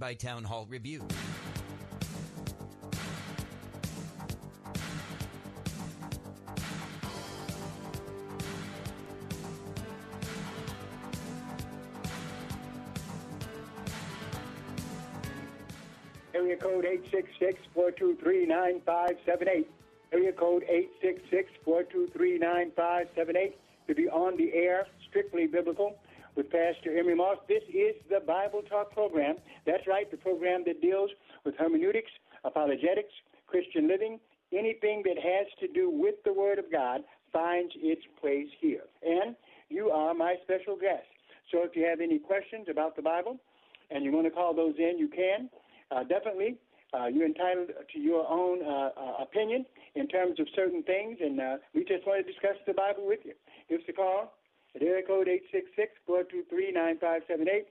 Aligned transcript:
By 0.00 0.14
Town 0.14 0.42
Hall 0.44 0.64
Review. 0.66 1.06
Area 16.32 16.56
code 16.56 16.86
866-423-9578. 17.76 19.66
Area 20.12 20.32
code 20.32 20.64
866-423-9578 21.66 23.52
to 23.86 23.94
be 23.94 24.08
on 24.08 24.38
the 24.38 24.50
air, 24.54 24.86
strictly 25.10 25.46
biblical, 25.46 25.98
with 26.36 26.50
Pastor 26.50 26.96
Emery 26.96 27.14
Moss. 27.14 27.38
This 27.48 27.62
is 27.68 27.94
the 28.08 28.20
Bible 28.20 28.62
Talk 28.68 28.92
program. 28.92 29.36
That's 29.66 29.86
right, 29.86 30.10
the 30.10 30.16
program 30.16 30.62
that 30.66 30.80
deals 30.80 31.10
with 31.44 31.54
hermeneutics, 31.56 32.10
apologetics, 32.44 33.12
Christian 33.46 33.88
living, 33.88 34.18
anything 34.52 35.02
that 35.04 35.16
has 35.16 35.46
to 35.60 35.68
do 35.68 35.90
with 35.90 36.16
the 36.24 36.32
Word 36.32 36.58
of 36.58 36.70
God 36.70 37.02
finds 37.32 37.72
its 37.76 38.02
place 38.20 38.48
here. 38.60 38.84
And 39.02 39.36
you 39.68 39.90
are 39.90 40.14
my 40.14 40.36
special 40.42 40.76
guest. 40.76 41.06
So 41.50 41.64
if 41.64 41.74
you 41.74 41.84
have 41.84 42.00
any 42.00 42.18
questions 42.18 42.66
about 42.70 42.96
the 42.96 43.02
Bible 43.02 43.38
and 43.90 44.04
you 44.04 44.12
want 44.12 44.26
to 44.26 44.30
call 44.30 44.54
those 44.54 44.74
in, 44.78 44.98
you 44.98 45.08
can. 45.08 45.48
Uh, 45.90 46.04
definitely, 46.04 46.56
uh, 46.94 47.06
you're 47.06 47.26
entitled 47.26 47.70
to 47.92 47.98
your 47.98 48.28
own 48.28 48.64
uh, 48.64 48.90
uh, 48.96 49.22
opinion 49.22 49.64
in 49.94 50.06
terms 50.08 50.38
of 50.38 50.46
certain 50.54 50.82
things, 50.82 51.18
and 51.20 51.40
uh, 51.40 51.56
we 51.74 51.84
just 51.84 52.06
want 52.06 52.24
to 52.24 52.32
discuss 52.32 52.56
the 52.66 52.74
Bible 52.74 53.06
with 53.06 53.20
you. 53.24 53.32
Give 53.68 53.80
us 53.80 53.86
a 53.88 53.92
call 53.92 54.32
area 54.80 55.02
code 55.06 55.28
866-423-9578. 56.08 57.64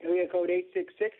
Area 0.00 0.28
code 0.28 0.50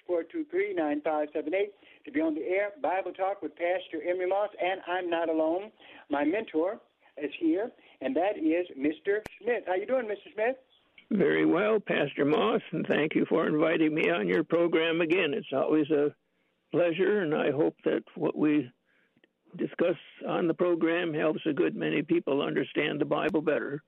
866-423-9578 0.08 1.72
to 2.04 2.12
be 2.12 2.20
on 2.20 2.34
the 2.34 2.42
air. 2.42 2.70
Bible 2.80 3.12
Talk 3.12 3.42
with 3.42 3.56
Pastor 3.56 4.00
Emery 4.08 4.28
Moss, 4.28 4.50
and 4.62 4.80
I'm 4.86 5.10
not 5.10 5.28
alone. 5.28 5.72
My 6.10 6.24
mentor 6.24 6.78
is 7.16 7.32
here, 7.40 7.72
and 8.00 8.14
that 8.14 8.38
is 8.38 8.68
Mr. 8.78 9.20
Smith. 9.42 9.64
How 9.66 9.74
you 9.74 9.86
doing, 9.86 10.06
Mr. 10.06 10.32
Smith? 10.32 10.56
Very 11.10 11.44
well, 11.46 11.80
Pastor 11.80 12.24
Moss, 12.24 12.60
and 12.70 12.86
thank 12.86 13.14
you 13.14 13.24
for 13.28 13.48
inviting 13.48 13.94
me 13.94 14.10
on 14.10 14.28
your 14.28 14.44
program 14.44 15.00
again. 15.00 15.34
It's 15.34 15.52
always 15.52 15.90
a 15.90 16.14
pleasure, 16.70 17.22
and 17.22 17.34
I 17.34 17.50
hope 17.50 17.74
that 17.84 18.04
what 18.14 18.36
we 18.36 18.70
discuss 19.56 19.96
on 20.28 20.46
the 20.46 20.54
program 20.54 21.14
helps 21.14 21.40
a 21.46 21.52
good 21.52 21.74
many 21.74 22.02
people 22.02 22.42
understand 22.42 23.00
the 23.00 23.06
Bible 23.06 23.40
better. 23.40 23.82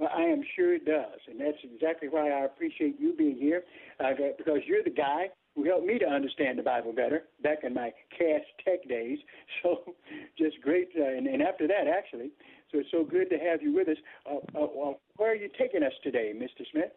Well, 0.00 0.08
I 0.16 0.22
am 0.22 0.42
sure 0.56 0.72
it 0.72 0.86
does, 0.86 1.20
and 1.28 1.38
that's 1.38 1.58
exactly 1.62 2.08
why 2.08 2.30
I 2.30 2.46
appreciate 2.46 2.98
you 2.98 3.12
being 3.12 3.36
here, 3.36 3.64
uh, 4.02 4.12
because 4.38 4.60
you're 4.64 4.82
the 4.82 4.88
guy 4.88 5.26
who 5.54 5.64
helped 5.64 5.84
me 5.84 5.98
to 5.98 6.06
understand 6.06 6.58
the 6.58 6.62
Bible 6.62 6.94
better 6.94 7.24
back 7.42 7.64
in 7.64 7.74
my 7.74 7.92
Cass 8.18 8.40
Tech 8.64 8.88
days. 8.88 9.18
So, 9.62 9.94
just 10.38 10.58
great, 10.62 10.88
uh, 10.98 11.04
and, 11.04 11.26
and 11.26 11.42
after 11.42 11.68
that, 11.68 11.86
actually. 11.86 12.30
So 12.72 12.78
it's 12.78 12.88
so 12.90 13.04
good 13.04 13.28
to 13.28 13.36
have 13.36 13.60
you 13.60 13.74
with 13.74 13.88
us. 13.88 13.96
Uh, 14.24 14.36
uh, 14.58 14.94
where 15.16 15.32
are 15.32 15.34
you 15.34 15.50
taking 15.58 15.82
us 15.82 15.92
today, 16.02 16.32
Mr. 16.34 16.64
Smith? 16.72 16.92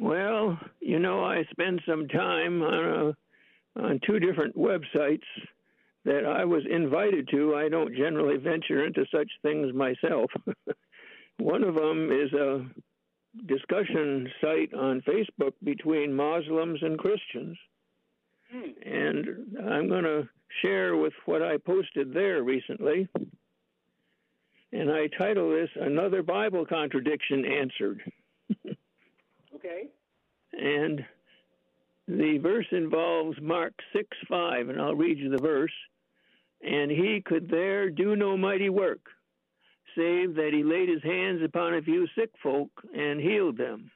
Well, 0.00 0.56
you 0.80 1.00
know, 1.00 1.24
I 1.24 1.42
spend 1.50 1.80
some 1.88 2.06
time 2.06 2.62
on 2.62 3.14
a, 3.76 3.82
on 3.82 4.00
two 4.06 4.20
different 4.20 4.56
websites 4.56 5.24
that 6.04 6.24
I 6.24 6.44
was 6.44 6.62
invited 6.70 7.28
to. 7.32 7.56
I 7.56 7.68
don't 7.68 7.96
generally 7.96 8.36
venture 8.36 8.86
into 8.86 9.04
such 9.12 9.30
things 9.42 9.74
myself. 9.74 10.30
One 11.38 11.64
of 11.64 11.74
them 11.74 12.10
is 12.10 12.32
a 12.32 12.66
discussion 13.46 14.28
site 14.40 14.72
on 14.74 15.02
Facebook 15.02 15.52
between 15.62 16.14
Muslims 16.14 16.80
and 16.82 16.98
Christians. 16.98 17.56
Hmm. 18.50 18.70
And 18.84 19.26
I'm 19.68 19.88
going 19.88 20.04
to 20.04 20.28
share 20.62 20.96
with 20.96 21.12
what 21.26 21.42
I 21.42 21.58
posted 21.58 22.14
there 22.14 22.42
recently. 22.42 23.08
And 24.72 24.90
I 24.90 25.08
title 25.18 25.50
this 25.50 25.70
Another 25.76 26.22
Bible 26.22 26.66
Contradiction 26.66 27.44
Answered. 27.44 28.02
Okay. 29.56 29.88
And 30.52 31.04
the 32.08 32.38
verse 32.38 32.66
involves 32.70 33.38
Mark 33.40 33.72
6 33.94 34.06
5, 34.28 34.68
and 34.68 34.80
I'll 34.80 34.94
read 34.94 35.18
you 35.18 35.30
the 35.30 35.42
verse. 35.42 35.72
And 36.62 36.90
he 36.90 37.22
could 37.24 37.48
there 37.48 37.90
do 37.90 38.16
no 38.16 38.36
mighty 38.36 38.68
work, 38.70 39.00
save 39.96 40.34
that 40.34 40.50
he 40.52 40.62
laid 40.62 40.88
his 40.88 41.02
hands 41.02 41.40
upon 41.44 41.74
a 41.74 41.82
few 41.82 42.06
sick 42.16 42.30
folk 42.42 42.70
and 42.94 43.20
healed 43.20 43.56
them. 43.56 43.90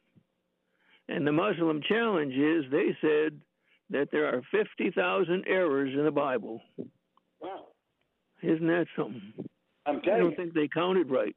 And 1.09 1.27
the 1.27 1.33
Muslim 1.33 1.81
challenge 1.89 2.35
is 2.35 2.65
they 2.71 2.97
said 3.01 3.41
that 3.91 4.09
there 4.13 4.27
are 4.27 4.43
50,000 4.51 5.45
errors 5.47 5.93
in 5.95 6.05
the 6.05 6.11
Bible. 6.11 6.63
Wow. 7.41 7.67
Isn't 8.43 8.67
that 8.69 8.87
something? 8.97 9.33
I'm 9.87 10.01
telling 10.03 10.17
I 10.17 10.19
don't 10.21 10.31
you, 10.31 10.37
think 10.37 10.55
they 10.55 10.69
counted 10.69 11.11
right. 11.11 11.35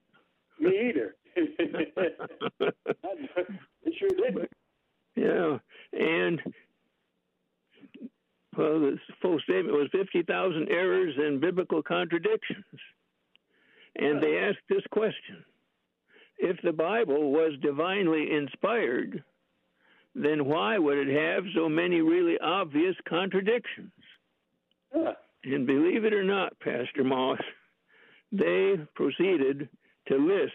me 0.60 0.90
either. 0.90 1.16
it 1.36 2.74
sure 3.98 4.10
didn't. 4.10 4.50
Yeah, 5.16 5.58
and 5.94 6.42
well, 8.58 8.80
the 8.80 8.98
full 9.22 9.40
statement 9.40 9.76
was 9.76 9.90
50,000 9.92 10.70
errors 10.70 11.16
and 11.18 11.42
biblical 11.42 11.82
contradictions. 11.82 12.64
And 13.96 14.22
they 14.22 14.38
asked 14.40 14.66
this 14.70 14.84
question 14.92 15.44
If 16.38 16.58
the 16.64 16.74
Bible 16.74 17.32
was 17.32 17.54
divinely 17.62 18.32
inspired, 18.32 19.24
then 20.16 20.46
why 20.46 20.78
would 20.78 21.08
it 21.08 21.16
have 21.16 21.44
so 21.56 21.68
many 21.68 22.02
really 22.02 22.38
obvious 22.40 22.96
contradictions? 23.08 23.92
And 25.44 25.68
believe 25.68 26.06
it 26.06 26.14
or 26.14 26.24
not, 26.24 26.58
Pastor 26.60 27.04
Moss, 27.04 27.40
they 28.32 28.76
proceeded 28.96 29.70
to 30.08 30.18
list 30.18 30.54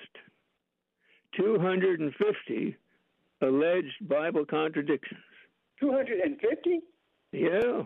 250 1.37 2.77
alleged 3.43 4.09
Bible 4.09 4.45
contradictions. 4.45 5.21
250? 5.81 6.81
Yeah. 7.33 7.83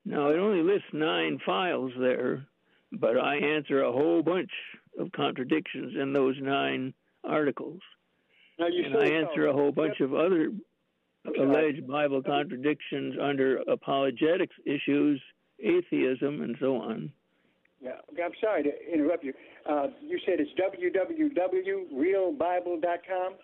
Now, 0.05 0.31
it 0.31 0.39
only 0.39 0.63
lists 0.63 0.89
nine 0.93 1.39
files 1.45 1.93
there, 1.99 2.47
but 2.93 3.19
I 3.19 3.37
answer 3.37 3.83
a 3.83 3.93
whole 3.93 4.23
bunch 4.23 4.51
of 4.99 5.11
contradictions 5.13 5.95
in 6.01 6.13
those 6.13 6.37
nine 6.41 6.95
articles. 7.25 7.81
Now 8.59 8.67
you 8.67 8.85
and 8.85 8.97
I 8.97 9.07
answer 9.07 9.47
a 9.47 9.53
whole 9.53 9.71
bunch 9.73 10.01
of 10.01 10.15
other 10.15 10.53
alleged 11.39 11.87
Bible 11.87 12.23
contradictions 12.23 13.15
under 13.21 13.59
apologetics 13.69 14.57
issues, 14.67 15.23
atheism, 15.61 16.43
and 16.43 16.57
so 16.61 16.77
on. 16.77 17.13
Yeah, 17.81 17.93
I'm 18.25 18.33
sorry 18.41 18.63
to 18.63 18.71
interrupt 18.93 19.25
you. 19.25 19.33
Uh, 19.69 19.89
you 20.01 20.21
said 20.25 20.39
it's 20.39 20.53
www.realbible.com? 20.61 23.35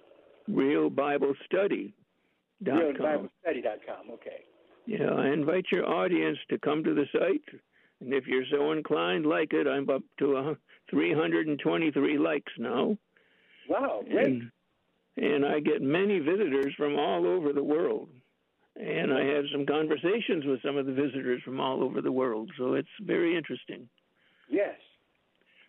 Realbiblestudy.com. 0.48 1.92
Realbiblestudy.com, 2.64 4.10
okay. 4.12 4.44
Yeah, 4.88 5.10
I 5.10 5.28
invite 5.28 5.66
your 5.70 5.86
audience 5.86 6.38
to 6.48 6.58
come 6.58 6.82
to 6.82 6.94
the 6.94 7.04
site, 7.12 7.60
and 8.00 8.14
if 8.14 8.26
you're 8.26 8.46
so 8.50 8.72
inclined, 8.72 9.26
like 9.26 9.52
it. 9.52 9.66
I'm 9.66 9.90
up 9.90 10.00
to 10.18 10.36
uh, 10.38 10.54
323 10.88 12.16
likes 12.16 12.52
now. 12.56 12.96
Wow, 13.68 14.02
great. 14.10 14.28
And, 14.28 14.50
and 15.18 15.44
I 15.44 15.60
get 15.60 15.82
many 15.82 16.20
visitors 16.20 16.72
from 16.74 16.98
all 16.98 17.26
over 17.26 17.52
the 17.52 17.62
world. 17.62 18.08
And 18.76 19.12
I 19.12 19.26
have 19.26 19.44
some 19.52 19.66
conversations 19.66 20.46
with 20.46 20.62
some 20.62 20.78
of 20.78 20.86
the 20.86 20.94
visitors 20.94 21.42
from 21.44 21.60
all 21.60 21.84
over 21.84 22.00
the 22.00 22.12
world, 22.12 22.50
so 22.56 22.72
it's 22.72 22.88
very 23.02 23.36
interesting. 23.36 23.90
Yes. 24.48 24.76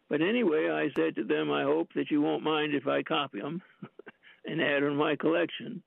But 0.09 0.21
anyway, 0.21 0.69
I 0.69 0.87
said 0.97 1.17
to 1.17 1.25
them, 1.25 1.51
I 1.51 1.63
hope 1.63 1.89
that 1.95 2.09
you 2.09 2.21
won't 2.21 2.43
mind 2.43 2.73
if 2.73 2.87
I 2.87 3.03
copy 3.03 3.41
them 3.41 3.61
and 4.45 4.61
add 4.61 4.83
in 4.83 4.95
my 4.95 5.17
collection. 5.17 5.83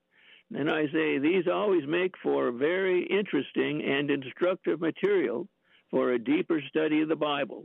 And 0.54 0.70
I 0.70 0.86
say, 0.88 1.18
these 1.18 1.46
always 1.50 1.86
make 1.86 2.14
for 2.22 2.50
very 2.52 3.06
interesting 3.06 3.82
and 3.82 4.10
instructive 4.10 4.80
material 4.80 5.48
for 5.90 6.12
a 6.12 6.18
deeper 6.18 6.60
study 6.68 7.02
of 7.02 7.08
the 7.08 7.16
Bible. 7.16 7.64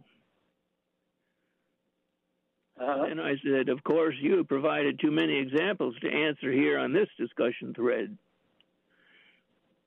Uh-huh. 2.80 3.06
And 3.10 3.19
I 3.19 3.34
said, 3.44 3.69
Of 3.69 3.84
course, 3.84 4.16
you 4.22 4.38
have 4.38 4.48
provided 4.48 5.00
too 5.00 5.12
many 5.12 5.38
examples 5.38 5.95
to 6.01 6.10
answer 6.10 6.51
here 6.51 6.78
on 6.78 6.94
this 6.94 7.10
discussion 7.18 7.74
thread. 7.74 8.18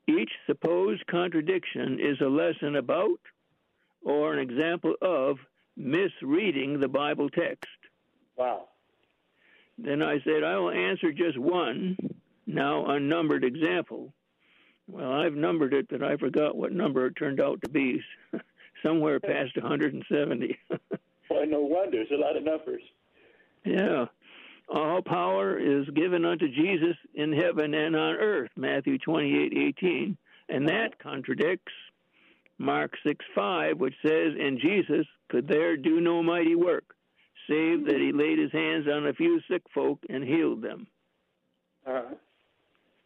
Each 0.08 0.32
supposed 0.46 1.06
contradiction 1.06 1.98
is 2.00 2.20
a 2.20 2.28
lesson 2.28 2.76
about 2.76 3.20
or 4.02 4.32
an 4.32 4.40
example 4.40 4.94
of 5.00 5.36
misreading 5.76 6.80
the 6.80 6.88
Bible 6.88 7.30
text. 7.30 7.68
Wow. 8.36 8.64
Then 9.78 10.02
I 10.02 10.18
said, 10.24 10.42
I 10.42 10.56
will 10.56 10.70
answer 10.70 11.12
just 11.12 11.38
one, 11.38 11.96
now 12.54 12.86
unnumbered 12.86 13.44
example. 13.44 14.12
Well, 14.88 15.12
I've 15.12 15.34
numbered 15.34 15.72
it, 15.72 15.86
but 15.88 16.02
I 16.02 16.16
forgot 16.16 16.56
what 16.56 16.72
number 16.72 17.06
it 17.06 17.16
turned 17.16 17.40
out 17.40 17.60
to 17.62 17.70
be. 17.70 18.00
Somewhere 18.82 19.20
past 19.20 19.56
170. 19.56 20.58
Why, 21.28 21.44
no 21.44 21.60
wonder. 21.60 21.98
There's 21.98 22.10
a 22.10 22.20
lot 22.20 22.36
of 22.36 22.44
numbers. 22.44 22.82
Yeah. 23.64 24.06
All 24.68 25.02
power 25.02 25.58
is 25.58 25.88
given 25.90 26.24
unto 26.24 26.48
Jesus 26.48 26.96
in 27.14 27.32
heaven 27.32 27.74
and 27.74 27.94
on 27.94 28.14
earth, 28.16 28.50
Matthew 28.56 28.98
28 28.98 29.52
18. 29.78 30.16
And 30.48 30.68
that 30.68 30.98
contradicts 30.98 31.72
Mark 32.58 32.92
6 33.04 33.24
5, 33.34 33.78
which 33.78 33.94
says, 34.04 34.34
And 34.38 34.60
Jesus 34.60 35.06
could 35.28 35.46
there 35.46 35.76
do 35.76 36.00
no 36.00 36.22
mighty 36.22 36.54
work, 36.54 36.94
save 37.48 37.86
that 37.86 38.00
he 38.00 38.12
laid 38.12 38.38
his 38.38 38.52
hands 38.52 38.86
on 38.88 39.06
a 39.06 39.12
few 39.12 39.40
sick 39.50 39.62
folk 39.74 39.98
and 40.08 40.24
healed 40.24 40.62
them. 40.62 40.86
Uh-huh. 41.86 42.14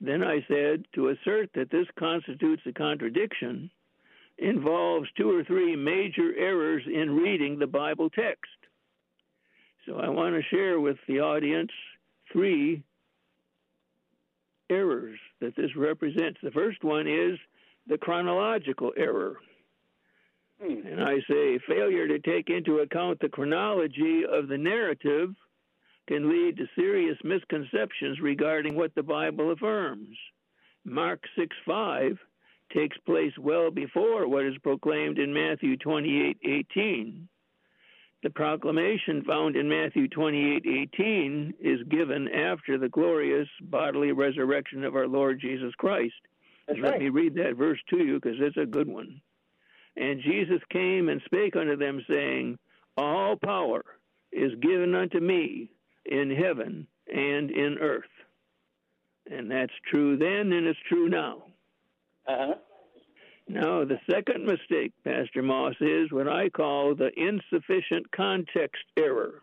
Then 0.04 0.22
I 0.22 0.44
said, 0.48 0.84
To 0.94 1.08
assert 1.08 1.50
that 1.54 1.70
this 1.70 1.86
constitutes 1.98 2.62
a 2.66 2.72
contradiction 2.72 3.70
involves 4.36 5.08
two 5.16 5.30
or 5.30 5.44
three 5.44 5.76
major 5.76 6.34
errors 6.36 6.82
in 6.86 7.16
reading 7.16 7.58
the 7.58 7.66
Bible 7.66 8.10
text. 8.10 8.50
So 9.86 9.96
I 9.96 10.08
want 10.08 10.34
to 10.34 10.42
share 10.54 10.80
with 10.80 10.96
the 11.08 11.20
audience 11.20 11.70
three 12.32 12.82
errors 14.68 15.18
that 15.40 15.56
this 15.56 15.74
represents. 15.76 16.38
The 16.42 16.50
first 16.50 16.82
one 16.82 17.06
is 17.06 17.38
the 17.86 17.98
chronological 17.98 18.92
error. 18.96 19.36
Hmm. 20.62 20.86
And 20.86 21.02
I 21.02 21.16
say 21.30 21.58
failure 21.66 22.08
to 22.08 22.18
take 22.18 22.50
into 22.50 22.78
account 22.78 23.20
the 23.20 23.28
chronology 23.28 24.24
of 24.30 24.48
the 24.48 24.58
narrative 24.58 25.34
can 26.06 26.28
lead 26.28 26.56
to 26.56 26.66
serious 26.74 27.16
misconceptions 27.24 28.20
regarding 28.20 28.76
what 28.76 28.94
the 28.94 29.02
Bible 29.02 29.52
affirms. 29.52 30.16
Mark 30.84 31.22
6 31.36 31.56
5 31.66 32.18
takes 32.72 32.96
place 33.06 33.32
well 33.38 33.70
before 33.70 34.28
what 34.28 34.44
is 34.44 34.56
proclaimed 34.62 35.18
in 35.18 35.32
Matthew 35.32 35.76
28:18. 35.76 37.28
The 38.22 38.30
proclamation 38.30 39.22
found 39.24 39.56
in 39.56 39.68
Matthew 39.68 40.08
28:18 40.08 41.54
is 41.60 41.82
given 41.84 42.28
after 42.28 42.78
the 42.78 42.88
glorious 42.88 43.48
bodily 43.60 44.12
resurrection 44.12 44.82
of 44.84 44.96
our 44.96 45.06
Lord 45.06 45.40
Jesus 45.40 45.74
Christ. 45.74 46.14
That's 46.66 46.80
Let 46.80 46.92
right. 46.92 47.00
me 47.00 47.08
read 47.10 47.34
that 47.34 47.56
verse 47.56 47.80
to 47.90 47.98
you 47.98 48.14
because 48.18 48.40
it's 48.40 48.56
a 48.56 48.66
good 48.66 48.88
one. 48.88 49.20
And 49.96 50.20
Jesus 50.22 50.62
came 50.70 51.08
and 51.08 51.20
spake 51.22 51.54
unto 51.54 51.76
them, 51.76 52.04
saying, 52.08 52.58
All 52.96 53.36
power 53.36 53.84
is 54.32 54.54
given 54.56 54.94
unto 54.94 55.20
me 55.20 55.70
in 56.06 56.30
heaven 56.30 56.86
and 57.12 57.50
in 57.50 57.78
earth. 57.80 58.04
And 59.30 59.50
that's 59.50 59.72
true 59.90 60.16
then 60.16 60.52
and 60.52 60.66
it's 60.66 60.78
true 60.88 61.08
now. 61.08 61.44
Uh-huh. 62.26 62.54
Now, 63.46 63.84
the 63.84 64.00
second 64.10 64.46
mistake, 64.46 64.92
Pastor 65.04 65.42
Moss, 65.42 65.74
is 65.80 66.10
what 66.10 66.28
I 66.28 66.48
call 66.48 66.94
the 66.94 67.10
insufficient 67.14 68.10
context 68.12 68.82
error. 68.96 69.42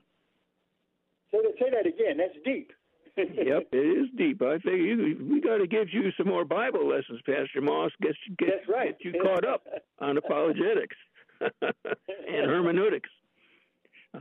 Say 1.31 1.37
that, 1.43 1.53
say 1.59 1.69
that 1.69 1.85
again. 1.85 2.17
That's 2.17 2.43
deep. 2.43 2.71
yep, 3.17 3.67
it 3.71 3.77
is 3.77 4.07
deep. 4.17 4.41
I 4.41 4.55
figure 4.57 4.77
you, 4.77 5.27
we 5.29 5.41
got 5.41 5.57
to 5.57 5.67
give 5.67 5.93
you 5.93 6.11
some 6.17 6.27
more 6.27 6.45
Bible 6.45 6.87
lessons, 6.87 7.19
Pastor 7.25 7.61
Moss. 7.61 7.91
Get, 8.01 8.15
get, 8.39 8.49
That's 8.49 8.69
right. 8.69 8.97
get 8.97 9.13
you 9.13 9.21
caught 9.21 9.45
up 9.45 9.63
on 9.99 10.17
apologetics 10.17 10.95
and 11.41 12.49
hermeneutics. 12.49 13.09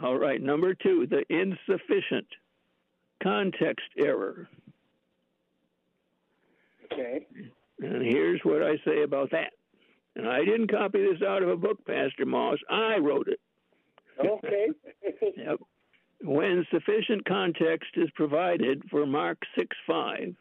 All 0.02 0.18
right, 0.18 0.40
number 0.40 0.75
two, 0.75 1.06
the 1.09 1.25
insufficient 1.28 2.26
context 3.23 3.87
error. 3.99 4.49
Okay. 6.92 7.26
And 7.80 8.02
here's 8.02 8.40
what 8.42 8.62
I 8.62 8.76
say 8.85 9.02
about 9.02 9.30
that. 9.32 9.52
And 10.16 10.28
I 10.28 10.44
didn't 10.44 10.70
copy 10.70 10.99
this 11.00 11.23
out 11.26 11.42
of 11.42 11.49
a 11.49 11.56
book, 11.56 11.85
Pastor 11.87 12.26
Moss. 12.26 12.59
I 12.68 12.99
wrote 12.99 13.28
it. 13.28 13.40
Okay. 14.25 14.68
Yep. 15.37 15.61
When 16.23 16.66
sufficient 16.70 17.25
context 17.25 17.90
is 17.97 18.11
provided 18.14 18.82
for 18.90 19.06
Mark 19.06 19.38
6 19.56 19.75
5, 19.87 20.35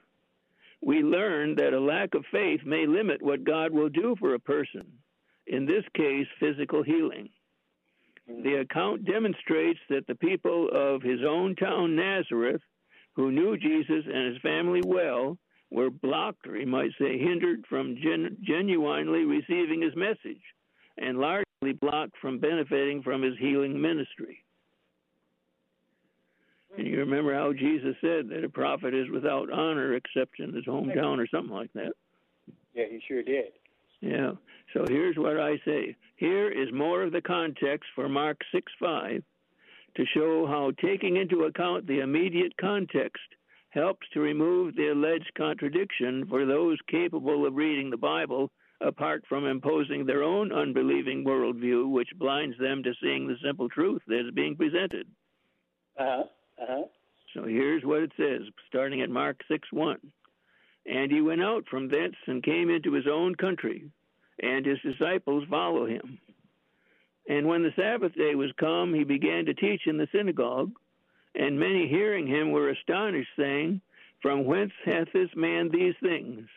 we 0.81 1.01
learn 1.01 1.55
that 1.55 1.73
a 1.73 1.79
lack 1.79 2.15
of 2.15 2.25
faith 2.31 2.61
may 2.65 2.85
limit 2.85 3.21
what 3.21 3.45
God 3.45 3.71
will 3.71 3.87
do 3.87 4.15
for 4.19 4.33
a 4.33 4.39
person, 4.39 4.85
in 5.47 5.65
this 5.65 5.83
case, 5.95 6.27
physical 6.39 6.83
healing. 6.83 7.29
The 8.29 8.59
account 8.61 9.05
demonstrates 9.05 9.79
that 9.89 10.05
the 10.07 10.15
people 10.15 10.69
of 10.71 11.01
his 11.01 11.19
own 11.27 11.55
town, 11.55 11.95
Nazareth, 11.95 12.61
who 13.15 13.31
knew 13.31 13.57
Jesus 13.57 14.05
and 14.05 14.33
his 14.33 14.41
family 14.41 14.81
well, 14.85 15.37
were 15.71 15.89
blocked, 15.89 16.47
or 16.47 16.55
you 16.55 16.67
might 16.67 16.91
say 16.99 17.17
hindered, 17.17 17.65
from 17.67 17.97
gen- 18.01 18.37
genuinely 18.41 19.25
receiving 19.25 19.81
his 19.81 19.95
message, 19.95 20.41
and 20.97 21.17
largely 21.17 21.73
blocked 21.81 22.17
from 22.21 22.39
benefiting 22.39 23.01
from 23.01 23.21
his 23.21 23.37
healing 23.39 23.79
ministry. 23.79 24.43
And 26.77 26.87
you 26.87 26.99
remember 26.99 27.33
how 27.33 27.51
Jesus 27.51 27.95
said 27.99 28.29
that 28.29 28.43
a 28.43 28.49
prophet 28.49 28.93
is 28.93 29.09
without 29.09 29.51
honor 29.51 29.95
except 29.95 30.39
in 30.39 30.53
his 30.53 30.65
hometown 30.65 31.17
or 31.17 31.27
something 31.27 31.53
like 31.53 31.73
that. 31.73 31.93
yeah, 32.73 32.85
he 32.89 33.01
sure 33.07 33.23
did. 33.23 33.51
Yeah. 34.01 34.31
So 34.73 34.85
here's 34.87 35.17
what 35.17 35.39
I 35.39 35.59
say. 35.65 35.95
Here 36.15 36.49
is 36.49 36.71
more 36.73 37.03
of 37.03 37.11
the 37.11 37.21
context 37.21 37.89
for 37.95 38.07
Mark 38.07 38.37
6 38.51 38.71
5 38.79 39.23
to 39.95 40.05
show 40.13 40.45
how 40.45 40.71
taking 40.81 41.17
into 41.17 41.45
account 41.45 41.87
the 41.87 41.99
immediate 41.99 42.53
context 42.59 43.23
helps 43.69 44.07
to 44.13 44.19
remove 44.19 44.75
the 44.75 44.89
alleged 44.89 45.31
contradiction 45.37 46.25
for 46.27 46.45
those 46.45 46.77
capable 46.89 47.45
of 47.45 47.55
reading 47.55 47.89
the 47.89 47.97
Bible 47.97 48.51
apart 48.81 49.23
from 49.27 49.45
imposing 49.45 50.05
their 50.05 50.23
own 50.23 50.51
unbelieving 50.51 51.25
worldview, 51.25 51.89
which 51.89 52.09
blinds 52.17 52.57
them 52.59 52.81
to 52.83 52.93
seeing 53.01 53.27
the 53.27 53.35
simple 53.43 53.67
truth 53.69 54.01
that 54.07 54.25
is 54.25 54.33
being 54.33 54.55
presented. 54.55 55.05
Uh-huh. 55.99 56.23
Uh-huh. 56.61 56.83
So 57.33 57.43
here's 57.43 57.83
what 57.83 58.01
it 58.01 58.11
says, 58.17 58.41
starting 58.67 59.01
at 59.01 59.09
Mark 59.09 59.41
6 59.49 59.67
1. 59.71 59.97
And 60.89 61.11
he 61.11 61.21
went 61.21 61.43
out 61.43 61.65
from 61.69 61.87
thence 61.87 62.15
and 62.25 62.41
came 62.41 62.69
into 62.69 62.93
his 62.93 63.05
own 63.07 63.35
country, 63.35 63.91
and 64.41 64.65
his 64.65 64.79
disciples 64.79 65.43
follow 65.49 65.85
him. 65.85 66.19
And 67.27 67.47
when 67.47 67.61
the 67.61 67.73
Sabbath 67.75 68.15
day 68.15 68.33
was 68.33 68.51
come, 68.59 68.93
he 68.93 69.03
began 69.03 69.45
to 69.45 69.53
teach 69.53 69.81
in 69.85 69.97
the 69.97 70.07
synagogue, 70.11 70.71
and 71.35 71.59
many 71.59 71.87
hearing 71.87 72.25
him 72.25 72.51
were 72.51 72.69
astonished, 72.69 73.29
saying, 73.37 73.81
From 74.21 74.45
whence 74.45 74.71
hath 74.83 75.07
this 75.13 75.29
man 75.35 75.69
these 75.69 75.93
things? 76.01 76.47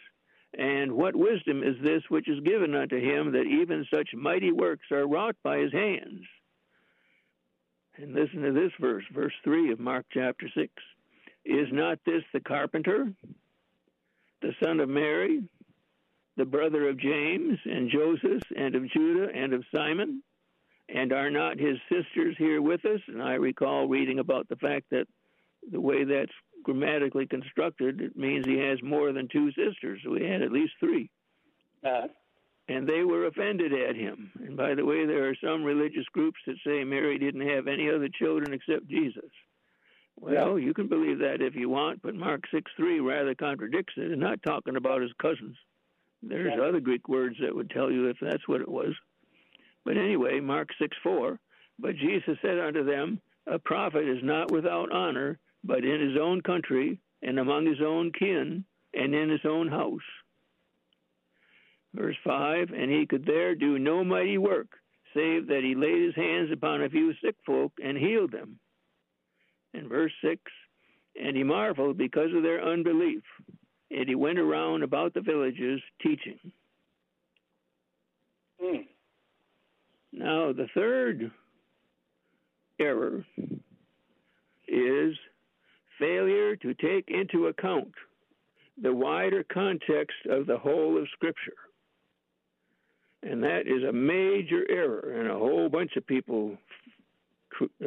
And 0.59 0.93
what 0.93 1.15
wisdom 1.15 1.63
is 1.63 1.77
this 1.83 2.03
which 2.09 2.29
is 2.29 2.41
given 2.41 2.75
unto 2.75 2.99
him 2.99 3.33
that 3.33 3.47
even 3.47 3.87
such 3.93 4.09
mighty 4.15 4.51
works 4.51 4.91
are 4.91 5.07
wrought 5.07 5.37
by 5.43 5.59
his 5.59 5.73
hands? 5.73 6.23
And 7.97 8.15
listen 8.15 8.41
to 8.43 8.53
this 8.53 8.73
verse, 8.81 9.05
verse 9.13 9.35
3 9.45 9.73
of 9.73 9.81
Mark 9.81 10.07
chapter 10.11 10.49
6. 10.55 10.69
Is 11.45 11.69
not 11.73 11.99
this 12.07 12.23
the 12.33 12.41
carpenter, 12.41 13.13
the 14.43 14.55
son 14.63 14.81
of 14.81 14.89
Mary, 14.89 15.43
the 16.37 16.45
brother 16.45 16.89
of 16.89 16.99
James 16.99 17.59
and 17.65 17.91
Joseph 17.91 18.43
and 18.57 18.75
of 18.75 18.91
Judah 18.91 19.29
and 19.35 19.53
of 19.53 19.65
Simon? 19.75 20.23
And 20.89 21.13
are 21.13 21.31
not 21.31 21.59
his 21.59 21.79
sisters 21.89 22.35
here 22.37 22.61
with 22.61 22.85
us? 22.85 23.01
And 23.09 23.23
I 23.23 23.35
recall 23.35 23.89
reading 23.89 24.19
about 24.19 24.49
the 24.49 24.57
fact 24.57 24.87
that 24.91 25.07
the 25.71 25.81
way 25.81 26.05
that's 26.05 26.33
grammatically 26.63 27.27
constructed, 27.27 28.01
it 28.01 28.17
means 28.17 28.47
he 28.47 28.59
has 28.59 28.83
more 28.83 29.13
than 29.13 29.29
two 29.29 29.51
sisters. 29.53 30.01
So 30.05 30.15
he 30.15 30.25
had 30.25 30.43
at 30.43 30.53
least 30.53 30.73
three. 30.81 31.09
Uh, 31.85 32.09
and 32.69 32.87
they 32.87 33.03
were 33.03 33.27
offended 33.27 33.73
at 33.73 33.97
him. 33.97 34.31
And 34.41 34.57
by 34.57 34.75
the 34.75 34.85
way, 34.85 35.07
there 35.07 35.29
are 35.29 35.37
some 35.43 35.65
religious 35.65 36.07
groups 36.13 36.39
that 36.47 36.57
say 36.65 36.85
Mary 36.85 37.19
didn't 37.19 37.49
have 37.49 37.67
any 37.67 37.91
other 37.91 38.09
children 38.09 38.53
except 38.53 38.89
Jesus. 38.89 39.31
Well, 40.17 40.59
you 40.59 40.75
can 40.75 40.89
believe 40.89 41.19
that 41.19 41.43
if 41.43 41.55
you 41.55 41.69
want, 41.69 42.03
but 42.03 42.15
Mark 42.15 42.43
6 42.53 42.71
3 42.77 43.01
rather 43.01 43.35
contradicts 43.35 43.95
it. 43.97 44.13
It's 44.13 44.21
not 44.21 44.43
talking 44.43 44.77
about 44.77 45.03
his 45.03 45.13
cousins. 45.15 45.57
There's 46.23 46.55
Yeah. 46.57 46.63
other 46.63 46.81
Greek 46.81 47.09
words 47.09 47.39
that 47.41 47.55
would 47.55 47.71
tell 47.71 47.91
you 47.91 48.07
if 48.09 48.19
that's 48.21 48.47
what 48.47 48.61
it 48.61 48.69
was. 48.69 48.95
But 49.85 49.97
anyway, 49.97 50.41
Mark 50.41 50.73
6 50.75 50.97
4. 50.99 51.41
But 51.79 51.97
Jesus 51.97 52.39
said 52.41 52.59
unto 52.59 52.85
them, 52.85 53.21
A 53.47 53.59
prophet 53.59 54.07
is 54.07 54.23
not 54.23 54.53
without 54.53 54.93
honor, 54.93 55.41
but 55.65 55.85
in 55.85 56.01
his 56.01 56.17
own 56.17 56.43
country, 56.43 57.01
and 57.23 57.39
among 57.41 57.67
his 57.67 57.81
own 57.81 58.13
kin, 58.13 58.65
and 58.95 59.15
in 59.15 59.31
his 59.31 59.45
own 59.45 59.69
house. 59.69 60.01
Verse 61.95 62.17
5 62.23 62.71
And 62.73 62.91
he 62.91 63.07
could 63.07 63.25
there 63.25 63.55
do 63.55 63.79
no 63.79 64.05
mighty 64.05 64.39
work, 64.39 64.79
save 65.15 65.49
that 65.49 65.65
he 65.65 65.75
laid 65.75 66.03
his 66.03 66.15
hands 66.15 66.51
upon 66.53 66.83
a 66.83 66.91
few 66.91 67.13
sick 67.15 67.37
folk 67.45 67.73
and 67.83 67.99
healed 67.99 68.31
them. 68.31 68.61
And 69.75 69.89
verse 69.89 70.13
6 70.23 70.41
And 71.21 71.37
he 71.37 71.43
marveled 71.43 71.99
because 71.99 72.31
of 72.35 72.43
their 72.43 72.65
unbelief, 72.65 73.23
and 73.91 74.09
he 74.09 74.15
went 74.15 74.39
around 74.39 74.83
about 74.83 75.15
the 75.15 75.21
villages 75.21 75.81
teaching. 76.01 76.39
hmm. 78.61 78.83
Now, 80.13 80.53
the 80.53 80.69
third 80.75 81.31
error 82.79 83.25
is 84.69 85.15
failure 85.99 86.57
to 86.57 86.75
take 86.75 87.09
into 87.09 87.47
account 87.47 87.93
the 88.81 88.93
wider 88.93 89.45
context 89.53 90.17
of 90.29 90.47
the 90.47 90.59
whole 90.59 90.99
of 90.99 91.07
Scripture. 91.13 91.53
And 93.23 93.43
that 93.45 93.67
is 93.67 93.85
a 93.89 93.93
major 93.93 94.65
error, 94.69 95.15
and 95.19 95.31
a 95.31 95.39
whole 95.39 95.69
bunch 95.69 95.93
of 95.97 96.07
people 96.07 96.57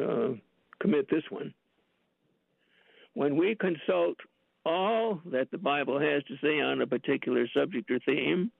uh, 0.00 0.28
commit 0.80 1.10
this 1.10 1.24
one. 1.28 1.52
When 3.16 3.38
we 3.38 3.54
consult 3.54 4.18
all 4.66 5.22
that 5.32 5.50
the 5.50 5.56
Bible 5.56 5.98
has 5.98 6.22
to 6.24 6.36
say 6.42 6.60
on 6.60 6.82
a 6.82 6.86
particular 6.86 7.48
subject 7.56 7.90
or 7.90 7.98
theme, 8.00 8.52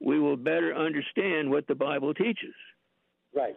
we 0.00 0.18
will 0.18 0.36
better 0.36 0.74
understand 0.74 1.48
what 1.48 1.68
the 1.68 1.76
Bible 1.76 2.12
teaches. 2.12 2.54
Right. 3.32 3.56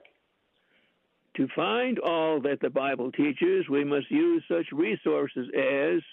To 1.38 1.48
find 1.55 1.98
all 1.98 2.39
that 2.41 2.60
the 2.62 2.69
Bible 2.69 3.12
teaches, 3.12 3.67
we 3.67 3.83
must 3.83 4.12
use 4.12 4.43
such 4.48 4.67
resources 4.72 5.48
as, 5.57 6.03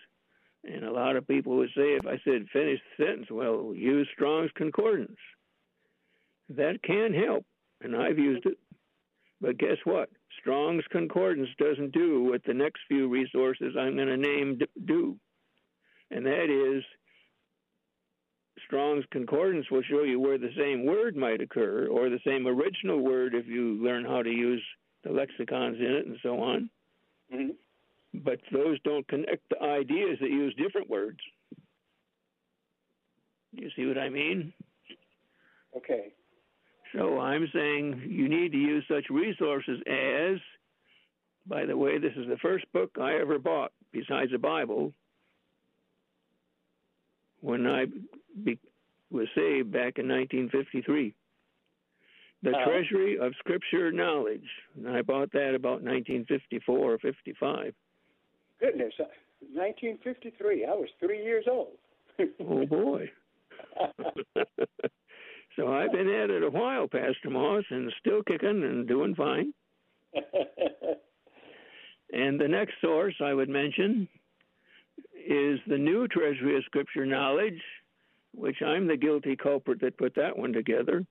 and 0.64 0.84
a 0.84 0.90
lot 0.90 1.16
of 1.16 1.28
people 1.28 1.56
would 1.56 1.68
say 1.76 1.98
if 2.00 2.06
I 2.06 2.18
said 2.24 2.46
finish 2.50 2.80
the 2.96 3.04
sentence, 3.04 3.26
well, 3.30 3.74
use 3.76 4.08
Strong's 4.14 4.52
Concordance. 4.54 5.20
That 6.48 6.82
can 6.82 7.12
help, 7.12 7.44
and 7.82 7.94
I've 7.94 8.18
used 8.18 8.46
it. 8.46 8.56
But 9.38 9.58
guess 9.58 9.76
what? 9.84 10.08
Strong's 10.40 10.84
Concordance 10.90 11.48
doesn't 11.58 11.92
do 11.92 12.24
what 12.24 12.42
the 12.44 12.54
next 12.54 12.80
few 12.88 13.08
resources 13.08 13.74
I'm 13.78 13.96
going 13.96 14.08
to 14.08 14.16
name 14.16 14.58
do. 14.86 15.16
And 16.10 16.24
that 16.26 16.50
is 16.50 16.82
Strong's 18.66 19.04
Concordance 19.10 19.66
will 19.70 19.82
show 19.82 20.02
you 20.02 20.18
where 20.20 20.38
the 20.38 20.52
same 20.56 20.84
word 20.84 21.16
might 21.16 21.40
occur, 21.40 21.88
or 21.88 22.08
the 22.08 22.20
same 22.26 22.46
original 22.46 23.00
word 23.00 23.34
if 23.34 23.46
you 23.46 23.82
learn 23.82 24.04
how 24.04 24.22
to 24.22 24.30
use 24.30 24.62
the 25.04 25.10
lexicons 25.10 25.78
in 25.78 25.92
it 25.92 26.06
and 26.06 26.16
so 26.22 26.40
on. 26.40 26.70
hmm 27.32 27.48
But 28.14 28.40
those 28.52 28.78
don't 28.84 29.06
connect 29.08 29.48
the 29.50 29.62
ideas 29.62 30.18
that 30.20 30.30
use 30.30 30.54
different 30.56 30.88
words. 30.88 31.18
You 33.52 33.70
see 33.76 33.86
what 33.86 33.98
I 33.98 34.08
mean? 34.08 34.52
Okay. 35.76 36.12
So 36.96 37.20
I'm 37.20 37.48
saying 37.54 38.02
you 38.08 38.28
need 38.28 38.52
to 38.52 38.58
use 38.58 38.84
such 38.88 39.10
resources 39.10 39.80
as, 39.86 40.38
by 41.46 41.64
the 41.66 41.76
way, 41.76 41.98
this 41.98 42.12
is 42.16 42.26
the 42.28 42.38
first 42.42 42.64
book 42.72 42.90
I 43.00 43.14
ever 43.14 43.38
bought 43.38 43.72
besides 43.92 44.32
the 44.32 44.38
Bible 44.38 44.92
when 47.40 47.66
I 47.66 47.86
be, 48.44 48.58
was 49.10 49.28
saved 49.34 49.72
back 49.72 49.98
in 49.98 50.08
1953. 50.08 51.14
The 52.42 52.50
Uh-huh. 52.50 52.64
Treasury 52.64 53.18
of 53.18 53.34
Scripture 53.38 53.92
Knowledge. 53.92 54.48
And 54.76 54.88
I 54.88 55.02
bought 55.02 55.30
that 55.32 55.54
about 55.54 55.82
1954 55.82 56.78
or 56.78 56.98
55. 56.98 57.74
Goodness, 58.58 58.94
uh, 58.98 59.04
1953. 59.52 60.64
I 60.64 60.70
was 60.74 60.88
three 60.98 61.22
years 61.22 61.44
old. 61.48 61.76
Oh 62.40 62.66
boy. 62.66 63.10
so 65.56 65.72
I've 65.72 65.92
been 65.92 66.08
at 66.08 66.30
it 66.30 66.42
a 66.42 66.50
while, 66.50 66.88
Pastor 66.88 67.30
Moss, 67.30 67.64
and 67.70 67.92
still 67.98 68.22
kicking 68.22 68.62
and 68.62 68.86
doing 68.86 69.14
fine. 69.14 69.52
And 72.12 72.40
the 72.40 72.48
next 72.48 72.74
source 72.80 73.14
I 73.22 73.34
would 73.34 73.48
mention 73.48 74.08
is 75.14 75.60
the 75.66 75.78
new 75.78 76.08
Treasury 76.08 76.56
of 76.56 76.64
Scripture 76.64 77.06
Knowledge, 77.06 77.60
which 78.34 78.62
I'm 78.64 78.86
the 78.86 78.96
guilty 78.96 79.36
culprit 79.36 79.80
that 79.80 79.98
put 79.98 80.14
that 80.16 80.36
one 80.36 80.52
together 80.52 81.04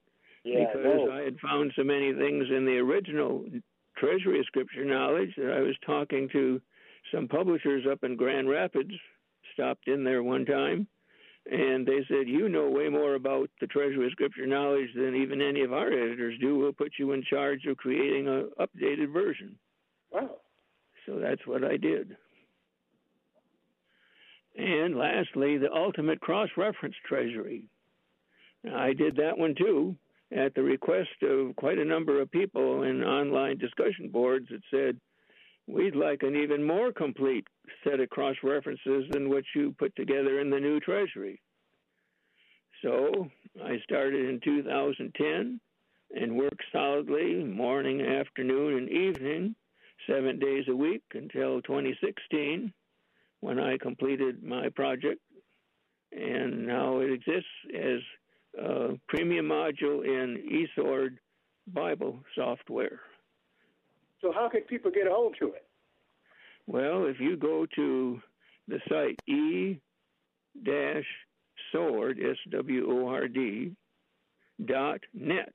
yeah, 0.44 0.66
because. 0.74 1.10
I 1.12 1.22
had 1.22 1.40
found 1.40 1.72
so 1.76 1.84
many 1.84 2.14
things 2.14 2.46
in 2.50 2.66
the 2.66 2.78
original 2.78 3.46
Treasury 3.98 4.40
of 4.40 4.46
Scripture 4.48 4.86
Knowledge 4.86 5.34
that 5.38 5.54
I 5.54 5.62
was 5.62 5.76
talking 5.86 6.28
to 6.34 6.62
some 7.14 7.28
publishers 7.28 7.86
up 7.90 8.04
in 8.04 8.16
Grand 8.16 8.50
Rapids, 8.50 8.92
stopped 9.54 9.88
in 9.88 10.04
there 10.04 10.24
one 10.24 10.46
time, 10.46 10.88
and 11.52 11.86
they 11.86 12.06
said, 12.08 12.28
You 12.28 12.48
know 12.50 12.70
way 12.70 12.90
more 12.90 13.16
about 13.16 13.50
the 13.60 13.68
Treasury 13.68 14.06
of 14.06 14.12
Scripture 14.12 14.46
Knowledge 14.46 14.90
than 14.96 15.16
even 15.16 15.42
any 15.42 15.62
of 15.62 15.74
our 15.74 15.88
editors 15.88 16.38
do. 16.40 16.58
We'll 16.58 16.74
put 16.74 16.94
you 16.98 17.14
in 17.14 17.24
charge 17.24 17.66
of 17.66 17.78
creating 17.78 18.28
an 18.28 18.50
updated 18.60 19.12
version. 19.12 19.56
Wow. 20.12 20.30
So 21.06 21.20
that's 21.20 21.46
what 21.46 21.64
I 21.64 21.78
did. 21.78 22.16
And 24.58 24.98
lastly, 24.98 25.58
the 25.58 25.72
ultimate 25.74 26.20
cross 26.20 26.50
reference 26.58 26.96
treasury. 27.08 27.64
Now, 28.64 28.78
I 28.78 28.94
did 28.94 29.16
that 29.16 29.38
one 29.38 29.56
too 29.56 29.96
at 30.36 30.54
the 30.54 30.62
request 30.62 31.10
of 31.24 31.56
quite 31.56 31.80
a 31.80 31.86
number 31.86 32.22
of 32.22 32.30
people 32.30 32.84
in 32.84 33.04
online 33.04 33.58
discussion 33.58 34.10
boards 34.10 34.48
that 34.50 34.62
said, 34.70 35.00
We'd 35.70 35.96
like 35.96 36.24
an 36.24 36.36
even 36.36 36.64
more 36.64 36.92
complete 36.92 37.46
set 37.84 38.00
of 38.00 38.10
cross 38.10 38.36
references 38.42 39.06
than 39.12 39.30
what 39.30 39.44
you 39.54 39.76
put 39.78 39.96
together 39.96 40.40
in 40.40 40.50
the 40.50 40.60
new 40.60 40.80
treasury. 40.80 41.40
So 42.82 43.30
I 43.64 43.78
started 43.84 44.30
in 44.30 44.40
2010 44.44 45.60
and 46.16 46.36
worked 46.36 46.64
solidly 46.72 47.44
morning, 47.44 48.02
afternoon, 48.02 48.80
and 48.80 48.90
evening 48.90 49.56
seven 50.08 50.40
days 50.40 50.66
a 50.70 50.76
week 50.76 51.04
until 51.14 51.62
2016 51.62 52.74
when 53.42 53.60
I 53.60 53.78
completed 53.78 54.42
my 54.42 54.70
project. 54.70 55.22
And 56.12 56.66
now 56.66 57.02
it 57.02 57.12
exists 57.12 57.46
as 57.76 58.00
a 58.60 59.00
premium 59.08 59.48
module 59.48 60.04
in 60.04 60.66
eSword 60.76 61.18
Bible 61.68 62.24
software. 62.36 63.02
So 64.22 64.32
how 64.32 64.50
could 64.50 64.68
people 64.68 64.92
get 64.92 65.08
a 65.08 65.12
hold 65.12 65.36
to 65.40 65.48
it? 65.48 65.66
Well, 66.68 67.06
if 67.06 67.20
you 67.20 67.38
go 67.38 67.66
to 67.76 68.22
the 68.68 68.80
site 68.88 69.20
e 69.28 69.80
sword, 71.72 72.20
S 72.20 72.38
W 72.52 72.92
O 72.92 73.08
R 73.08 73.28
D, 73.28 73.76
dot 74.66 75.00
net, 75.14 75.54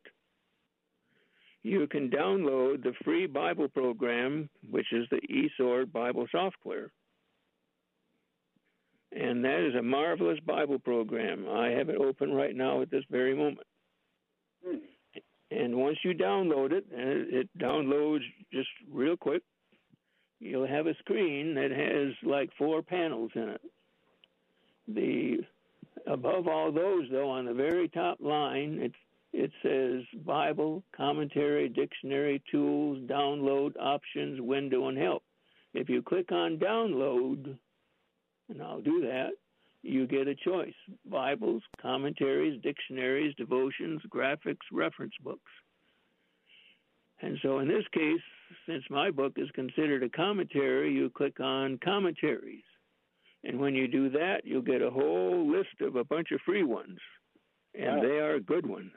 you 1.63 1.87
can 1.87 2.11
download 2.11 2.83
the 2.83 2.93
free 3.05 3.27
Bible 3.27 3.69
program, 3.69 4.49
which 4.71 4.93
is 4.93 5.07
the 5.11 5.21
eSword 5.31 5.93
Bible 5.93 6.27
software. 6.31 6.91
And 9.13 9.45
that 9.45 9.67
is 9.67 9.75
a 9.75 9.83
marvelous 9.83 10.41
Bible 10.41 10.79
program. 10.79 11.47
I 11.49 11.69
have 11.69 11.89
it 11.89 11.97
open 11.97 12.33
right 12.33 12.55
now 12.55 12.83
at 12.83 12.91
this 12.91 13.05
very 13.11 13.35
moment. 13.35 13.67
Hmm. 14.67 14.77
And 15.57 15.77
once 15.77 15.99
you 16.03 16.15
download 16.15 16.73
it, 16.73 16.85
and 16.93 17.33
it, 17.33 17.49
downloads 17.59 18.25
just 18.53 18.69
real 18.91 19.17
quick, 19.17 19.43
you'll 20.41 20.67
have 20.67 20.87
a 20.87 20.95
screen 20.99 21.55
that 21.55 21.71
has 21.71 22.15
like 22.29 22.51
four 22.59 22.83
panels 22.83 23.31
in 23.35 23.49
it. 23.51 23.61
The 24.89 25.39
above 26.07 26.49
all 26.49 26.73
those, 26.73 27.05
though, 27.11 27.31
on 27.31 27.47
the 27.47 27.55
very 27.55 27.89
top 27.89 28.19
line, 28.21 28.79
it 28.83 28.93
it 29.33 29.51
says 29.63 30.03
Bible, 30.25 30.85
commentary, 30.97 31.69
dictionary, 31.69 32.43
tools, 32.51 32.99
download, 33.09 33.73
options, 33.81 34.41
window, 34.41 34.89
and 34.89 34.99
help. 34.99 35.25
If 35.73 35.89
you 35.89 36.03
click 36.03 36.31
on 36.31 36.59
download, 36.59 37.57
and 38.49 38.63
I'll 38.63 38.81
do 38.81 39.01
that, 39.03 39.31
you 39.85 40.07
get 40.07 40.27
a 40.27 40.35
choice 40.35 40.75
Bibles, 41.09 41.63
commentaries, 41.81 42.61
dictionaries, 42.63 43.35
devotions, 43.37 44.01
graphics, 44.09 44.57
reference 44.73 45.13
books. 45.23 45.51
And 47.21 47.39
so 47.43 47.59
in 47.61 47.69
this 47.69 47.85
case, 47.93 48.21
since 48.67 48.83
my 48.91 49.11
book 49.11 49.35
is 49.37 49.49
considered 49.55 50.03
a 50.03 50.09
commentary, 50.09 50.93
you 50.93 51.11
click 51.11 51.39
on 51.41 51.79
commentaries. 51.85 52.65
And 53.45 53.61
when 53.61 53.75
you 53.75 53.87
do 53.87 54.11
that, 54.11 54.43
you'll 54.45 54.63
get 54.63 54.83
a 54.83 54.91
whole 54.91 55.51
list 55.51 55.81
of 55.81 55.97
a 55.97 56.05
bunch 56.05 56.33
of 56.33 56.41
free 56.45 56.65
ones. 56.65 56.99
And 57.75 57.97
Wow. 57.97 58.03
they 58.03 58.19
are 58.21 58.41
good 58.41 58.67
ones. 58.67 58.93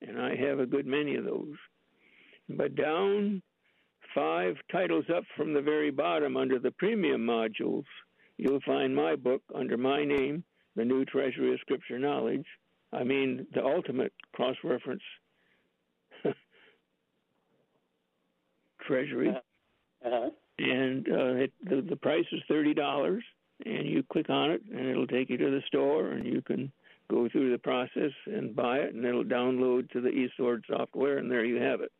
And 0.00 0.20
I 0.20 0.34
have 0.36 0.60
a 0.60 0.66
good 0.66 0.86
many 0.86 1.16
of 1.16 1.24
those. 1.24 1.56
But 2.48 2.74
down 2.74 3.42
five 4.14 4.56
titles 4.70 5.08
up 5.10 5.24
from 5.36 5.52
the 5.52 5.62
very 5.62 5.90
bottom 5.90 6.36
under 6.36 6.58
the 6.58 6.72
premium 6.72 7.24
modules, 7.24 7.86
you'll 8.38 8.60
find 8.66 8.94
my 8.94 9.16
book 9.16 9.42
under 9.54 9.76
my 9.76 10.04
name, 10.04 10.44
The 10.76 10.84
New 10.84 11.04
Treasury 11.04 11.52
of 11.52 11.60
Scripture 11.60 11.98
Knowledge. 11.98 12.46
I 12.92 13.04
mean, 13.04 13.46
the 13.54 13.64
ultimate 13.64 14.12
cross 14.34 14.56
reference 14.62 15.02
treasury. 18.86 19.30
Uh-huh. 19.30 20.30
And 20.58 21.08
uh, 21.08 21.34
it, 21.34 21.52
the, 21.64 21.86
the 21.88 21.96
price 21.96 22.26
is 22.32 22.40
$30, 22.50 23.20
and 23.64 23.88
you 23.88 24.02
click 24.12 24.28
on 24.28 24.50
it, 24.50 24.62
and 24.70 24.86
it'll 24.86 25.06
take 25.06 25.30
you 25.30 25.38
to 25.38 25.50
the 25.50 25.62
store, 25.66 26.08
and 26.08 26.26
you 26.26 26.42
can 26.42 26.70
go 27.10 27.28
through 27.28 27.52
the 27.52 27.58
process 27.58 28.12
and 28.26 28.54
buy 28.54 28.78
it, 28.78 28.94
and 28.94 29.04
it'll 29.04 29.24
download 29.24 29.90
to 29.90 30.00
the 30.00 30.10
eSword 30.10 30.62
software, 30.68 31.18
and 31.18 31.30
there 31.30 31.44
you 31.44 31.56
have 31.56 31.80
it. 31.80 31.92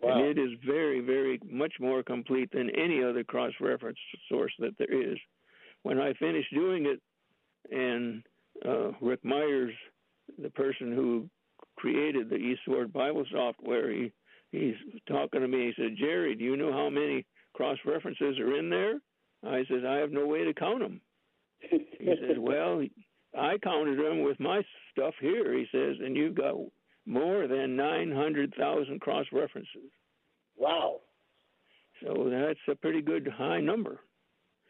Wow. 0.00 0.18
And 0.18 0.26
it 0.26 0.38
is 0.38 0.50
very, 0.66 1.00
very 1.00 1.40
much 1.50 1.74
more 1.80 2.02
complete 2.02 2.50
than 2.52 2.70
any 2.70 3.02
other 3.02 3.24
cross 3.24 3.52
reference 3.60 3.98
source 4.28 4.52
that 4.58 4.76
there 4.78 4.92
is. 4.92 5.18
When 5.86 6.00
I 6.00 6.14
finished 6.14 6.52
doing 6.52 6.84
it, 6.86 7.00
and 7.70 8.24
uh, 8.68 8.90
Rick 9.00 9.24
Meyers, 9.24 9.72
the 10.42 10.50
person 10.50 10.92
who 10.92 11.30
created 11.76 12.28
the 12.28 12.56
eSword 12.68 12.92
Bible 12.92 13.24
software, 13.30 13.92
he 13.92 14.10
he's 14.50 14.74
talking 15.08 15.42
to 15.42 15.46
me. 15.46 15.66
He 15.66 15.80
said, 15.80 15.96
"Jerry, 15.96 16.34
do 16.34 16.42
you 16.42 16.56
know 16.56 16.72
how 16.72 16.90
many 16.90 17.24
cross 17.54 17.78
references 17.86 18.36
are 18.40 18.58
in 18.58 18.68
there?" 18.68 18.94
I 19.44 19.64
said, 19.68 19.84
"I 19.86 19.98
have 19.98 20.10
no 20.10 20.26
way 20.26 20.42
to 20.42 20.52
count 20.52 20.80
them." 20.80 21.00
He 21.60 21.86
says, 22.04 22.36
"Well, 22.36 22.82
I 23.38 23.56
counted 23.58 24.00
them 24.00 24.24
with 24.24 24.40
my 24.40 24.64
stuff 24.90 25.14
here." 25.20 25.56
He 25.56 25.68
says, 25.70 25.98
"And 26.04 26.16
you've 26.16 26.34
got 26.34 26.56
more 27.06 27.46
than 27.46 27.76
nine 27.76 28.10
hundred 28.10 28.52
thousand 28.58 29.00
cross 29.02 29.26
references." 29.32 29.92
wow. 30.56 30.96
So 32.02 32.28
that's 32.28 32.58
a 32.68 32.74
pretty 32.74 33.02
good 33.02 33.28
high 33.28 33.60
number. 33.60 34.00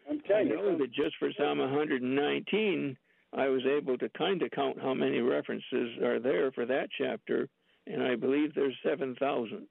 I'm 0.08 0.20
I 0.24 0.28
telling 0.28 0.48
know 0.48 0.70
you. 0.70 0.78
that 0.78 0.92
just 0.92 1.16
for 1.18 1.30
Psalm 1.36 1.58
119, 1.58 2.96
I 3.32 3.48
was 3.48 3.62
able 3.66 3.98
to 3.98 4.08
kind 4.10 4.42
of 4.42 4.50
count 4.52 4.80
how 4.80 4.94
many 4.94 5.20
references 5.20 5.98
are 6.02 6.20
there 6.20 6.52
for 6.52 6.64
that 6.66 6.88
chapter, 6.96 7.48
and 7.86 8.02
I 8.02 8.14
believe 8.16 8.54
there's 8.54 8.76
7,000, 8.82 9.68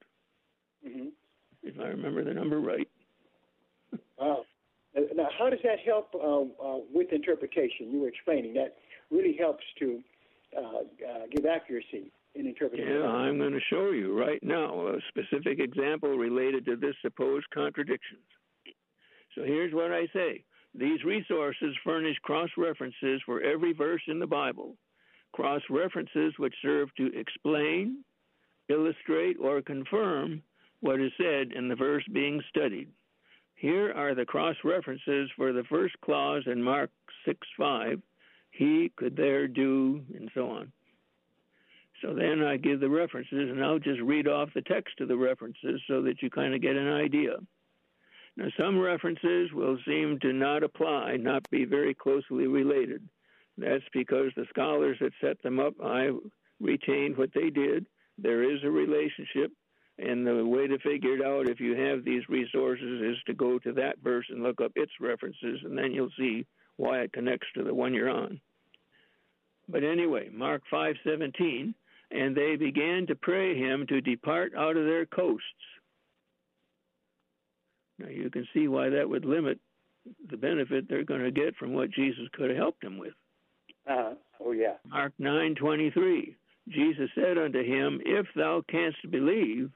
Mhm. 0.85 1.11
if 1.63 1.79
I 1.79 1.87
remember 1.87 2.23
the 2.23 2.33
number 2.33 2.59
right. 2.59 2.87
Wow. 4.17 4.45
Now, 5.13 5.29
how 5.37 5.49
does 5.49 5.59
that 5.63 5.79
help 5.81 6.13
uh, 6.15 6.41
uh, 6.63 6.79
with 6.93 7.11
interpretation? 7.11 7.91
You 7.91 7.99
were 8.01 8.07
explaining 8.07 8.53
that 8.53 8.77
really 9.11 9.33
helps 9.37 9.63
to 9.79 10.01
uh, 10.55 10.61
uh, 10.61 11.25
give 11.31 11.45
accuracy 11.45 12.11
in 12.33 12.47
interpreting. 12.47 12.87
Yeah, 12.87 13.05
I'm 13.05 13.37
going 13.37 13.51
to 13.51 13.59
show 13.69 13.91
you 13.91 14.17
right 14.17 14.41
now 14.41 14.87
a 14.87 14.97
specific 15.09 15.59
example 15.59 16.17
related 16.17 16.65
to 16.67 16.77
this 16.77 16.95
supposed 17.01 17.45
contradictions. 17.53 18.23
So 19.35 19.43
here's 19.43 19.73
what 19.73 19.91
I 19.91 20.07
say 20.13 20.43
These 20.73 21.03
resources 21.03 21.75
furnish 21.83 22.17
cross 22.23 22.49
references 22.57 23.21
for 23.25 23.41
every 23.41 23.73
verse 23.73 24.01
in 24.07 24.19
the 24.19 24.27
Bible, 24.27 24.75
cross 25.33 25.61
references 25.69 26.33
which 26.37 26.55
serve 26.61 26.89
to 26.95 27.11
explain, 27.17 28.03
illustrate, 28.69 29.37
or 29.39 29.61
confirm 29.61 30.41
what 30.79 31.01
is 31.01 31.11
said 31.17 31.51
in 31.53 31.67
the 31.67 31.75
verse 31.75 32.03
being 32.11 32.41
studied. 32.49 32.89
Here 33.55 33.93
are 33.93 34.15
the 34.15 34.25
cross 34.25 34.55
references 34.63 35.29
for 35.35 35.53
the 35.53 35.63
first 35.69 35.95
clause 36.01 36.43
in 36.45 36.61
Mark 36.61 36.91
6 37.25 37.39
5. 37.57 38.01
He 38.51 38.91
could 38.95 39.17
there 39.17 39.47
do, 39.47 40.01
and 40.13 40.29
so 40.33 40.49
on. 40.49 40.71
So 42.01 42.13
then 42.13 42.43
I 42.43 42.57
give 42.57 42.79
the 42.79 42.89
references, 42.89 43.49
and 43.49 43.63
I'll 43.63 43.79
just 43.79 44.01
read 44.01 44.27
off 44.27 44.49
the 44.53 44.61
text 44.61 44.99
of 44.99 45.07
the 45.07 45.17
references 45.17 45.81
so 45.87 46.01
that 46.03 46.21
you 46.21 46.29
kind 46.29 46.53
of 46.53 46.61
get 46.61 46.75
an 46.75 46.91
idea. 46.91 47.37
Now, 48.37 48.47
some 48.59 48.77
references 48.77 49.51
will 49.53 49.77
seem 49.87 50.19
to 50.19 50.33
not 50.33 50.63
apply, 50.63 51.15
not 51.17 51.49
be 51.49 51.65
very 51.65 51.93
closely 51.93 52.47
related. 52.47 53.07
That's 53.57 53.83
because 53.93 54.31
the 54.35 54.45
scholars 54.49 54.97
that 54.99 55.13
set 55.21 55.41
them 55.41 55.59
up, 55.59 55.73
I 55.81 56.09
retained 56.59 57.17
what 57.17 57.33
they 57.33 57.49
did. 57.49 57.85
There 58.17 58.43
is 58.43 58.61
a 58.63 58.69
relationship, 58.69 59.51
and 59.97 60.27
the 60.27 60.45
way 60.45 60.67
to 60.67 60.77
figure 60.79 61.15
it 61.15 61.25
out 61.25 61.49
if 61.49 61.61
you 61.61 61.75
have 61.75 62.03
these 62.03 62.27
resources 62.27 63.01
is 63.01 63.23
to 63.27 63.33
go 63.33 63.57
to 63.59 63.71
that 63.73 63.99
verse 64.03 64.25
and 64.29 64.43
look 64.43 64.59
up 64.59 64.73
its 64.75 64.91
references, 64.99 65.61
and 65.63 65.77
then 65.77 65.93
you'll 65.93 66.11
see 66.17 66.45
why 66.75 66.99
it 66.99 67.13
connects 67.13 67.47
to 67.55 67.63
the 67.63 67.73
one 67.73 67.93
you're 67.93 68.09
on. 68.09 68.41
But 69.69 69.83
anyway, 69.83 70.29
Mark 70.29 70.63
5:17, 70.69 71.73
and 72.11 72.35
they 72.35 72.57
began 72.57 73.07
to 73.07 73.15
pray 73.15 73.55
him 73.55 73.87
to 73.87 74.01
depart 74.01 74.53
out 74.55 74.77
of 74.77 74.85
their 74.85 75.05
coasts. 75.05 75.74
Now 77.99 78.09
you 78.09 78.29
can 78.29 78.47
see 78.53 78.67
why 78.67 78.89
that 78.89 79.09
would 79.09 79.25
limit 79.25 79.59
the 80.29 80.37
benefit 80.37 80.87
they're 80.87 81.03
going 81.03 81.23
to 81.23 81.31
get 81.31 81.55
from 81.55 81.73
what 81.73 81.91
Jesus 81.91 82.27
could 82.33 82.49
have 82.49 82.57
helped 82.57 82.81
them 82.81 82.97
with. 82.97 83.13
Uh-huh. 83.87 84.15
Oh, 84.39 84.51
yeah. 84.51 84.75
Mark 84.87 85.13
9:23. 85.19 86.35
Jesus 86.69 87.09
said 87.13 87.37
unto 87.37 87.63
him, 87.63 88.01
If 88.05 88.25
thou 88.35 88.63
canst 88.67 88.97
believe, 89.11 89.71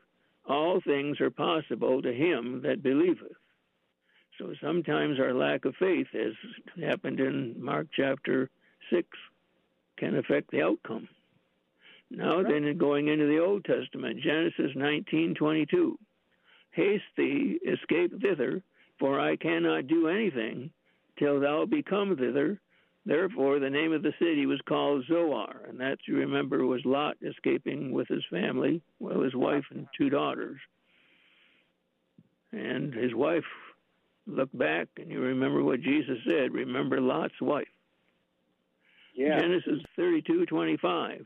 all 0.47 0.81
things 0.81 1.21
are 1.21 1.29
possible 1.29 2.01
to 2.01 2.11
him 2.11 2.61
that 2.63 2.81
believeth. 2.81 3.37
So 4.39 4.53
sometimes 4.61 5.19
our 5.19 5.33
lack 5.33 5.65
of 5.65 5.75
faith, 5.75 6.07
as 6.15 6.33
happened 6.81 7.19
in 7.19 7.55
Mark 7.63 7.87
chapter 7.95 8.49
6, 8.89 9.07
can 9.97 10.15
affect 10.15 10.49
the 10.49 10.63
outcome. 10.63 11.07
Now 12.09 12.41
then, 12.41 12.75
going 12.77 13.09
into 13.09 13.27
the 13.27 13.39
Old 13.39 13.65
Testament, 13.65 14.21
Genesis 14.21 14.75
19:22. 14.75 15.97
Haste 16.79 17.03
thee, 17.17 17.59
escape 17.67 18.21
thither, 18.21 18.63
for 18.99 19.19
I 19.19 19.35
cannot 19.35 19.87
do 19.87 20.07
anything 20.07 20.71
till 21.17 21.41
thou 21.41 21.65
be 21.65 21.83
come 21.83 22.15
thither. 22.15 22.57
Therefore, 23.05 23.59
the 23.59 23.69
name 23.69 23.91
of 23.91 24.01
the 24.01 24.13
city 24.17 24.45
was 24.45 24.61
called 24.67 25.03
Zoar, 25.07 25.65
and 25.67 25.77
that 25.81 25.97
you 26.07 26.15
remember 26.15 26.65
was 26.65 26.85
Lot 26.85 27.17
escaping 27.21 27.91
with 27.91 28.07
his 28.07 28.23
family, 28.29 28.81
well, 28.99 29.21
his 29.21 29.35
wife 29.35 29.65
and 29.71 29.87
two 29.97 30.09
daughters. 30.09 30.59
And 32.53 32.93
his 32.93 33.13
wife 33.13 33.49
looked 34.25 34.57
back, 34.57 34.87
and 34.97 35.11
you 35.11 35.19
remember 35.19 35.61
what 35.63 35.81
Jesus 35.81 36.17
said. 36.27 36.53
Remember 36.53 37.01
Lot's 37.01 37.41
wife. 37.41 37.67
Yeah. 39.13 39.39
Genesis 39.39 39.81
thirty-two 39.97 40.45
twenty-five. 40.45 41.25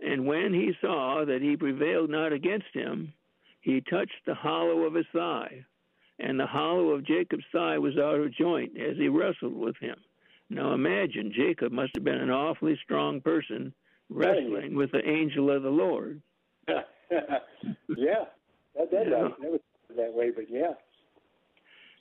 And 0.00 0.26
when 0.26 0.54
he 0.54 0.72
saw 0.80 1.24
that 1.24 1.42
he 1.42 1.56
prevailed 1.56 2.10
not 2.10 2.32
against 2.32 2.72
him, 2.72 3.14
he 3.66 3.80
touched 3.80 4.24
the 4.24 4.34
hollow 4.34 4.84
of 4.84 4.94
his 4.94 5.06
thigh, 5.12 5.64
and 6.20 6.38
the 6.38 6.46
hollow 6.46 6.90
of 6.90 7.04
Jacob's 7.04 7.42
thigh 7.50 7.78
was 7.78 7.98
out 7.98 8.20
of 8.20 8.32
joint 8.32 8.78
as 8.78 8.96
he 8.96 9.08
wrestled 9.08 9.56
with 9.56 9.76
him. 9.78 9.96
Now 10.48 10.72
imagine, 10.72 11.32
Jacob 11.34 11.72
must 11.72 11.90
have 11.96 12.04
been 12.04 12.20
an 12.20 12.30
awfully 12.30 12.78
strong 12.84 13.20
person 13.20 13.74
wrestling 14.08 14.76
with 14.76 14.92
the 14.92 15.04
angel 15.04 15.50
of 15.50 15.64
the 15.64 15.68
Lord. 15.68 16.22
yeah. 16.68 16.76
That, 18.76 18.90
that, 18.92 19.06
Yeah. 19.06 19.10
does. 19.10 19.32
Never 19.40 19.58
thought 19.58 19.96
that 19.96 20.14
way, 20.14 20.30
but 20.30 20.48
yeah. 20.48 20.74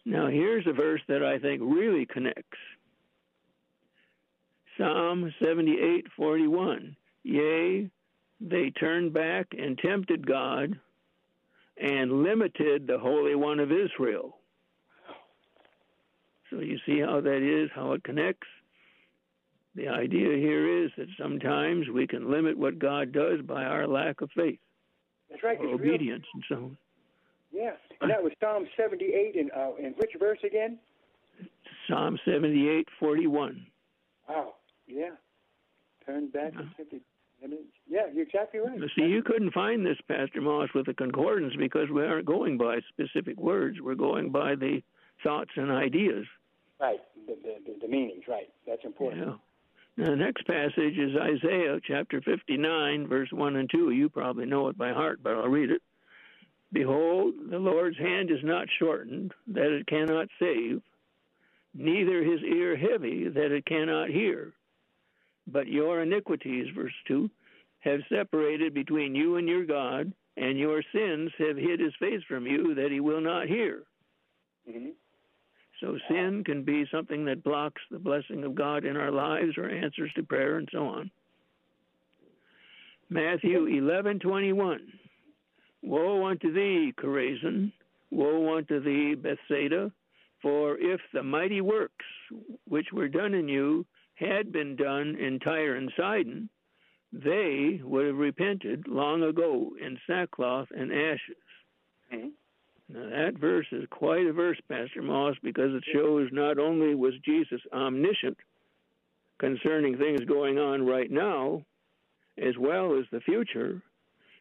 Now 0.06 0.28
here's 0.28 0.67
a 0.67 0.71
verse 0.73 1.01
that 1.08 1.23
I 1.23 1.39
think 1.39 1.63
really 1.65 2.06
connects. 2.06 2.60
Psalm 4.78 5.34
78:41. 5.41 6.95
Yea, 7.23 7.89
they 8.39 8.69
turned 8.69 9.13
back 9.13 9.47
and 9.58 9.80
tempted 9.80 10.28
God 10.28 10.80
and 11.81 12.23
limited 12.23 12.88
the 12.88 12.97
Holy 12.97 13.35
One 13.35 13.59
of 13.59 13.71
Israel. 13.71 14.38
So 16.49 16.59
you 16.59 16.77
see 16.85 16.99
how 16.99 17.21
that 17.21 17.41
is, 17.41 17.69
how 17.75 17.93
it 17.93 18.03
connects. 18.03 18.47
The 19.75 19.89
idea 19.89 20.38
here 20.38 20.85
is 20.85 20.91
that 20.97 21.07
sometimes 21.19 21.89
we 21.89 22.07
can 22.07 22.31
limit 22.31 22.57
what 22.57 22.79
God 22.79 23.11
does 23.11 23.41
by 23.41 23.63
our 23.63 23.88
lack 23.88 24.21
of 24.21 24.29
faith. 24.35 24.59
That's 25.29 25.43
right. 25.43 25.59
Or 25.59 25.73
obedience 25.73 26.25
real. 26.33 26.33
and 26.33 26.43
so 26.47 26.55
on. 26.55 26.77
Yeah, 27.51 27.71
and 28.01 28.09
that 28.09 28.21
was 28.21 28.33
Psalm 28.41 28.67
78 28.75 29.35
in, 29.35 29.49
uh, 29.55 29.75
in 29.79 29.93
which 29.93 30.11
verse 30.19 30.39
again? 30.45 30.77
Psalm 31.89 32.17
78, 32.25 32.88
41. 32.99 33.65
Wow, 34.27 34.55
yeah. 34.88 35.11
Turn 36.05 36.27
back 36.27 36.53
yeah. 36.53 36.83
to 36.83 36.99
yeah, 37.88 38.01
you're 38.13 38.23
exactly 38.23 38.60
right. 38.60 38.79
See, 38.97 39.05
you 39.05 39.21
couldn't 39.23 39.53
find 39.53 39.86
this, 39.86 39.97
Pastor 40.08 40.41
Moss, 40.41 40.69
with 40.73 40.86
the 40.86 40.93
concordance 40.93 41.53
because 41.58 41.89
we 41.89 42.03
aren't 42.03 42.25
going 42.25 42.58
by 42.58 42.79
specific 42.89 43.38
words. 43.38 43.77
We're 43.81 43.95
going 43.95 44.31
by 44.31 44.55
the 44.55 44.81
thoughts 45.23 45.51
and 45.55 45.71
ideas. 45.71 46.25
Right, 46.79 46.99
the, 47.27 47.36
the, 47.43 47.75
the 47.81 47.88
meanings, 47.88 48.23
right. 48.27 48.49
That's 48.67 48.84
important. 48.84 49.25
Yeah. 49.25 49.34
Now, 49.97 50.10
the 50.10 50.17
next 50.17 50.45
passage 50.45 50.97
is 50.97 51.15
Isaiah 51.15 51.79
chapter 51.88 52.21
59, 52.21 53.08
verse 53.08 53.29
1 53.31 53.55
and 53.55 53.69
2. 53.69 53.91
You 53.91 54.10
probably 54.10 54.45
know 54.45 54.67
it 54.67 54.77
by 54.77 54.91
heart, 54.91 55.19
but 55.23 55.34
I'll 55.36 55.47
read 55.47 55.71
it. 55.71 55.81
Behold, 56.73 57.36
the 57.49 57.60
Lord's 57.60 57.97
hand 57.97 58.29
is 58.29 58.43
not 58.43 58.67
shortened, 58.77 59.34
that 59.47 59.71
it 59.71 59.88
cannot 59.88 60.27
save, 60.38 60.81
neither 61.73 62.23
his 62.23 62.41
ear 62.41 62.75
heavy, 62.75 63.29
that 63.29 63.51
it 63.53 63.65
cannot 63.65 64.10
hear. 64.10 64.51
But 65.47 65.67
your 65.67 66.01
iniquities, 66.01 66.67
verse 66.75 66.93
2, 67.08 67.29
have 67.79 67.99
separated 68.10 68.73
between 68.73 69.15
you 69.15 69.38
and 69.38 69.47
your 69.47 69.65
God, 69.65 70.12
and 70.38 70.58
your 70.58 70.84
sins 70.93 71.31
have 71.38 71.55
hid 71.55 71.79
his 71.79 71.93
face 71.99 72.21
from 72.27 72.45
you, 72.45 72.73
that 72.75 72.91
he 72.91 72.99
will 72.99 73.21
not 73.21 73.47
hear. 73.47 73.84
Mm-hmm. 74.69 74.89
So 75.81 75.97
sin 76.10 76.43
can 76.45 76.63
be 76.63 76.86
something 76.91 77.25
that 77.25 77.43
blocks 77.43 77.81
the 77.91 77.99
blessing 77.99 78.43
of 78.43 78.55
God 78.55 78.86
in 78.86 78.97
our 78.97 79.12
lives 79.12 79.58
or 79.58 79.69
answers 79.69 80.12
to 80.15 80.23
prayer 80.23 80.58
and 80.58 80.69
so 80.71 80.88
on. 80.88 81.12
Matthew 83.10 83.65
11:21 83.65 84.79
Woe 85.84 86.25
unto 86.25 86.51
thee, 86.51 86.93
Chorazin! 86.97 87.71
Woe 88.10 88.58
unto 88.58 88.79
thee, 88.79 89.13
Bethsaida! 89.13 89.91
For 90.41 90.77
if 90.79 90.99
the 91.13 91.21
mighty 91.21 91.62
works 91.62 92.05
which 92.67 92.91
were 92.91 93.08
done 93.08 93.34
in 93.34 93.47
you 93.47 93.86
had 94.15 94.51
been 94.51 94.75
done 94.75 95.15
in 95.15 95.39
Tyre 95.39 95.75
and 95.75 95.91
Sidon, 95.97 96.49
they 97.12 97.80
would 97.84 98.08
have 98.08 98.17
repented 98.17 98.88
long 98.88 99.23
ago 99.23 99.71
in 99.82 99.97
sackcloth 100.08 100.67
and 100.75 100.91
ashes. 100.91 101.36
Mm-hmm. 102.13 102.28
Now, 102.89 103.10
that 103.10 103.39
verse 103.39 103.65
is 103.71 103.86
quite 103.89 104.28
a 104.28 104.34
verse, 104.34 104.60
Pastor 104.69 105.01
Moss, 105.01 105.36
because 105.41 105.73
it 105.73 105.84
shows 105.91 106.30
not 106.32 106.60
only 106.60 106.93
was 106.93 107.13
Jesus 107.23 107.62
omniscient 107.73 108.38
concerning 109.39 109.97
things 109.97 110.21
going 110.25 110.60
on 110.60 110.86
right 110.86 111.10
now, 111.10 111.63
as 112.38 112.54
well 112.60 112.97
as 112.97 113.06
the 113.12 113.21
future, 113.21 113.82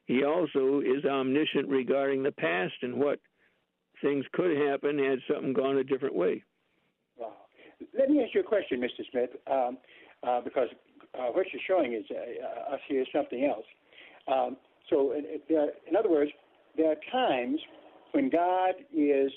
he 0.07 0.25
also 0.25 0.81
is 0.81 1.05
omniscient 1.05 1.69
regarding 1.69 2.23
the 2.23 2.33
past 2.33 2.75
and 2.83 2.97
what 2.97 3.19
things 4.03 4.25
could 4.33 4.57
happen 4.57 4.99
had 4.99 5.21
something 5.33 5.53
gone 5.53 5.79
a 5.79 5.85
different 5.85 6.15
way. 6.15 6.43
Let 8.05 8.11
me 8.11 8.23
ask 8.23 8.35
you 8.35 8.41
a 8.41 8.45
question, 8.45 8.83
Mr. 8.83 9.03
Smith, 9.11 9.31
um, 9.51 9.79
uh, 10.23 10.43
because 10.43 10.69
uh, 11.19 11.29
what 11.33 11.47
you're 11.51 11.63
showing 11.67 11.95
is 11.95 12.05
uh, 12.11 12.75
us 12.75 12.81
here 12.87 13.03
something 13.15 13.47
else. 13.47 13.65
Um, 14.29 14.59
so, 14.91 15.13
in, 15.13 15.25
in 15.49 15.97
other 15.97 16.11
words, 16.11 16.31
there 16.77 16.91
are 16.91 16.97
times 17.11 17.59
when 18.13 18.29
God 18.29 18.75
is 18.95 19.33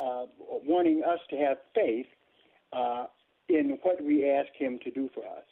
uh, 0.00 0.26
wanting 0.64 1.02
us 1.02 1.18
to 1.30 1.36
have 1.36 1.56
faith 1.74 2.06
uh, 2.72 3.06
in 3.48 3.76
what 3.82 4.00
we 4.00 4.30
ask 4.30 4.50
Him 4.56 4.78
to 4.84 4.90
do 4.92 5.10
for 5.12 5.24
us. 5.24 5.42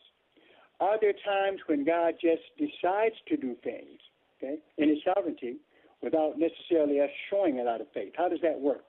Are 0.79 0.97
there 1.01 1.15
times 1.27 1.59
when 1.67 1.85
God 1.85 2.15
just 2.23 2.43
decides 2.57 3.17
to 3.27 3.37
do 3.37 3.57
things, 3.65 3.99
okay, 4.39 4.59
in 4.79 4.91
His 4.91 4.99
sovereignty, 5.13 5.57
without 6.05 6.35
necessarily 6.39 7.01
us 7.01 7.11
showing 7.31 7.59
a 7.59 7.65
lot 7.65 7.81
of 7.81 7.89
faith? 7.93 8.13
How 8.17 8.29
does 8.29 8.41
that 8.43 8.61
work? 8.61 8.85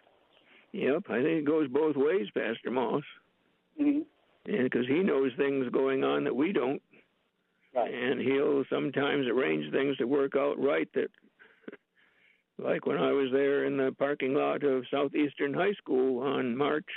Yep, 0.72 1.06
I 1.10 1.24
think 1.24 1.40
it 1.40 1.46
goes 1.46 1.68
both 1.68 1.96
ways, 1.96 2.28
Pastor 2.36 2.70
Moss. 2.70 3.02
Mm-hmm. 3.80 4.54
And 4.54 4.64
because 4.64 4.88
He 4.88 5.00
knows 5.00 5.32
things 5.38 5.68
going 5.72 6.04
on 6.04 6.24
that 6.24 6.36
we 6.36 6.52
don't, 6.52 6.82
right. 7.76 7.94
and 7.94 8.20
He'll 8.20 8.64
sometimes 8.70 9.28
arrange 9.28 9.72
things 9.72 9.98
to 9.98 10.06
work 10.06 10.36
out 10.36 10.60
right 10.60 10.90
that 10.94 11.10
like 12.58 12.86
when 12.86 12.98
I 12.98 13.12
was 13.12 13.30
there 13.32 13.66
in 13.66 13.78
the 13.78 13.94
parking 13.98 14.34
lot 14.34 14.64
of 14.64 14.86
Southeastern 14.92 15.54
High 15.54 15.74
School 15.74 16.24
on 16.24 16.58
March 16.58 16.90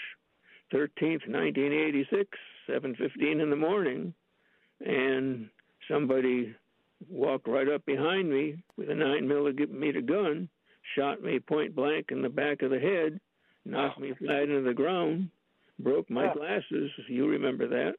13th, 0.73 1.29
1986, 1.29 2.39
7:15 2.69 3.43
in 3.43 3.51
the 3.51 3.57
morning, 3.57 4.15
and 4.85 5.49
somebody 5.89 6.55
walked 7.09 7.47
right 7.47 7.69
up 7.69 7.85
behind 7.85 8.31
me 8.31 8.57
with 8.77 8.91
a 8.91 8.95
nine 8.95 9.29
millimeter 9.29 10.01
gun, 10.01 10.49
shot 10.95 11.23
me 11.23 11.39
point 11.39 11.75
blank 11.75 12.07
in 12.11 12.23
the 12.23 12.29
back 12.29 12.63
of 12.63 12.71
the 12.71 12.79
head, 12.79 13.21
knocked 13.65 14.01
me 14.01 14.15
flat 14.19 14.45
into 14.45 14.63
the 14.63 14.75
ground, 14.75 15.29
broke 15.79 16.09
my 16.11 16.33
glasses. 16.33 16.91
You 17.09 17.29
remember 17.29 17.69
that? 17.69 17.95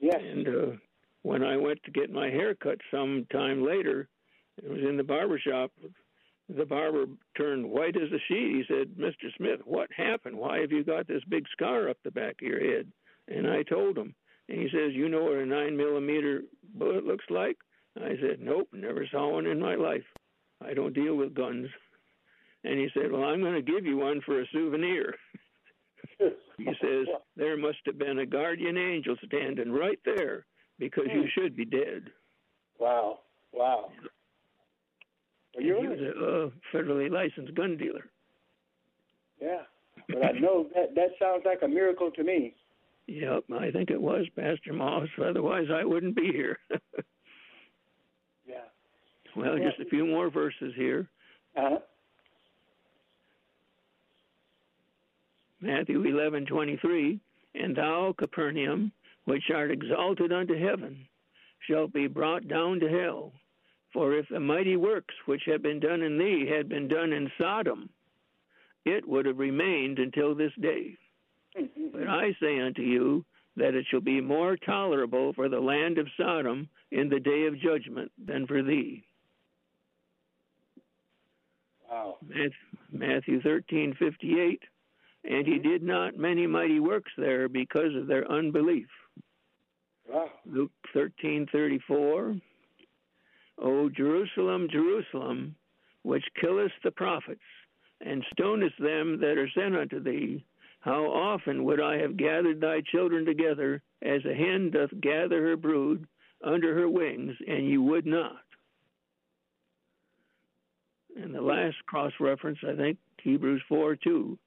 Yes. 0.00 0.20
And 0.20 0.48
uh, 0.48 0.76
when 1.22 1.42
I 1.42 1.56
went 1.56 1.78
to 1.84 1.90
get 1.90 2.10
my 2.10 2.28
hair 2.28 2.54
cut 2.54 2.78
some 2.90 3.26
time 3.32 3.64
later, 3.64 4.08
it 4.62 4.68
was 4.68 4.80
in 4.80 4.96
the 4.96 5.02
barber 5.02 5.38
shop 5.38 5.70
the 6.48 6.66
barber 6.66 7.06
turned 7.36 7.68
white 7.68 7.96
as 7.96 8.12
a 8.12 8.18
sheet. 8.28 8.54
He 8.56 8.64
said, 8.68 8.96
Mr. 8.98 9.34
Smith, 9.36 9.60
what 9.64 9.88
happened? 9.96 10.36
Why 10.36 10.60
have 10.60 10.72
you 10.72 10.84
got 10.84 11.06
this 11.06 11.22
big 11.28 11.44
scar 11.52 11.88
up 11.88 11.96
the 12.04 12.10
back 12.10 12.36
of 12.42 12.48
your 12.48 12.60
head? 12.60 12.86
And 13.28 13.48
I 13.48 13.62
told 13.62 13.96
him. 13.96 14.14
And 14.48 14.60
he 14.60 14.68
says, 14.68 14.92
You 14.92 15.08
know 15.08 15.24
what 15.24 15.38
a 15.38 15.46
nine 15.46 15.76
millimeter 15.76 16.42
bullet 16.74 17.04
looks 17.04 17.24
like? 17.30 17.56
I 17.96 18.16
said, 18.20 18.40
Nope, 18.40 18.68
never 18.72 19.06
saw 19.10 19.32
one 19.32 19.46
in 19.46 19.58
my 19.58 19.74
life. 19.74 20.04
I 20.62 20.74
don't 20.74 20.92
deal 20.92 21.14
with 21.14 21.34
guns. 21.34 21.68
And 22.62 22.78
he 22.78 22.88
said, 22.92 23.10
Well, 23.10 23.24
I'm 23.24 23.40
going 23.40 23.54
to 23.54 23.72
give 23.72 23.86
you 23.86 23.96
one 23.96 24.20
for 24.26 24.42
a 24.42 24.46
souvenir. 24.52 25.14
he 26.58 26.66
says, 26.80 27.06
There 27.36 27.56
must 27.56 27.78
have 27.86 27.98
been 27.98 28.18
a 28.18 28.26
guardian 28.26 28.76
angel 28.76 29.16
standing 29.26 29.72
right 29.72 29.98
there 30.04 30.46
because 30.78 31.06
you 31.12 31.22
hmm. 31.22 31.28
should 31.34 31.56
be 31.56 31.64
dead. 31.64 32.10
Wow. 32.78 33.20
Wow. 33.52 33.90
Well, 35.54 35.64
you're 35.64 35.80
he 35.80 35.88
was 35.88 36.00
a 36.00 36.10
uh, 36.10 36.50
federally 36.72 37.10
licensed 37.10 37.54
gun 37.54 37.76
dealer. 37.76 38.10
Yeah, 39.40 39.62
but 40.08 40.24
I 40.24 40.32
know 40.32 40.66
that 40.74 40.94
that 40.94 41.10
sounds 41.18 41.42
like 41.44 41.60
a 41.62 41.68
miracle 41.68 42.10
to 42.12 42.24
me. 42.24 42.54
Yep, 43.06 43.44
I 43.56 43.70
think 43.70 43.90
it 43.90 44.00
was 44.00 44.26
Pastor 44.36 44.72
Moss. 44.72 45.08
Otherwise, 45.22 45.66
I 45.72 45.84
wouldn't 45.84 46.16
be 46.16 46.32
here. 46.32 46.58
yeah. 48.46 48.64
Well, 49.36 49.58
just 49.58 49.80
a 49.80 49.84
few 49.90 50.06
more 50.06 50.30
verses 50.30 50.72
here. 50.74 51.08
Uh-huh. 51.56 51.78
Matthew 55.64 56.02
eleven 56.04 56.44
twenty 56.44 56.76
three, 56.76 57.18
and 57.54 57.74
thou 57.74 58.14
Capernaum, 58.18 58.92
which 59.24 59.44
art 59.54 59.70
exalted 59.70 60.30
unto 60.30 60.54
heaven, 60.62 61.06
shalt 61.66 61.90
be 61.94 62.06
brought 62.06 62.46
down 62.48 62.80
to 62.80 62.88
hell. 62.88 63.32
For 63.90 64.12
if 64.12 64.26
the 64.28 64.40
mighty 64.40 64.76
works 64.76 65.14
which 65.24 65.44
have 65.46 65.62
been 65.62 65.80
done 65.80 66.02
in 66.02 66.18
thee 66.18 66.46
had 66.54 66.68
been 66.68 66.86
done 66.86 67.14
in 67.14 67.32
Sodom, 67.38 67.88
it 68.84 69.08
would 69.08 69.24
have 69.24 69.38
remained 69.38 69.98
until 69.98 70.34
this 70.34 70.52
day. 70.60 70.98
But 71.92 72.08
I 72.08 72.36
say 72.42 72.60
unto 72.60 72.82
you 72.82 73.24
that 73.56 73.74
it 73.74 73.86
shall 73.88 74.00
be 74.00 74.20
more 74.20 74.58
tolerable 74.58 75.32
for 75.32 75.48
the 75.48 75.60
land 75.60 75.96
of 75.96 76.08
Sodom 76.18 76.68
in 76.90 77.08
the 77.08 77.20
day 77.20 77.46
of 77.46 77.58
judgment 77.58 78.12
than 78.22 78.46
for 78.46 78.62
thee. 78.62 79.02
Wow. 81.88 82.18
Matthew 82.92 83.40
thirteen 83.40 83.94
fifty 83.98 84.40
eight, 84.40 84.60
and 85.24 85.46
he 85.46 85.58
did 85.58 85.82
not 85.82 86.16
many 86.16 86.46
mighty 86.46 86.80
works 86.80 87.12
there 87.16 87.48
because 87.48 87.94
of 87.96 88.06
their 88.06 88.30
unbelief. 88.30 88.88
Wow. 90.08 90.30
Luke 90.46 90.72
thirteen 90.92 91.46
thirty 91.50 91.80
four. 91.86 92.36
O 93.58 93.88
Jerusalem, 93.88 94.68
Jerusalem, 94.70 95.54
which 96.02 96.24
killest 96.40 96.74
the 96.82 96.90
prophets, 96.90 97.40
and 98.00 98.24
stonest 98.32 98.74
them 98.80 99.18
that 99.20 99.38
are 99.38 99.48
sent 99.54 99.76
unto 99.76 100.02
thee, 100.02 100.44
how 100.80 101.04
often 101.04 101.64
would 101.64 101.80
I 101.80 101.96
have 101.98 102.16
gathered 102.16 102.60
thy 102.60 102.82
children 102.92 103.24
together, 103.24 103.80
as 104.02 104.24
a 104.24 104.34
hen 104.34 104.70
doth 104.70 104.90
gather 105.00 105.40
her 105.42 105.56
brood 105.56 106.06
under 106.42 106.74
her 106.74 106.88
wings, 106.88 107.34
and 107.46 107.66
ye 107.66 107.78
would 107.78 108.06
not. 108.06 108.42
And 111.16 111.34
the 111.34 111.40
last 111.40 111.76
cross 111.86 112.12
reference, 112.20 112.58
I 112.68 112.74
think, 112.74 112.98
Hebrews 113.22 113.62
4 113.68 113.96
2. 113.96 114.38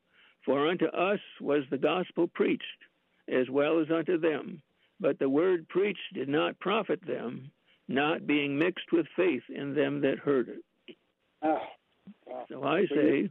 For 0.48 0.70
unto 0.70 0.86
us 0.86 1.20
was 1.42 1.64
the 1.70 1.78
gospel 1.78 2.28
preached, 2.34 2.64
as 3.28 3.50
well 3.50 3.82
as 3.82 3.92
unto 3.92 4.18
them. 4.18 4.62
But 4.98 5.20
the 5.20 5.30
word 5.30 5.68
preached 5.68 6.14
did 6.14 6.30
not 6.30 6.58
profit 6.60 7.06
them, 7.06 7.52
not 7.90 8.26
being 8.26 8.58
mixed 8.58 8.94
with 8.94 9.06
faith 9.18 9.44
in 9.54 9.76
them 9.76 10.00
that 10.02 10.20
heard 10.20 10.48
it. 10.48 10.96
Oh, 11.44 11.60
So 12.50 12.64
I 12.64 12.86
say, 12.88 13.30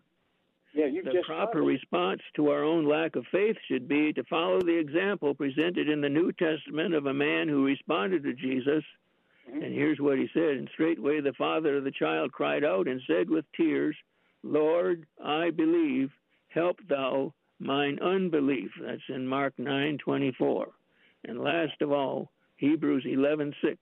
Yeah, 0.74 0.86
you 0.86 1.02
the 1.02 1.12
just 1.12 1.26
proper 1.26 1.62
response 1.62 2.20
to 2.36 2.50
our 2.50 2.62
own 2.62 2.86
lack 2.86 3.16
of 3.16 3.24
faith 3.32 3.56
should 3.66 3.88
be 3.88 4.12
to 4.12 4.22
follow 4.24 4.60
the 4.60 4.78
example 4.78 5.34
presented 5.34 5.88
in 5.88 6.02
the 6.02 6.10
New 6.10 6.32
Testament 6.32 6.94
of 6.94 7.06
a 7.06 7.14
man 7.14 7.48
who 7.48 7.64
responded 7.64 8.24
to 8.24 8.34
Jesus. 8.34 8.84
Mm-hmm. 9.48 9.62
And 9.62 9.74
here's 9.74 10.00
what 10.00 10.18
he 10.18 10.28
said. 10.34 10.58
And 10.58 10.68
straightway 10.74 11.22
the 11.22 11.32
father 11.32 11.78
of 11.78 11.84
the 11.84 11.92
child 11.92 12.30
cried 12.32 12.62
out 12.62 12.88
and 12.88 13.00
said 13.06 13.30
with 13.30 13.46
tears, 13.56 13.96
Lord, 14.42 15.06
I 15.24 15.48
believe, 15.50 16.10
help 16.56 16.78
thou 16.88 17.32
mine 17.60 17.98
unbelief. 18.00 18.70
That's 18.80 19.08
in 19.08 19.28
Mark 19.28 19.54
9:24. 19.58 20.72
And 21.24 21.40
last 21.40 21.80
of 21.82 21.92
all, 21.92 22.32
Hebrews 22.56 23.04
11:6. 23.04 23.78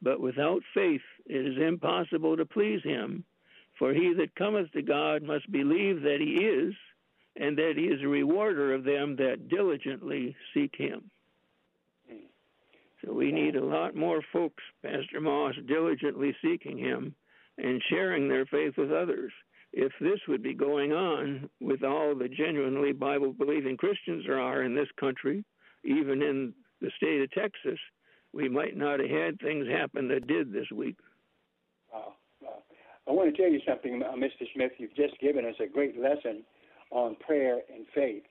But 0.00 0.20
without 0.20 0.62
faith 0.74 1.02
it 1.26 1.46
is 1.46 1.58
impossible 1.58 2.36
to 2.36 2.46
please 2.46 2.82
him, 2.82 3.24
for 3.78 3.92
he 3.92 4.14
that 4.14 4.34
cometh 4.34 4.72
to 4.72 4.82
God 4.82 5.22
must 5.22 5.50
believe 5.52 6.02
that 6.02 6.20
he 6.20 6.44
is, 6.44 6.74
and 7.36 7.56
that 7.58 7.76
he 7.76 7.84
is 7.84 8.02
a 8.02 8.08
rewarder 8.08 8.72
of 8.72 8.84
them 8.84 9.16
that 9.16 9.48
diligently 9.48 10.34
seek 10.54 10.74
him. 10.74 11.10
So 13.04 13.12
we 13.12 13.30
need 13.30 13.54
a 13.54 13.64
lot 13.64 13.94
more 13.94 14.22
folks, 14.32 14.62
Pastor 14.82 15.20
Moss, 15.20 15.54
diligently 15.66 16.34
seeking 16.42 16.78
him 16.78 17.14
and 17.58 17.82
sharing 17.88 18.28
their 18.28 18.46
faith 18.46 18.76
with 18.76 18.90
others. 18.90 19.32
If 19.72 19.92
this 20.00 20.20
would 20.28 20.42
be 20.42 20.54
going 20.54 20.92
on 20.92 21.50
with 21.60 21.84
all 21.84 22.14
the 22.14 22.28
genuinely 22.28 22.92
Bible 22.92 23.32
believing 23.32 23.76
Christians 23.76 24.24
there 24.26 24.40
are 24.40 24.62
in 24.62 24.74
this 24.74 24.88
country, 24.98 25.44
even 25.84 26.22
in 26.22 26.54
the 26.80 26.90
state 26.96 27.20
of 27.20 27.30
Texas, 27.32 27.78
we 28.32 28.48
might 28.48 28.76
not 28.76 29.00
have 29.00 29.10
had 29.10 29.40
things 29.40 29.66
happen 29.68 30.08
that 30.08 30.26
did 30.26 30.52
this 30.52 30.70
week. 30.74 30.96
Wow. 31.92 32.14
wow. 32.40 32.62
I 33.06 33.12
want 33.12 33.34
to 33.34 33.42
tell 33.42 33.50
you 33.50 33.60
something, 33.66 34.02
uh, 34.02 34.12
Mr. 34.12 34.46
Smith. 34.54 34.72
You've 34.78 34.94
just 34.94 35.18
given 35.20 35.44
us 35.44 35.54
a 35.60 35.66
great 35.66 36.00
lesson 36.00 36.44
on 36.90 37.16
prayer 37.16 37.60
and 37.72 37.86
faith. 37.94 38.22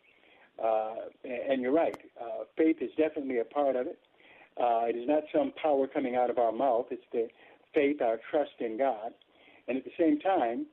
Uh, 0.63 0.95
and, 1.23 1.51
and 1.51 1.61
you're 1.61 1.71
right. 1.71 1.97
Uh, 2.19 2.45
faith 2.57 2.77
is 2.81 2.89
definitely 2.97 3.39
a 3.39 3.45
part 3.45 3.75
of 3.75 3.87
it. 3.87 3.99
Uh, 4.59 4.85
it 4.85 4.95
is 4.95 5.07
not 5.07 5.23
some 5.33 5.51
power 5.61 5.87
coming 5.87 6.15
out 6.15 6.29
of 6.29 6.37
our 6.39 6.51
mouth. 6.51 6.87
It's 6.89 7.03
the 7.11 7.27
faith, 7.73 8.01
our 8.01 8.19
trust 8.31 8.59
in 8.59 8.77
God. 8.77 9.13
And 9.67 9.77
at 9.77 9.83
the 9.83 9.91
same 9.99 10.19
time, 10.19 10.65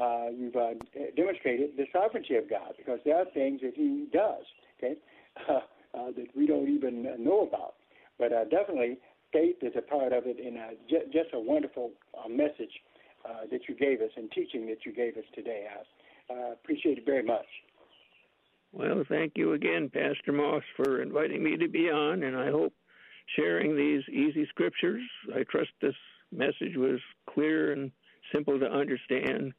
uh, 0.00 0.26
you've 0.36 0.56
uh, 0.56 0.74
demonstrated 1.16 1.70
the 1.76 1.86
sovereignty 1.92 2.36
of 2.36 2.48
God 2.48 2.74
because 2.76 2.98
there 3.04 3.16
are 3.16 3.26
things 3.34 3.60
that 3.62 3.74
He 3.74 4.06
does, 4.12 4.44
okay, 4.78 4.96
uh, 5.48 5.60
uh, 5.98 6.10
that 6.16 6.28
we 6.36 6.46
don't 6.46 6.68
even 6.68 7.02
know 7.18 7.46
about. 7.46 7.74
But 8.18 8.32
uh, 8.32 8.44
definitely, 8.44 8.98
faith 9.32 9.56
is 9.62 9.72
a 9.76 9.82
part 9.82 10.12
of 10.12 10.24
it, 10.26 10.36
and 10.44 10.58
uh, 10.58 10.76
j- 10.88 11.06
just 11.12 11.34
a 11.34 11.40
wonderful 11.40 11.90
uh, 12.16 12.28
message 12.28 12.72
uh, 13.28 13.46
that 13.50 13.60
you 13.68 13.74
gave 13.74 14.00
us 14.00 14.10
and 14.16 14.30
teaching 14.32 14.66
that 14.66 14.84
you 14.84 14.92
gave 14.92 15.16
us 15.16 15.24
today. 15.34 15.66
I 15.68 16.32
uh, 16.32 16.52
appreciate 16.52 16.98
it 16.98 17.06
very 17.06 17.22
much. 17.22 17.46
Well, 18.72 19.04
thank 19.08 19.32
you 19.36 19.52
again, 19.52 19.90
Pastor 19.92 20.32
Moss, 20.32 20.62
for 20.76 21.02
inviting 21.02 21.42
me 21.42 21.56
to 21.58 21.68
be 21.68 21.90
on, 21.90 22.22
and 22.22 22.36
I 22.36 22.50
hope 22.50 22.72
sharing 23.36 23.76
these 23.76 24.02
easy 24.08 24.46
scriptures. 24.48 25.02
I 25.34 25.44
trust 25.50 25.70
this 25.80 25.94
message 26.30 26.76
was 26.76 26.98
clear 27.28 27.72
and 27.72 27.92
simple 28.32 28.58
to 28.58 28.66
understand. 28.66 29.52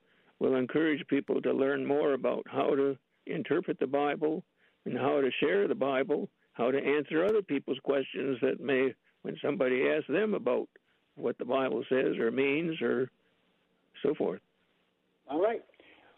Will 0.44 0.58
encourage 0.58 1.08
people 1.08 1.42
to 1.42 1.54
learn 1.54 1.86
more 1.86 2.12
about 2.12 2.46
how 2.52 2.76
to 2.76 2.98
interpret 3.28 3.80
the 3.80 3.88
Bible 3.88 4.44
and 4.84 4.98
how 4.98 5.22
to 5.22 5.30
share 5.40 5.70
the 5.70 5.74
Bible, 5.74 6.28
how 6.52 6.70
to 6.70 6.78
answer 6.78 7.24
other 7.24 7.42
people's 7.42 7.80
questions 7.82 8.40
that 8.42 8.60
may, 8.60 8.94
when 9.22 9.38
somebody 9.42 9.88
asks 9.88 10.10
them 10.10 10.34
about 10.34 10.68
what 11.16 11.38
the 11.38 11.46
Bible 11.46 11.86
says 11.88 12.18
or 12.20 12.30
means 12.30 12.82
or 12.82 13.10
so 14.04 14.14
forth. 14.16 14.42
All 15.30 15.42
right. 15.42 15.64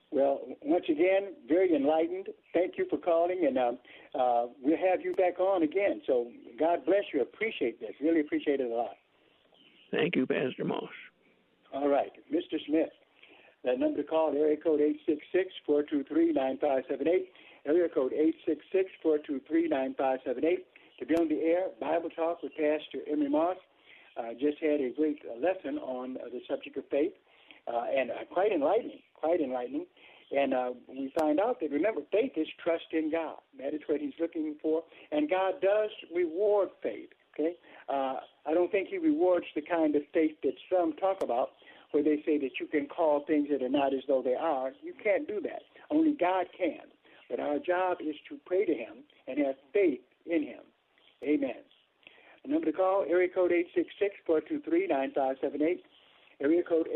Well, 0.10 0.40
once 0.64 0.86
again, 0.90 1.36
very 1.48 1.76
enlightened. 1.76 2.30
Thank 2.52 2.80
you 2.80 2.88
for 2.90 2.98
calling, 2.98 3.46
and 3.46 3.60
um, 3.60 3.78
uh, 4.20 4.46
we'll 4.60 4.76
have 4.92 5.02
you 5.02 5.14
back 5.14 5.40
on 5.40 5.62
again. 5.62 6.02
So 6.08 6.32
God 6.58 6.84
bless 6.84 7.04
you. 7.14 7.22
Appreciate 7.22 7.80
this. 7.80 7.92
Really 8.02 8.22
appreciate 8.22 8.60
it 8.60 8.72
a 8.72 8.74
lot. 8.74 8.96
Thank 9.92 10.16
you, 10.16 10.26
Pastor 10.26 10.66
Moss. 10.66 10.90
All 11.72 11.88
right, 11.88 12.12
Mr. 12.34 12.58
Smith. 12.66 12.90
That 13.66 13.80
number 13.80 14.04
to 14.04 14.08
call, 14.08 14.32
area 14.38 14.58
code 14.58 14.80
866-423-9578. 15.68 17.26
Area 17.66 17.90
code 17.90 18.14
866-423-9578. 19.04 20.58
To 21.00 21.06
be 21.06 21.16
on 21.16 21.28
the 21.28 21.42
air, 21.42 21.70
Bible 21.82 22.12
Talk 22.12 22.44
with 22.44 22.52
Pastor 22.52 23.00
Emery 23.12 23.30
Moss. 23.30 23.58
Uh, 24.16 24.34
just 24.40 24.60
had 24.60 24.80
a 24.82 24.92
great 24.96 25.20
lesson 25.42 25.80
on 25.80 26.18
uh, 26.18 26.30
the 26.32 26.42
subject 26.48 26.78
of 26.78 26.86
faith, 26.90 27.12
uh, 27.68 27.86
and 27.94 28.12
uh, 28.12 28.24
quite 28.32 28.52
enlightening, 28.52 29.00
quite 29.16 29.42
enlightening. 29.42 29.88
And 30.32 30.54
uh, 30.54 30.72
we 30.88 31.12
find 31.20 31.40
out 31.40 31.60
that, 31.60 31.72
remember, 31.72 32.02
faith 32.12 32.34
is 32.38 32.48
trust 32.64 32.86
in 32.92 33.12
God. 33.12 33.38
That 33.60 33.74
is 33.74 33.82
what 33.88 34.00
he's 34.00 34.14
looking 34.20 34.56
for. 34.62 34.84
And 35.12 35.30
God 35.30 35.56
does 35.62 35.90
reward 36.16 36.70
faith, 36.82 37.10
okay? 37.34 37.56
Uh, 37.90 38.18
I 38.46 38.54
don't 38.54 38.72
think 38.72 38.90
he 38.90 39.00
rewards 39.00 39.48
the 39.56 39.62
kind 39.62 39.96
of 39.96 40.04
faith 40.14 40.38
that 40.44 40.54
some 40.72 40.94
talk 40.94 41.22
about, 41.22 41.50
where 41.96 42.04
they 42.04 42.22
say 42.26 42.38
that 42.38 42.60
you 42.60 42.68
can 42.68 42.88
call 42.88 43.24
things 43.26 43.48
that 43.50 43.64
are 43.64 43.70
not 43.70 43.94
as 43.94 44.02
though 44.06 44.22
they 44.22 44.36
are. 44.36 44.74
You 44.84 44.94
can't 45.02 45.26
do 45.26 45.40
that. 45.44 45.62
Only 45.90 46.12
God 46.12 46.48
can. 46.52 46.82
But 47.30 47.40
our 47.40 47.58
job 47.58 48.00
is 48.02 48.16
to 48.28 48.38
pray 48.46 48.66
to 48.66 48.74
him 48.74 49.06
and 49.30 49.40
have 49.40 49.56
faith 49.72 50.02
in 50.26 50.44
him. 50.44 50.60
Amen. 51.24 51.64
The 52.44 52.52
number 52.52 52.66
to 52.66 52.74
call, 52.74 53.06
area 53.08 53.30
code 53.34 53.54
866-423-9578. 54.28 55.80
Area 56.42 56.64
code 56.68 56.90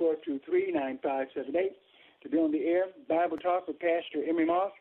866-423-9578. 0.00 1.76
To 2.22 2.28
be 2.30 2.38
on 2.38 2.50
the 2.50 2.64
air, 2.64 2.86
Bible 3.10 3.36
Talk 3.36 3.68
with 3.68 3.78
Pastor 3.78 4.24
Emery 4.26 4.46
Moss. 4.46 4.72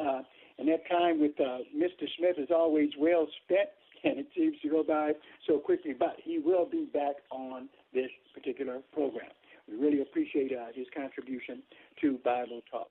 Uh, 0.00 0.22
and 0.58 0.66
that 0.68 0.88
time 0.90 1.20
with 1.20 1.38
uh, 1.38 1.58
Mr. 1.76 2.08
Smith 2.16 2.38
is 2.38 2.48
always 2.50 2.88
well 2.98 3.28
spent, 3.44 3.68
and 4.04 4.18
it 4.18 4.28
seems 4.36 4.56
to 4.62 4.68
go 4.68 4.82
by 4.82 5.12
so 5.46 5.58
quickly, 5.58 5.94
but 5.98 6.16
he 6.22 6.38
will 6.38 6.66
be 6.66 6.86
back 6.92 7.16
on 7.30 7.68
this 7.92 8.10
particular 8.34 8.80
program. 8.92 9.30
We 9.68 9.76
really 9.76 10.00
appreciate 10.00 10.52
uh, 10.52 10.66
his 10.74 10.86
contribution 10.94 11.62
to 12.00 12.18
Bible 12.24 12.60
Talk. 12.70 12.88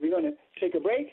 We're 0.00 0.12
going 0.12 0.24
to 0.24 0.60
take 0.60 0.74
a 0.74 0.80
break, 0.80 1.08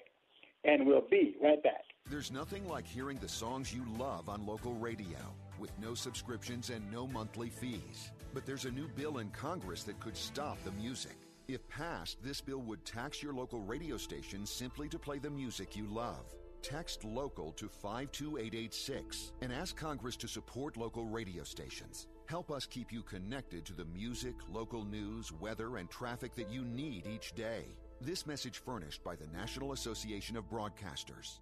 and 0.63 0.85
we'll 0.85 1.07
be 1.09 1.35
right 1.41 1.61
back. 1.63 1.83
There's 2.07 2.31
nothing 2.31 2.67
like 2.67 2.85
hearing 2.85 3.17
the 3.17 3.27
songs 3.27 3.73
you 3.73 3.83
love 3.97 4.29
on 4.29 4.45
local 4.45 4.75
radio 4.75 5.17
with 5.57 5.71
no 5.79 5.95
subscriptions 5.95 6.69
and 6.69 6.91
no 6.91 7.07
monthly 7.07 7.49
fees. 7.49 8.11
But 8.33 8.45
there's 8.45 8.65
a 8.65 8.71
new 8.71 8.87
bill 8.89 9.17
in 9.19 9.29
Congress 9.29 9.83
that 9.83 9.99
could 9.99 10.15
stop 10.15 10.63
the 10.63 10.71
music. 10.71 11.15
If 11.47 11.67
passed, 11.67 12.23
this 12.23 12.41
bill 12.41 12.61
would 12.61 12.85
tax 12.85 13.23
your 13.23 13.33
local 13.33 13.61
radio 13.61 13.97
station 13.97 14.45
simply 14.45 14.87
to 14.89 14.99
play 14.99 15.17
the 15.17 15.29
music 15.29 15.75
you 15.75 15.85
love. 15.87 16.25
Text 16.65 17.03
local 17.03 17.51
to 17.51 17.69
52886 17.69 19.33
and 19.43 19.53
ask 19.53 19.75
Congress 19.75 20.15
to 20.15 20.27
support 20.27 20.77
local 20.77 21.05
radio 21.05 21.43
stations. 21.43 22.07
Help 22.25 22.49
us 22.49 22.65
keep 22.65 22.91
you 22.91 23.03
connected 23.03 23.65
to 23.65 23.73
the 23.73 23.85
music, 23.85 24.33
local 24.49 24.83
news, 24.83 25.31
weather, 25.31 25.77
and 25.77 25.91
traffic 25.91 26.33
that 26.33 26.49
you 26.49 26.65
need 26.65 27.05
each 27.05 27.35
day. 27.35 27.65
This 28.01 28.25
message 28.25 28.57
furnished 28.57 29.03
by 29.03 29.15
the 29.15 29.27
National 29.27 29.73
Association 29.73 30.35
of 30.35 30.49
Broadcasters. 30.49 31.37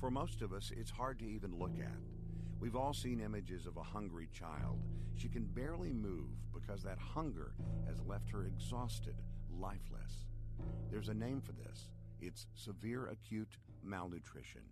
For 0.00 0.10
most 0.10 0.40
of 0.40 0.54
us, 0.54 0.72
it's 0.74 0.90
hard 0.90 1.18
to 1.18 1.26
even 1.26 1.58
look 1.58 1.78
at. 1.80 2.00
We've 2.60 2.76
all 2.76 2.94
seen 2.94 3.20
images 3.20 3.66
of 3.66 3.76
a 3.76 3.82
hungry 3.82 4.30
child. 4.32 4.78
She 5.16 5.28
can 5.28 5.44
barely 5.44 5.92
move 5.92 6.30
because 6.54 6.82
that 6.84 6.98
hunger 6.98 7.52
has 7.86 8.00
left 8.06 8.30
her 8.30 8.46
exhausted, 8.46 9.16
lifeless. 9.52 10.24
There's 10.90 11.10
a 11.10 11.14
name 11.14 11.42
for 11.42 11.52
this 11.52 11.90
it's 12.20 12.46
severe 12.54 13.06
acute 13.06 13.56
malnutrition. 13.82 14.62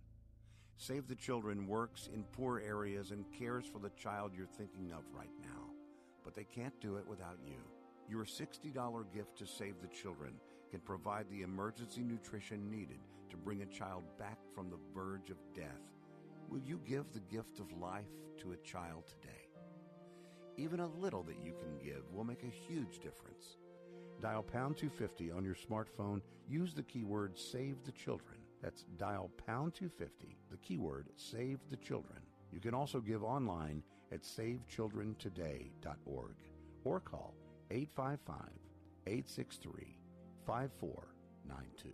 Save 0.77 1.07
the 1.07 1.15
Children 1.15 1.67
works 1.67 2.09
in 2.13 2.23
poor 2.23 2.59
areas 2.59 3.11
and 3.11 3.25
cares 3.31 3.65
for 3.65 3.79
the 3.79 3.89
child 3.91 4.31
you're 4.35 4.45
thinking 4.45 4.91
of 4.91 5.03
right 5.11 5.31
now, 5.41 5.71
but 6.23 6.35
they 6.35 6.43
can't 6.43 6.79
do 6.79 6.97
it 6.97 7.07
without 7.07 7.39
you. 7.45 7.57
Your 8.09 8.25
$60 8.25 9.13
gift 9.13 9.37
to 9.37 9.47
Save 9.47 9.75
the 9.81 9.87
Children 9.87 10.33
can 10.69 10.79
provide 10.81 11.25
the 11.29 11.41
emergency 11.41 12.03
nutrition 12.03 12.69
needed 12.69 12.99
to 13.29 13.37
bring 13.37 13.61
a 13.61 13.65
child 13.65 14.03
back 14.19 14.37
from 14.53 14.69
the 14.69 14.79
verge 14.93 15.29
of 15.29 15.37
death. 15.55 15.81
Will 16.49 16.59
you 16.59 16.79
give 16.85 17.11
the 17.11 17.19
gift 17.19 17.59
of 17.59 17.79
life 17.81 18.05
to 18.37 18.51
a 18.51 18.57
child 18.57 19.05
today? 19.07 19.49
Even 20.57 20.79
a 20.79 20.87
little 20.87 21.23
that 21.23 21.43
you 21.43 21.53
can 21.53 21.77
give 21.83 22.03
will 22.11 22.23
make 22.23 22.43
a 22.43 22.71
huge 22.71 22.99
difference. 22.99 23.57
Dial 24.21 24.43
pound 24.43 24.77
250 24.77 25.31
on 25.31 25.43
your 25.43 25.55
smartphone. 25.55 26.21
Use 26.49 26.73
the 26.73 26.83
keyword 26.83 27.37
Save 27.37 27.83
the 27.85 27.91
Children. 27.91 28.37
That's 28.61 28.85
dial 28.97 29.29
pound 29.45 29.73
250, 29.75 30.37
the 30.49 30.57
keyword 30.57 31.07
Save 31.15 31.59
the 31.69 31.75
Children. 31.77 32.19
You 32.51 32.59
can 32.59 32.73
also 32.73 32.99
give 32.99 33.23
online 33.23 33.83
at 34.11 34.23
savechildrentoday.org 34.23 36.35
or 36.83 36.99
call 36.99 37.35
855 37.69 38.37
863 39.05 39.95
5492. 40.45 41.89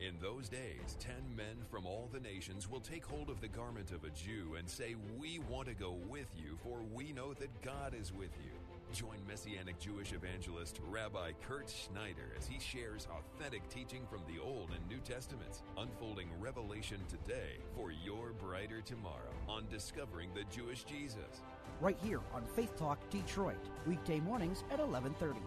In 0.00 0.18
those 0.20 0.48
days, 0.48 0.96
ten 0.98 1.22
men 1.36 1.58
from 1.70 1.86
all 1.86 2.08
the 2.12 2.18
nations 2.18 2.68
will 2.68 2.80
take 2.80 3.06
hold 3.06 3.30
of 3.30 3.40
the 3.40 3.46
garment 3.46 3.92
of 3.92 4.02
a 4.02 4.10
Jew 4.10 4.56
and 4.58 4.68
say, 4.68 4.96
We 5.16 5.38
want 5.38 5.68
to 5.68 5.74
go 5.74 5.96
with 6.08 6.26
you, 6.36 6.58
for 6.64 6.80
we 6.92 7.12
know 7.12 7.32
that 7.34 7.62
God 7.62 7.94
is 7.94 8.12
with 8.12 8.36
you. 8.42 8.50
Join 8.92 9.26
Messianic 9.26 9.78
Jewish 9.78 10.12
evangelist 10.12 10.78
Rabbi 10.90 11.32
Kirt 11.48 11.70
Schneider 11.70 12.34
as 12.36 12.46
he 12.46 12.60
shares 12.60 13.08
authentic 13.10 13.66
teaching 13.70 14.02
from 14.10 14.20
the 14.28 14.38
Old 14.38 14.68
and 14.76 14.86
New 14.86 14.98
Testaments, 14.98 15.62
unfolding 15.78 16.28
revelation 16.38 16.98
today 17.08 17.56
for 17.74 17.90
your 17.90 18.32
brighter 18.32 18.82
tomorrow 18.82 19.32
on 19.48 19.66
Discovering 19.70 20.28
the 20.34 20.44
Jewish 20.54 20.84
Jesus. 20.84 21.40
Right 21.80 21.96
here 22.02 22.20
on 22.34 22.44
Faith 22.54 22.76
Talk 22.76 22.98
Detroit, 23.08 23.64
weekday 23.86 24.20
mornings 24.20 24.62
at 24.70 24.78
1130. 24.78 25.40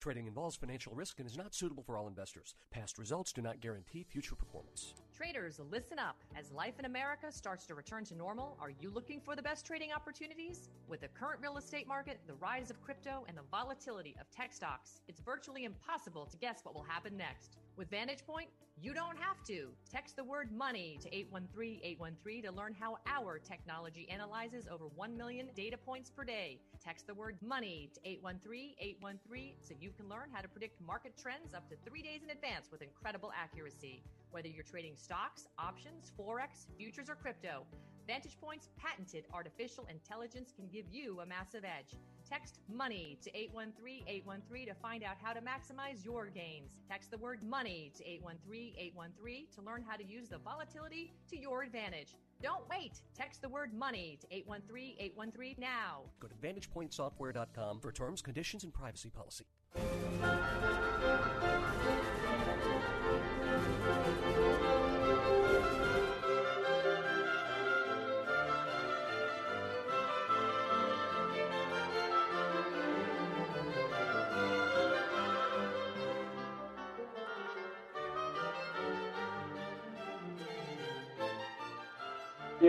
Trading 0.00 0.28
involves 0.28 0.54
financial 0.54 0.94
risk 0.94 1.18
and 1.18 1.28
is 1.28 1.36
not 1.36 1.52
suitable 1.52 1.82
for 1.82 1.96
all 1.96 2.06
investors. 2.06 2.54
Past 2.70 2.96
results 2.96 3.32
do 3.32 3.42
not 3.42 3.60
guarantee 3.60 4.04
future 4.04 4.36
performance. 4.36 4.94
Traders, 5.18 5.60
listen 5.72 5.98
up. 5.98 6.14
As 6.38 6.52
life 6.52 6.78
in 6.78 6.84
America 6.84 7.32
starts 7.32 7.66
to 7.66 7.74
return 7.74 8.04
to 8.04 8.14
normal, 8.14 8.56
are 8.60 8.70
you 8.70 8.88
looking 8.88 9.20
for 9.20 9.34
the 9.34 9.42
best 9.42 9.66
trading 9.66 9.90
opportunities? 9.92 10.68
With 10.86 11.00
the 11.00 11.08
current 11.08 11.40
real 11.42 11.56
estate 11.56 11.88
market, 11.88 12.20
the 12.28 12.34
rise 12.34 12.70
of 12.70 12.80
crypto, 12.80 13.24
and 13.26 13.36
the 13.36 13.42
volatility 13.50 14.14
of 14.20 14.30
tech 14.30 14.52
stocks, 14.52 15.00
it's 15.08 15.18
virtually 15.18 15.64
impossible 15.64 16.24
to 16.26 16.36
guess 16.36 16.60
what 16.62 16.72
will 16.72 16.84
happen 16.84 17.16
next. 17.16 17.56
With 17.78 17.90
Vantage 17.90 18.26
Point, 18.26 18.48
you 18.82 18.92
don't 18.92 19.16
have 19.16 19.44
to. 19.44 19.68
Text 19.88 20.16
the 20.16 20.24
word 20.24 20.50
money 20.50 20.98
to 21.00 21.14
813 21.14 21.78
813 21.84 22.42
to 22.42 22.50
learn 22.50 22.74
how 22.74 22.98
our 23.06 23.38
technology 23.38 24.08
analyzes 24.10 24.66
over 24.66 24.88
1 24.96 25.16
million 25.16 25.46
data 25.54 25.76
points 25.76 26.10
per 26.10 26.24
day. 26.24 26.58
Text 26.84 27.06
the 27.06 27.14
word 27.14 27.36
money 27.40 27.88
to 27.94 28.00
813 28.04 28.74
813 28.80 29.54
so 29.60 29.74
you 29.80 29.92
can 29.96 30.08
learn 30.08 30.28
how 30.32 30.40
to 30.40 30.48
predict 30.48 30.80
market 30.84 31.12
trends 31.16 31.54
up 31.54 31.68
to 31.68 31.76
three 31.88 32.02
days 32.02 32.24
in 32.24 32.30
advance 32.30 32.66
with 32.72 32.82
incredible 32.82 33.30
accuracy. 33.40 34.02
Whether 34.32 34.48
you're 34.48 34.64
trading 34.64 34.96
stocks, 34.96 35.46
options, 35.56 36.10
forex, 36.18 36.66
futures, 36.76 37.08
or 37.08 37.14
crypto, 37.14 37.62
Vantage 38.08 38.40
Point's 38.40 38.70
patented 38.76 39.22
artificial 39.32 39.86
intelligence 39.88 40.50
can 40.50 40.66
give 40.66 40.86
you 40.90 41.20
a 41.20 41.26
massive 41.26 41.62
edge. 41.62 41.94
Text 42.28 42.58
money 42.68 43.18
to 43.22 43.34
813 43.34 44.04
813 44.06 44.66
to 44.66 44.74
find 44.74 45.02
out 45.02 45.16
how 45.22 45.32
to 45.32 45.40
maximize 45.40 46.04
your 46.04 46.26
gains. 46.26 46.82
Text 46.88 47.10
the 47.10 47.18
word 47.18 47.42
money 47.42 47.90
to 47.96 48.06
813 48.06 48.74
813 48.76 49.46
to 49.54 49.62
learn 49.62 49.82
how 49.86 49.96
to 49.96 50.04
use 50.04 50.28
the 50.28 50.38
volatility 50.38 51.14
to 51.30 51.38
your 51.38 51.62
advantage. 51.62 52.16
Don't 52.42 52.68
wait. 52.68 53.00
Text 53.16 53.40
the 53.40 53.48
word 53.48 53.72
money 53.72 54.18
to 54.20 54.26
813 54.30 54.96
813 54.98 55.56
now. 55.58 56.02
Go 56.20 56.28
to 56.28 56.34
VantagePointSoftware.com 56.34 57.80
for 57.80 57.92
terms, 57.92 58.20
conditions, 58.20 58.64
and 58.64 58.74
privacy 58.74 59.10
policy. 59.10 59.46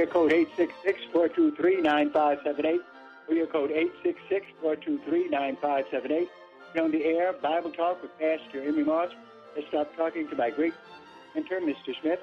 Code 0.09 0.31
866-423-9578. 1.13 2.79
Area 3.29 3.47
code 3.47 3.71
866-423-9578. 4.63 6.27
On 6.79 6.91
the 6.91 7.03
air, 7.03 7.33
Bible 7.33 7.71
Talk 7.71 8.01
with 8.01 8.11
Pastor 8.19 8.61
Emery 8.61 8.83
Moss. 8.83 9.09
Let's 9.55 9.67
stop 9.69 9.95
talking 9.95 10.27
to 10.29 10.35
my 10.35 10.49
great 10.49 10.73
mentor, 11.35 11.59
Mr. 11.61 11.93
Smith. 12.01 12.19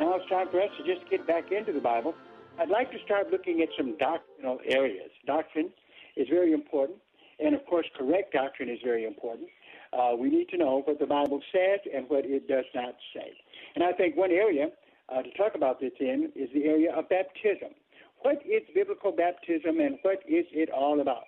Now 0.00 0.14
it's 0.14 0.28
time 0.28 0.48
for 0.48 0.60
us 0.60 0.70
to 0.78 0.84
just 0.84 1.08
get 1.10 1.26
back 1.26 1.52
into 1.52 1.72
the 1.72 1.80
Bible. 1.80 2.14
I'd 2.58 2.70
like 2.70 2.90
to 2.92 2.98
start 3.04 3.30
looking 3.30 3.62
at 3.62 3.68
some 3.76 3.96
doctrinal 3.98 4.60
areas. 4.64 5.10
Doctrine 5.26 5.70
is 6.16 6.28
very 6.28 6.52
important, 6.52 6.98
and 7.38 7.54
of 7.54 7.64
course, 7.66 7.86
correct 7.96 8.32
doctrine 8.32 8.68
is 8.68 8.78
very 8.84 9.04
important. 9.04 9.48
Uh, 9.92 10.16
we 10.18 10.28
need 10.28 10.48
to 10.48 10.56
know 10.56 10.82
what 10.84 10.98
the 10.98 11.06
Bible 11.06 11.40
says 11.52 11.80
and 11.94 12.08
what 12.08 12.24
it 12.24 12.48
does 12.48 12.64
not 12.74 12.96
say. 13.14 13.32
And 13.74 13.84
I 13.84 13.92
think 13.92 14.16
one 14.16 14.30
area 14.30 14.68
uh, 15.08 15.22
to 15.22 15.30
talk 15.32 15.54
about 15.54 15.80
this 15.80 15.92
in 16.00 16.30
is 16.34 16.48
the 16.54 16.64
area 16.64 16.94
of 16.94 17.08
baptism. 17.08 17.74
What 18.22 18.42
is 18.44 18.62
biblical 18.74 19.12
baptism 19.12 19.80
and 19.80 19.98
what 20.02 20.20
is 20.26 20.46
it 20.52 20.70
all 20.70 21.00
about? 21.00 21.24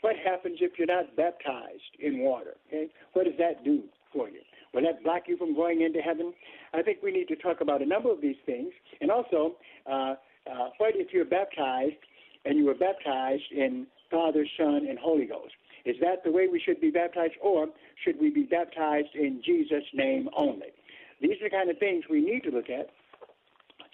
What 0.00 0.16
happens 0.16 0.58
if 0.60 0.72
you're 0.78 0.86
not 0.86 1.16
baptized 1.16 1.96
in 1.98 2.20
water? 2.20 2.54
Okay, 2.68 2.88
what 3.14 3.24
does 3.24 3.38
that 3.38 3.64
do 3.64 3.84
for 4.12 4.28
you? 4.28 4.40
Will 4.74 4.82
that 4.82 5.02
block 5.02 5.22
you 5.26 5.36
from 5.38 5.54
going 5.54 5.80
into 5.80 6.00
heaven? 6.00 6.34
I 6.74 6.82
think 6.82 6.98
we 7.02 7.12
need 7.12 7.28
to 7.28 7.36
talk 7.36 7.60
about 7.60 7.80
a 7.80 7.86
number 7.86 8.10
of 8.10 8.20
these 8.20 8.36
things, 8.44 8.72
and 9.00 9.10
also 9.10 9.56
uh, 9.90 10.14
uh, 10.50 10.68
what 10.78 10.94
if 10.94 11.12
you're 11.12 11.24
baptized 11.24 11.96
and 12.44 12.58
you 12.58 12.66
were 12.66 12.74
baptized 12.74 13.44
in 13.50 13.86
Father, 14.10 14.44
Son, 14.58 14.86
and 14.88 14.98
Holy 14.98 15.24
Ghost? 15.24 15.54
Is 15.84 15.96
that 16.00 16.24
the 16.24 16.30
way 16.30 16.48
we 16.50 16.60
should 16.60 16.80
be 16.80 16.90
baptized, 16.90 17.34
or 17.40 17.68
should 18.04 18.20
we 18.20 18.30
be 18.30 18.42
baptized 18.42 19.14
in 19.14 19.40
Jesus' 19.44 19.84
name 19.94 20.28
only? 20.36 20.68
These 21.20 21.40
are 21.40 21.48
the 21.48 21.50
kind 21.50 21.70
of 21.70 21.78
things 21.78 22.04
we 22.10 22.20
need 22.20 22.42
to 22.44 22.50
look 22.50 22.68
at 22.68 22.90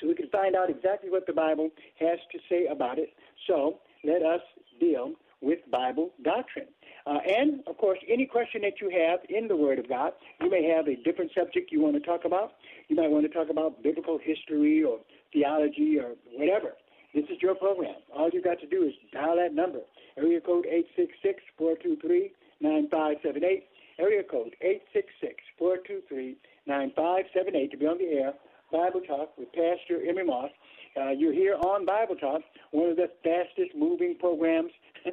so 0.00 0.08
we 0.08 0.14
can 0.14 0.28
find 0.30 0.56
out 0.56 0.70
exactly 0.70 1.10
what 1.10 1.26
the 1.26 1.32
Bible 1.32 1.70
has 1.98 2.18
to 2.32 2.38
say 2.48 2.66
about 2.66 2.98
it. 2.98 3.10
So 3.46 3.78
let 4.04 4.22
us 4.22 4.40
deal 4.78 5.12
with 5.40 5.58
Bible 5.70 6.10
doctrine. 6.22 6.66
Uh, 7.06 7.18
and, 7.26 7.62
of 7.66 7.78
course, 7.78 7.98
any 8.08 8.26
question 8.26 8.60
that 8.62 8.80
you 8.80 8.90
have 8.90 9.20
in 9.28 9.48
the 9.48 9.56
Word 9.56 9.78
of 9.78 9.88
God, 9.88 10.12
you 10.40 10.50
may 10.50 10.64
have 10.64 10.86
a 10.86 10.96
different 10.96 11.32
subject 11.36 11.72
you 11.72 11.80
want 11.80 11.94
to 11.94 12.00
talk 12.00 12.24
about. 12.24 12.52
You 12.88 12.96
might 12.96 13.10
want 13.10 13.24
to 13.24 13.32
talk 13.32 13.48
about 13.50 13.82
biblical 13.82 14.18
history 14.22 14.84
or 14.84 14.98
theology 15.32 15.98
or 15.98 16.12
whatever. 16.36 16.72
This 17.14 17.24
is 17.24 17.40
your 17.40 17.54
program. 17.54 17.96
All 18.14 18.28
you 18.30 18.42
got 18.42 18.60
to 18.60 18.66
do 18.66 18.84
is 18.84 18.92
dial 19.12 19.36
that 19.36 19.54
number. 19.54 19.80
Area 20.16 20.40
code 20.40 20.66
866-423-9578. 21.58 23.62
Area 23.98 24.22
code 24.22 24.54
866-423-9578 25.60 27.70
to 27.70 27.76
be 27.76 27.86
on 27.86 27.98
the 27.98 28.04
air 28.04 28.32
Bible 28.70 29.00
Talk 29.00 29.36
with 29.36 29.48
Pastor 29.52 30.00
Emery 30.08 30.24
Moss. 30.24 30.50
Uh, 30.96 31.10
you're 31.10 31.32
here 31.32 31.54
on 31.54 31.86
Bible 31.86 32.16
Talk, 32.16 32.42
one 32.72 32.90
of 32.90 32.96
the 32.96 33.10
fastest 33.22 33.76
moving 33.76 34.16
programs 34.18 34.70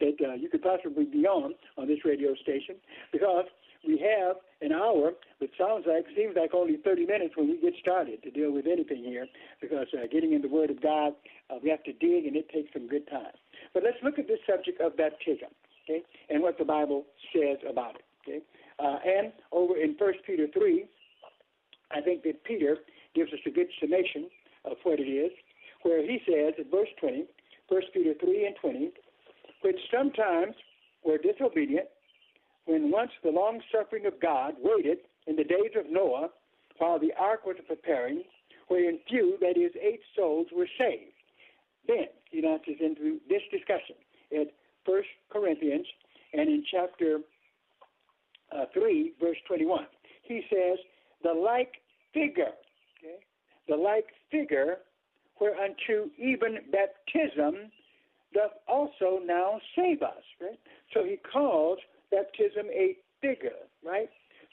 that 0.00 0.16
uh, 0.26 0.34
you 0.34 0.48
could 0.48 0.62
possibly 0.62 1.04
be 1.04 1.26
on 1.26 1.54
on 1.76 1.86
this 1.86 1.98
radio 2.04 2.34
station, 2.34 2.76
because 3.12 3.44
we 3.86 3.98
have 3.98 4.36
an 4.60 4.72
hour, 4.72 5.12
but 5.38 5.50
sounds 5.58 5.84
like 5.86 6.04
seems 6.16 6.34
like 6.36 6.54
only 6.54 6.76
30 6.76 7.06
minutes 7.06 7.34
when 7.36 7.48
we 7.48 7.60
get 7.60 7.74
started 7.80 8.22
to 8.22 8.30
deal 8.30 8.52
with 8.52 8.66
anything 8.66 9.04
here, 9.04 9.26
because 9.60 9.86
uh, 9.94 10.06
getting 10.10 10.32
in 10.32 10.42
the 10.42 10.48
Word 10.48 10.70
of 10.70 10.80
God, 10.82 11.12
uh, 11.50 11.56
we 11.62 11.70
have 11.70 11.82
to 11.84 11.92
dig, 11.92 12.26
and 12.26 12.36
it 12.36 12.48
takes 12.48 12.72
some 12.72 12.88
good 12.88 13.08
time. 13.08 13.36
But 13.74 13.82
let's 13.84 13.98
look 14.02 14.18
at 14.18 14.26
this 14.26 14.40
subject 14.48 14.80
of 14.80 14.96
baptism, 14.96 15.48
okay, 15.84 16.02
and 16.30 16.42
what 16.42 16.58
the 16.58 16.64
Bible 16.64 17.04
says 17.34 17.58
about 17.68 17.96
it, 17.96 18.04
okay. 18.26 18.40
Uh, 18.78 18.98
and 19.04 19.32
over 19.52 19.76
in 19.76 19.96
First 19.96 20.20
Peter 20.26 20.46
3, 20.52 20.84
I 21.90 22.00
think 22.00 22.22
that 22.24 22.44
Peter 22.44 22.78
gives 23.18 23.32
us 23.32 23.40
a 23.46 23.50
good 23.50 23.66
summation 23.80 24.30
of 24.64 24.76
what 24.84 25.00
it 25.00 25.10
is, 25.10 25.32
where 25.82 26.02
he 26.02 26.20
says 26.24 26.54
in 26.56 26.70
verse 26.70 26.88
20, 27.00 27.24
1 27.68 27.82
Peter 27.92 28.14
3 28.20 28.46
and 28.46 28.56
20, 28.60 28.90
which 29.62 29.78
sometimes 29.92 30.54
were 31.04 31.18
disobedient, 31.18 31.88
when 32.66 32.92
once 32.92 33.10
the 33.24 33.30
long 33.30 33.60
suffering 33.74 34.06
of 34.06 34.20
God 34.20 34.54
waited 34.62 34.98
in 35.26 35.34
the 35.34 35.42
days 35.42 35.72
of 35.76 35.90
Noah 35.90 36.28
while 36.78 37.00
the 37.00 37.12
ark 37.18 37.44
was 37.44 37.56
preparing, 37.66 38.22
wherein 38.68 39.00
few, 39.08 39.36
that 39.40 39.58
is, 39.58 39.72
eight 39.82 40.00
souls, 40.14 40.46
were 40.54 40.68
saved. 40.78 41.10
Then 41.88 42.06
he 42.30 42.40
launches 42.40 42.76
into 42.78 43.18
this 43.28 43.42
discussion 43.50 43.96
at 44.32 44.52
1 44.84 45.02
Corinthians 45.32 45.86
and 46.34 46.48
in 46.48 46.64
chapter 46.70 47.18
uh, 48.54 48.66
3, 48.72 49.14
verse 49.20 49.38
21. 49.48 49.86
He 50.22 50.42
says, 50.50 50.78
The 51.24 51.32
like 51.32 51.72
figure? 52.14 52.52
The 53.68 53.76
like 53.76 54.06
figure 54.30 54.78
whereunto 55.40 56.10
even 56.18 56.58
baptism 56.72 57.70
doth 58.34 58.52
also 58.66 59.20
now 59.24 59.60
save 59.76 60.02
us. 60.02 60.22
Right? 60.40 60.58
So 60.92 61.04
he 61.04 61.16
calls 61.32 61.78
baptism 62.10 62.66
a 62.72 62.96
figure, 63.20 63.60
right? 63.84 64.08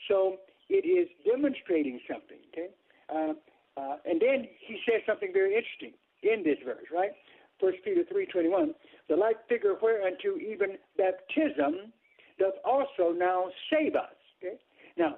So 0.08 0.38
it 0.70 0.86
is 0.86 1.08
demonstrating 1.26 2.00
something. 2.10 2.38
Okay? 2.52 2.70
Uh, 3.14 3.34
uh, 3.80 3.98
and 4.06 4.22
then 4.22 4.48
he 4.60 4.80
says 4.86 5.02
something 5.06 5.32
very 5.34 5.56
interesting 5.56 5.94
in 6.24 6.44
this 6.44 6.58
verse, 6.66 6.86
right? 6.94 7.12
First 7.60 7.78
Peter 7.84 8.04
three 8.12 8.26
twenty 8.26 8.50
one. 8.50 8.74
The 9.08 9.16
like 9.16 9.48
figure 9.48 9.76
whereunto 9.82 10.38
even 10.38 10.78
baptism 10.98 11.94
doth 12.40 12.56
also 12.66 13.14
now 13.16 13.50
save 13.72 13.96
us. 13.96 14.16
Okay? 14.44 14.56
Now, 14.98 15.18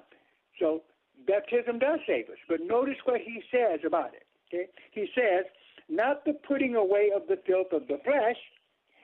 so 0.60 0.82
baptism 1.26 1.78
does 1.78 2.00
save 2.06 2.28
us. 2.28 2.38
But 2.48 2.60
notice 2.60 2.96
what 3.04 3.20
he 3.20 3.42
says 3.50 3.80
about 3.86 4.14
it. 4.14 4.26
Okay? 4.48 4.66
He 4.92 5.08
says, 5.14 5.44
not 5.88 6.24
the 6.24 6.34
putting 6.46 6.76
away 6.76 7.10
of 7.14 7.22
the 7.28 7.38
filth 7.46 7.72
of 7.72 7.86
the 7.88 7.98
flesh. 8.04 8.36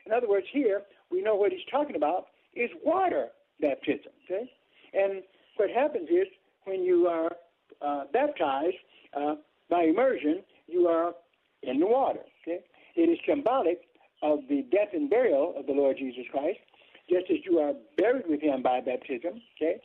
In 0.06 0.12
other 0.12 0.28
words, 0.28 0.46
here 0.52 0.82
we 1.10 1.22
know 1.22 1.34
what 1.34 1.52
he's 1.52 1.66
talking 1.70 1.96
about 1.96 2.26
is 2.54 2.70
water 2.84 3.28
baptism. 3.60 4.12
Okay? 4.24 4.50
And 4.92 5.22
what 5.56 5.70
happens 5.70 6.08
is 6.08 6.26
when 6.64 6.82
you 6.82 7.06
are 7.06 7.30
uh, 7.82 8.04
baptized 8.12 8.76
uh, 9.16 9.34
by 9.70 9.84
immersion, 9.84 10.42
you 10.66 10.86
are 10.88 11.12
in 11.62 11.80
the 11.80 11.86
water. 11.86 12.20
Okay? 12.42 12.60
It 12.96 13.08
is 13.08 13.18
symbolic 13.26 13.80
of 14.24 14.40
the 14.48 14.64
death 14.70 14.88
and 14.94 15.10
burial 15.10 15.54
of 15.56 15.66
the 15.66 15.72
Lord 15.72 15.96
Jesus 15.98 16.24
Christ, 16.30 16.58
just 17.10 17.26
as 17.30 17.38
you 17.44 17.58
are 17.58 17.74
buried 17.98 18.24
with 18.26 18.40
him 18.40 18.62
by 18.62 18.80
baptism, 18.80 19.42
okay, 19.56 19.80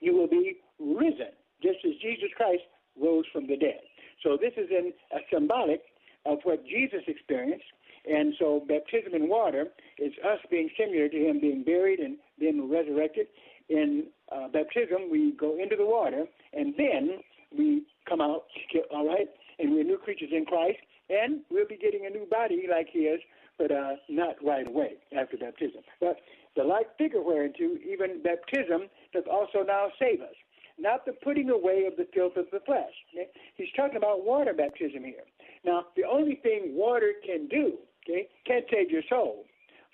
you 0.00 0.16
will 0.16 0.26
be 0.26 0.56
risen, 0.78 1.32
just 1.62 1.78
as 1.84 1.92
Jesus 2.02 2.28
Christ 2.36 2.62
rose 3.00 3.24
from 3.32 3.46
the 3.46 3.56
dead. 3.56 3.80
So 4.22 4.36
this 4.40 4.52
is 4.56 4.68
in 4.70 4.92
a 5.12 5.20
symbolic 5.32 5.82
of 6.24 6.38
what 6.44 6.64
Jesus 6.66 7.02
experienced. 7.06 7.66
And 8.08 8.34
so 8.38 8.64
baptism 8.68 9.14
in 9.14 9.28
water 9.28 9.66
is 9.98 10.12
us 10.24 10.38
being 10.50 10.70
similar 10.78 11.08
to 11.08 11.16
him 11.16 11.40
being 11.40 11.64
buried 11.64 12.00
and 12.00 12.16
then 12.38 12.70
resurrected. 12.70 13.26
In 13.68 14.06
uh, 14.30 14.48
baptism, 14.48 15.10
we 15.10 15.32
go 15.32 15.58
into 15.60 15.76
the 15.76 15.86
water 15.86 16.24
and 16.52 16.74
then 16.78 17.18
we 17.56 17.82
come 18.08 18.20
out, 18.20 18.44
all 18.92 19.08
right? 19.08 19.28
And 19.58 19.72
we're 19.72 19.84
new 19.84 19.98
creatures 19.98 20.30
in 20.32 20.44
Christ. 20.44 20.78
And 21.08 21.40
we'll 21.50 21.66
be 21.66 21.76
getting 21.76 22.06
a 22.06 22.10
new 22.10 22.26
body 22.26 22.66
like 22.68 22.88
his, 22.90 23.20
but 23.58 23.70
uh, 23.70 23.94
not 24.08 24.36
right 24.44 24.66
away 24.66 24.94
after 25.16 25.36
baptism. 25.36 25.82
But 26.00 26.16
the 26.56 26.64
like 26.64 26.96
figure 26.98 27.22
whereunto 27.22 27.76
even 27.86 28.22
baptism 28.22 28.88
does 29.12 29.24
also 29.30 29.62
now 29.66 29.88
save 30.00 30.20
us 30.20 30.34
not 30.78 31.04
the 31.06 31.12
putting 31.12 31.50
away 31.50 31.84
of 31.86 31.96
the 31.96 32.06
filth 32.12 32.36
of 32.36 32.46
the 32.52 32.60
flesh. 32.60 32.92
Okay? 33.12 33.28
He's 33.56 33.68
talking 33.76 33.96
about 33.96 34.24
water 34.24 34.52
baptism 34.52 35.04
here. 35.04 35.24
Now, 35.64 35.86
the 35.96 36.04
only 36.04 36.36
thing 36.36 36.72
water 36.74 37.12
can 37.24 37.48
do, 37.48 37.74
okay, 38.04 38.28
can't 38.46 38.64
save 38.70 38.90
your 38.90 39.02
soul, 39.08 39.44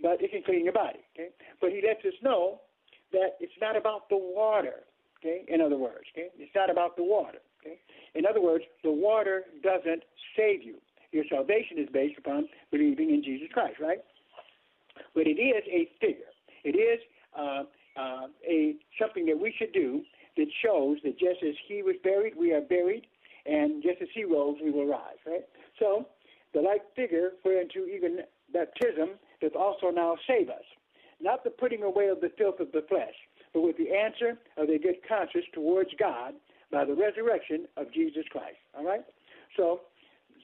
but 0.00 0.20
it 0.20 0.30
can 0.30 0.42
clean 0.42 0.64
your 0.64 0.72
body. 0.72 1.00
Okay? 1.14 1.30
But 1.60 1.70
he 1.70 1.82
lets 1.86 2.04
us 2.04 2.14
know 2.22 2.60
that 3.12 3.36
it's 3.40 3.52
not 3.60 3.76
about 3.76 4.08
the 4.08 4.16
water. 4.16 4.84
Okay? 5.18 5.44
In 5.48 5.60
other 5.60 5.76
words, 5.76 6.06
okay? 6.12 6.28
It's 6.38 6.54
not 6.54 6.70
about 6.70 6.96
the 6.96 7.04
water. 7.04 7.38
Okay? 7.60 7.78
In 8.14 8.26
other 8.26 8.40
words, 8.40 8.64
the 8.82 8.90
water 8.90 9.44
doesn't 9.62 10.02
save 10.36 10.62
you. 10.62 10.76
Your 11.12 11.24
salvation 11.30 11.78
is 11.78 11.88
based 11.92 12.18
upon 12.18 12.48
believing 12.70 13.10
in 13.10 13.22
Jesus 13.22 13.48
Christ, 13.52 13.76
right? 13.80 13.98
But 15.14 15.26
it 15.26 15.38
is 15.38 15.62
a 15.70 15.88
figure. 16.00 16.32
It 16.64 16.76
is 16.76 17.00
uh, 17.38 17.64
uh, 17.96 18.26
a 18.48 18.74
something 19.00 19.26
that 19.26 19.38
we 19.38 19.54
should 19.58 19.72
do 19.72 20.02
that 20.36 20.46
shows 20.64 20.98
that 21.04 21.18
just 21.18 21.42
as 21.42 21.54
he 21.68 21.82
was 21.82 21.96
buried, 22.02 22.34
we 22.38 22.52
are 22.52 22.60
buried, 22.60 23.06
and 23.46 23.82
just 23.82 24.00
as 24.00 24.08
he 24.14 24.24
rose, 24.24 24.56
we 24.62 24.70
will 24.70 24.86
rise, 24.86 25.18
right? 25.26 25.44
So, 25.78 26.06
the 26.54 26.60
like 26.60 26.82
figure 26.94 27.30
whereunto 27.44 27.86
even 27.86 28.20
baptism 28.52 29.10
doth 29.40 29.56
also 29.56 29.90
now 29.90 30.16
save 30.26 30.48
us, 30.48 30.64
not 31.20 31.44
the 31.44 31.50
putting 31.50 31.82
away 31.82 32.08
of 32.08 32.20
the 32.20 32.30
filth 32.36 32.60
of 32.60 32.72
the 32.72 32.84
flesh, 32.88 33.14
but 33.52 33.62
with 33.62 33.76
the 33.76 33.90
answer 33.90 34.38
of 34.56 34.68
a 34.68 34.78
good 34.78 35.00
conscience 35.08 35.46
towards 35.52 35.90
God 35.98 36.34
by 36.70 36.84
the 36.84 36.94
resurrection 36.94 37.66
of 37.76 37.92
Jesus 37.92 38.24
Christ. 38.30 38.56
All 38.76 38.84
right? 38.84 39.04
So, 39.56 39.82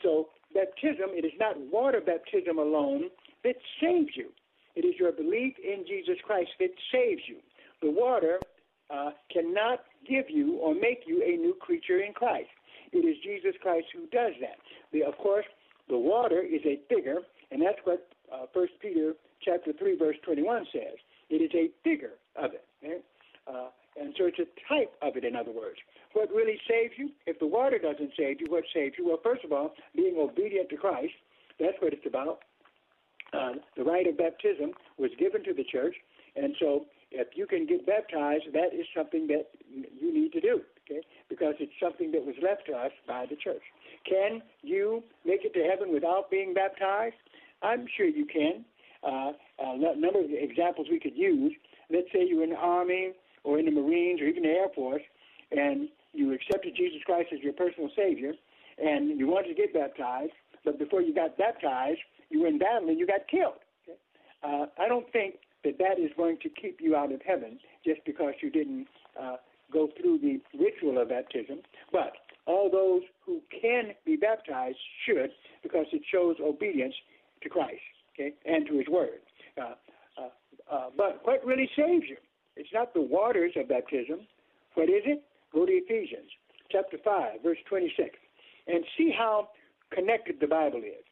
so 0.02 0.28
baptism, 0.54 1.10
it 1.12 1.24
is 1.24 1.32
not 1.38 1.56
water 1.72 2.00
baptism 2.00 2.58
alone 2.58 3.04
that 3.44 3.56
saves 3.80 4.10
you. 4.14 4.28
It 4.76 4.84
is 4.84 4.94
your 4.98 5.12
belief 5.12 5.54
in 5.62 5.84
Jesus 5.86 6.16
Christ 6.24 6.50
that 6.60 6.70
saves 6.92 7.22
you. 7.26 7.36
The 7.82 7.90
water 7.90 8.38
uh, 8.90 9.10
cannot 9.32 9.80
give 10.08 10.24
you 10.28 10.56
or 10.56 10.74
make 10.74 11.04
you 11.06 11.22
a 11.22 11.36
new 11.36 11.54
creature 11.60 12.00
in 12.00 12.12
Christ. 12.12 12.48
It 12.92 12.98
is 12.98 13.16
Jesus 13.22 13.54
Christ 13.60 13.86
who 13.92 14.06
does 14.06 14.32
that. 14.40 14.56
The, 14.92 15.04
of 15.04 15.16
course, 15.18 15.44
the 15.88 15.98
water 15.98 16.42
is 16.42 16.60
a 16.64 16.80
figure, 16.88 17.18
and 17.50 17.60
that's 17.60 17.78
what 17.84 18.08
uh, 18.32 18.46
1 18.52 18.66
Peter 18.80 19.14
chapter 19.44 19.72
3, 19.72 19.96
verse 19.96 20.16
21 20.24 20.66
says. 20.72 20.96
It 21.30 21.36
is 21.36 21.50
a 21.54 21.70
figure 21.84 22.16
of 22.36 22.52
it. 22.52 22.64
Okay? 22.82 22.98
Uh, 23.46 23.68
and 24.00 24.14
so 24.16 24.26
it's 24.26 24.38
a 24.38 24.48
type 24.68 24.92
of 25.02 25.16
it, 25.16 25.24
in 25.24 25.34
other 25.34 25.50
words. 25.50 25.78
What 26.12 26.30
really 26.30 26.58
saves 26.68 26.94
you? 26.96 27.10
If 27.26 27.38
the 27.38 27.46
water 27.46 27.78
doesn't 27.78 28.12
save 28.16 28.40
you, 28.40 28.46
what 28.48 28.64
saves 28.72 28.94
you? 28.98 29.08
Well, 29.08 29.20
first 29.22 29.44
of 29.44 29.52
all, 29.52 29.74
being 29.94 30.16
obedient 30.18 30.70
to 30.70 30.76
Christ. 30.76 31.14
That's 31.58 31.76
what 31.80 31.92
it's 31.92 32.06
about. 32.06 32.40
Uh, 33.32 33.60
the 33.76 33.84
rite 33.84 34.06
of 34.06 34.16
baptism 34.16 34.72
was 34.96 35.10
given 35.18 35.44
to 35.44 35.52
the 35.52 35.64
church, 35.64 35.94
and 36.36 36.54
so 36.58 36.86
if 37.10 37.28
you 37.34 37.46
can 37.46 37.66
get 37.66 37.86
baptized, 37.86 38.44
that 38.52 38.74
is 38.74 38.86
something 38.94 39.26
that 39.28 39.48
you 39.70 40.12
need 40.12 40.32
to 40.32 40.40
do, 40.40 40.60
okay? 40.84 41.00
Because 41.28 41.54
it's 41.58 41.72
something 41.80 42.12
that 42.12 42.24
was 42.24 42.34
left 42.42 42.66
to 42.66 42.72
us 42.72 42.92
by 43.06 43.26
the 43.28 43.36
church. 43.36 43.62
Can 44.08 44.42
you 44.62 45.02
make 45.24 45.44
it 45.44 45.54
to 45.54 45.62
heaven 45.62 45.92
without 45.92 46.30
being 46.30 46.54
baptized? 46.54 47.16
I'm 47.62 47.86
sure 47.96 48.06
you 48.06 48.26
can. 48.26 48.64
Uh, 49.02 49.32
a 49.58 49.96
number 49.96 50.20
of 50.20 50.30
examples 50.30 50.88
we 50.90 50.98
could 50.98 51.16
use. 51.16 51.52
Let's 51.90 52.08
say 52.12 52.26
you're 52.26 52.44
in 52.44 52.50
the 52.50 52.56
Army 52.56 53.12
or 53.44 53.58
in 53.58 53.64
the 53.64 53.70
Marines 53.70 54.20
or 54.20 54.24
even 54.24 54.42
the 54.42 54.50
Air 54.50 54.68
Force, 54.74 55.02
and 55.52 55.88
you 56.12 56.32
accepted 56.32 56.74
Jesus 56.76 57.00
Christ 57.06 57.28
as 57.32 57.40
your 57.40 57.52
personal 57.52 57.90
Savior, 57.96 58.32
and 58.78 59.18
you 59.18 59.26
wanted 59.28 59.48
to 59.48 59.54
get 59.54 59.72
baptized, 59.72 60.32
but 60.64 60.78
before 60.78 61.00
you 61.00 61.14
got 61.14 61.38
baptized, 61.38 62.00
you 62.30 62.42
were 62.42 62.48
in 62.48 62.58
battle 62.58 62.88
and 62.88 62.98
you 62.98 63.06
got 63.06 63.26
killed. 63.28 63.60
Okay? 63.84 63.98
Uh, 64.42 64.66
I 64.82 64.88
don't 64.88 65.10
think 65.12 65.36
that 65.64 65.78
that 65.78 65.98
is 65.98 66.10
going 66.16 66.38
to 66.42 66.48
keep 66.48 66.80
you 66.80 66.96
out 66.96 67.12
of 67.12 67.20
heaven 67.26 67.58
just 67.84 68.00
because 68.06 68.34
you 68.42 68.50
didn't 68.50 68.86
uh, 69.20 69.36
go 69.72 69.88
through 70.00 70.18
the 70.18 70.40
ritual 70.58 71.00
of 71.00 71.08
baptism. 71.08 71.60
But 71.92 72.12
all 72.46 72.70
those 72.70 73.02
who 73.24 73.40
can 73.60 73.92
be 74.04 74.16
baptized 74.16 74.78
should 75.06 75.30
because 75.62 75.86
it 75.92 76.02
shows 76.10 76.36
obedience 76.40 76.94
to 77.42 77.48
Christ 77.48 77.80
okay, 78.14 78.34
and 78.46 78.66
to 78.66 78.78
His 78.78 78.88
Word. 78.88 79.20
Uh, 79.56 79.74
uh, 80.16 80.74
uh, 80.74 80.86
but 80.96 81.20
what 81.24 81.44
really 81.44 81.68
saves 81.76 82.04
you? 82.08 82.16
It's 82.56 82.70
not 82.72 82.94
the 82.94 83.02
waters 83.02 83.52
of 83.56 83.68
baptism. 83.68 84.20
What 84.74 84.88
is 84.88 85.02
it? 85.04 85.22
Go 85.52 85.66
to 85.66 85.72
Ephesians 85.72 86.30
chapter 86.70 86.98
5, 87.02 87.42
verse 87.42 87.58
26, 87.68 88.10
and 88.66 88.84
see 88.96 89.10
how 89.16 89.48
connected 89.92 90.36
the 90.40 90.46
Bible 90.46 90.80
is. 90.80 91.04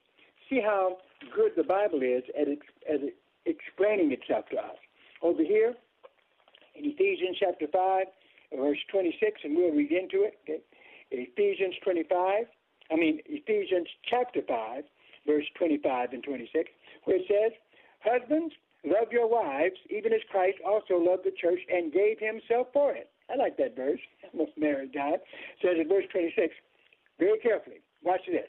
See 0.50 0.60
how 0.60 0.98
good 1.34 1.52
the 1.56 1.64
Bible 1.64 2.02
is 2.02 2.22
at 2.38 2.48
as 2.48 3.00
it 3.02 3.16
explaining 3.46 4.12
itself 4.12 4.46
to 4.50 4.56
us. 4.58 4.76
Over 5.22 5.42
here 5.42 5.74
in 6.74 6.84
Ephesians 6.84 7.36
chapter 7.40 7.66
5, 7.72 8.06
verse 8.58 8.78
26, 8.90 9.40
and 9.44 9.56
we'll 9.56 9.72
read 9.72 9.92
into 9.92 10.22
it. 10.24 10.38
Okay? 10.44 10.60
Ephesians 11.10 11.74
25, 11.82 12.44
I 12.90 12.96
mean, 12.96 13.20
Ephesians 13.26 13.88
chapter 14.08 14.40
5, 14.46 14.84
verse 15.26 15.44
25 15.56 16.12
and 16.12 16.22
26, 16.22 16.70
where 17.04 17.16
it 17.16 17.26
says, 17.28 17.52
Husbands, 18.04 18.54
love 18.84 19.10
your 19.10 19.28
wives, 19.28 19.76
even 19.90 20.12
as 20.12 20.20
Christ 20.30 20.58
also 20.64 20.98
loved 20.98 21.24
the 21.24 21.32
church 21.32 21.60
and 21.72 21.92
gave 21.92 22.18
himself 22.18 22.68
for 22.72 22.92
it. 22.92 23.10
I 23.30 23.36
like 23.36 23.56
that 23.56 23.74
verse. 23.74 24.00
A 24.34 24.60
married 24.60 24.92
guy. 24.92 25.12
Says 25.62 25.76
in 25.80 25.88
verse 25.88 26.04
26, 26.12 26.54
very 27.18 27.38
carefully, 27.38 27.80
watch 28.02 28.20
this. 28.28 28.46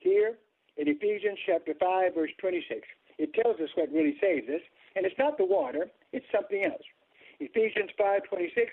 Here 0.00 0.38
in 0.76 0.88
Ephesians 0.88 1.38
chapter 1.46 1.74
5, 1.78 2.14
verse 2.14 2.30
26, 2.40 2.80
it 3.18 3.34
tells 3.34 3.60
us 3.60 3.68
what 3.74 3.90
really 3.92 4.16
saves 4.20 4.48
us, 4.48 4.62
and 4.96 5.04
it's 5.04 5.18
not 5.18 5.38
the 5.38 5.44
water, 5.44 5.86
it's 6.12 6.26
something 6.32 6.64
else. 6.64 6.82
Ephesians 7.40 7.90
5:26 7.98 8.70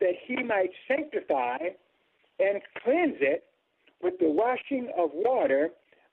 that 0.00 0.14
he 0.26 0.42
might 0.42 0.70
sanctify 0.88 1.56
and 2.38 2.60
cleanse 2.82 3.16
it 3.20 3.44
with 4.02 4.18
the 4.18 4.28
washing 4.28 4.90
of 4.96 5.10
water 5.12 5.70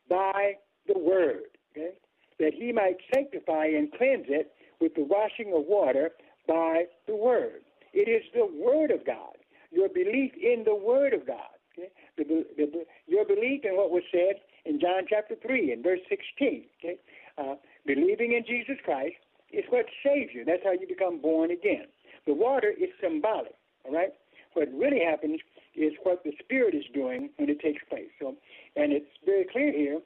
by 0.10 0.54
the 0.88 0.98
word. 0.98 1.44
Okay? 1.72 1.92
That 2.40 2.54
he 2.54 2.72
might 2.72 2.98
sanctify 3.14 3.66
and 3.66 3.92
cleanse 3.94 4.26
it 4.30 4.54
with 4.80 4.96
the 4.96 5.04
washing 5.04 5.54
of 5.56 5.66
water 5.68 6.12
by 6.48 6.86
the 7.08 7.16
word. 7.16 7.62
It 7.94 8.10
is 8.10 8.24
the 8.34 8.46
word 8.46 8.92
of 8.92 9.06
God. 9.06 9.36
Your 9.72 9.90
belief 9.90 10.32
in 10.36 10.64
the 10.66 10.76
word 10.76 11.14
of 11.14 11.28
God. 11.28 11.54
Okay? 11.78 11.90
The, 12.18 12.46
the, 12.58 12.86
your 13.08 13.26
belief 13.26 13.66
in 13.66 13.76
what 13.76 13.92
was 13.92 14.04
said 14.12 14.40
in 14.66 14.80
John 14.80 15.04
chapter 15.10 15.36
3 15.46 15.74
and 15.74 15.84
verse 15.84 16.00
16. 16.10 16.64
Okay? 16.80 16.98
Uh, 17.38 17.56
believing 17.86 18.34
in 18.34 18.44
Jesus 18.46 18.78
Christ 18.84 19.16
is 19.52 19.64
what 19.70 19.86
saves 20.04 20.32
you. 20.34 20.44
That's 20.46 20.64
how 20.64 20.72
you 20.72 20.88
become 20.88 21.22
born 21.22 21.52
again. 21.52 21.86
The 22.26 22.34
water 22.34 22.72
is 22.72 22.90
symbolic, 23.02 23.56
all 23.86 23.94
right? 23.94 24.14
What 24.54 24.70
really 24.74 25.00
happens 25.00 25.40
is 25.76 25.94
what 26.04 26.24
the 26.24 26.34
Spirit 26.44 26.76
is 26.76 26.84
doing 26.94 27.30
when 27.38 27.50
it 27.50 27.60
takes 27.60 27.82
place. 27.90 28.10
So, 28.20 28.36
and 28.76 28.94
it's 28.94 29.10
very 29.26 29.46
clear 29.52 29.72
here 29.72 30.00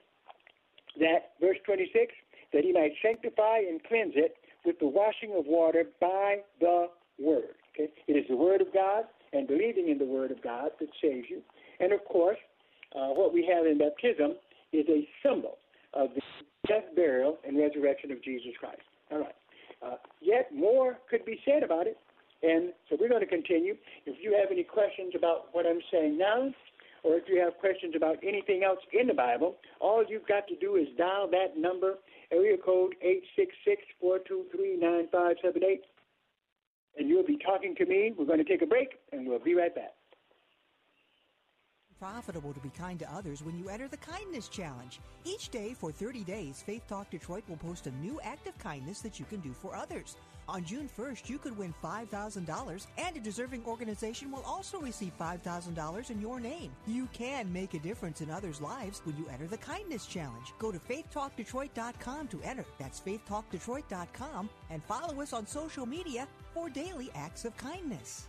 that 0.99 1.33
verse 1.39 1.57
26 1.65 2.13
that 2.53 2.63
he 2.63 2.71
might 2.71 2.93
sanctify 3.03 3.59
and 3.59 3.83
cleanse 3.83 4.13
it 4.15 4.35
with 4.65 4.79
the 4.79 4.87
washing 4.87 5.33
of 5.37 5.45
water 5.45 5.85
by 5.99 6.37
the 6.59 6.87
word. 7.19 7.55
Okay? 7.73 7.91
It 8.07 8.13
is 8.13 8.25
the 8.29 8.35
word 8.35 8.61
of 8.61 8.73
God 8.73 9.03
and 9.33 9.47
believing 9.47 9.89
in 9.89 9.97
the 9.97 10.05
word 10.05 10.31
of 10.31 10.41
God 10.41 10.71
that 10.79 10.89
saves 11.01 11.27
you. 11.29 11.41
And 11.79 11.91
of 11.91 12.03
course, 12.05 12.37
uh, 12.95 13.09
what 13.09 13.33
we 13.33 13.45
have 13.53 13.65
in 13.65 13.77
baptism 13.77 14.35
is 14.71 14.85
a 14.89 15.07
symbol 15.21 15.57
of 15.93 16.09
the 16.15 16.21
death, 16.67 16.83
burial, 16.95 17.37
and 17.45 17.57
resurrection 17.57 18.11
of 18.11 18.23
Jesus 18.23 18.51
Christ. 18.59 18.81
All 19.11 19.19
right. 19.19 19.35
Uh, 19.81 19.95
yet 20.21 20.53
more 20.53 20.97
could 21.09 21.25
be 21.25 21.39
said 21.45 21.63
about 21.63 21.87
it. 21.87 21.97
And 22.43 22.73
so 22.89 22.97
we're 22.99 23.09
going 23.09 23.21
to 23.21 23.27
continue. 23.27 23.75
If 24.05 24.17
you 24.21 24.37
have 24.39 24.51
any 24.51 24.63
questions 24.63 25.13
about 25.15 25.47
what 25.53 25.65
I'm 25.65 25.81
saying 25.91 26.17
now, 26.17 26.53
or 27.03 27.15
if 27.15 27.23
you 27.27 27.39
have 27.41 27.57
questions 27.57 27.93
about 27.95 28.17
anything 28.23 28.63
else 28.63 28.79
in 28.93 29.07
the 29.07 29.13
Bible, 29.13 29.55
all 29.79 30.03
you've 30.07 30.27
got 30.27 30.47
to 30.47 30.55
do 30.57 30.75
is 30.75 30.87
dial 30.97 31.27
that 31.31 31.57
number, 31.57 31.95
area 32.31 32.57
code 32.57 32.95
866-423-9578, 34.03 35.79
and 36.97 37.07
you'll 37.09 37.25
be 37.25 37.37
talking 37.37 37.75
to 37.75 37.85
me. 37.85 38.13
We're 38.17 38.25
going 38.25 38.43
to 38.43 38.43
take 38.43 38.61
a 38.61 38.67
break, 38.67 38.99
and 39.11 39.27
we'll 39.27 39.39
be 39.39 39.55
right 39.55 39.73
back. 39.73 39.96
Profitable 42.11 42.53
to 42.53 42.59
be 42.61 42.69
kind 42.69 42.97
to 42.99 43.13
others 43.13 43.43
when 43.43 43.57
you 43.57 43.67
enter 43.67 43.89
the 43.89 43.97
Kindness 43.97 44.47
Challenge. 44.47 44.99
Each 45.25 45.49
day 45.49 45.75
for 45.77 45.91
30 45.91 46.23
days, 46.23 46.63
Faith 46.65 46.83
Talk 46.87 47.09
Detroit 47.09 47.43
will 47.49 47.57
post 47.57 47.87
a 47.87 47.91
new 47.91 48.17
act 48.23 48.47
of 48.47 48.57
kindness 48.59 49.01
that 49.01 49.19
you 49.19 49.25
can 49.25 49.41
do 49.41 49.51
for 49.51 49.75
others. 49.75 50.15
On 50.47 50.63
June 50.63 50.87
1st, 50.97 51.27
you 51.27 51.37
could 51.37 51.57
win 51.57 51.73
$5,000, 51.83 52.87
and 52.97 53.17
a 53.17 53.19
deserving 53.19 53.65
organization 53.65 54.31
will 54.31 54.43
also 54.43 54.79
receive 54.79 55.11
$5,000 55.19 56.09
in 56.09 56.21
your 56.21 56.39
name. 56.39 56.71
You 56.85 57.09
can 57.11 57.51
make 57.51 57.73
a 57.73 57.79
difference 57.79 58.21
in 58.21 58.31
others' 58.31 58.61
lives 58.61 59.01
when 59.03 59.17
you 59.17 59.27
enter 59.29 59.47
the 59.47 59.57
Kindness 59.57 60.05
Challenge. 60.05 60.53
Go 60.59 60.71
to 60.71 60.79
faithtalkdetroit.com 60.79 62.29
to 62.29 62.41
enter. 62.41 62.63
That's 62.79 63.01
faithtalkdetroit.com 63.01 64.49
and 64.69 64.81
follow 64.85 65.21
us 65.21 65.33
on 65.33 65.45
social 65.45 65.85
media 65.85 66.25
for 66.53 66.69
daily 66.69 67.09
acts 67.15 67.43
of 67.43 67.57
kindness. 67.57 68.27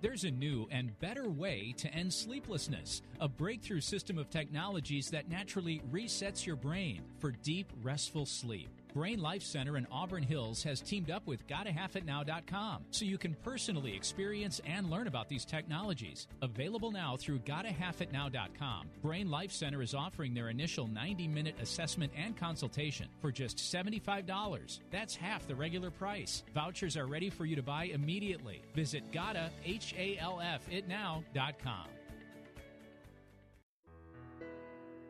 There's 0.00 0.22
a 0.22 0.30
new 0.30 0.68
and 0.70 0.98
better 1.00 1.28
way 1.28 1.74
to 1.78 1.92
end 1.92 2.14
sleeplessness 2.14 3.02
a 3.20 3.28
breakthrough 3.28 3.80
system 3.80 4.16
of 4.16 4.30
technologies 4.30 5.10
that 5.10 5.28
naturally 5.28 5.82
resets 5.90 6.46
your 6.46 6.54
brain 6.54 7.02
for 7.18 7.32
deep, 7.32 7.72
restful 7.82 8.24
sleep. 8.24 8.70
Brain 8.94 9.20
Life 9.20 9.42
Center 9.42 9.76
in 9.76 9.86
Auburn 9.92 10.22
Hills 10.22 10.62
has 10.62 10.80
teamed 10.80 11.10
up 11.10 11.26
with 11.26 11.46
GottaHalfItNow.com 11.46 12.84
so 12.90 13.04
you 13.04 13.18
can 13.18 13.34
personally 13.44 13.94
experience 13.94 14.60
and 14.66 14.90
learn 14.90 15.06
about 15.06 15.28
these 15.28 15.44
technologies. 15.44 16.26
Available 16.42 16.90
now 16.90 17.16
through 17.16 17.38
GottaHalfItNow.com, 17.40 18.88
Brain 19.02 19.30
Life 19.30 19.52
Center 19.52 19.82
is 19.82 19.94
offering 19.94 20.32
their 20.34 20.48
initial 20.48 20.86
90 20.86 21.28
minute 21.28 21.56
assessment 21.60 22.12
and 22.16 22.34
consultation 22.36 23.08
for 23.20 23.30
just 23.30 23.58
$75. 23.58 24.80
That's 24.90 25.16
half 25.16 25.46
the 25.46 25.54
regular 25.54 25.90
price. 25.90 26.42
Vouchers 26.54 26.96
are 26.96 27.06
ready 27.06 27.28
for 27.30 27.44
you 27.44 27.56
to 27.56 27.62
buy 27.62 27.84
immediately. 27.84 28.62
Visit 28.74 29.12
GottaHalfItNow.com. 29.12 31.97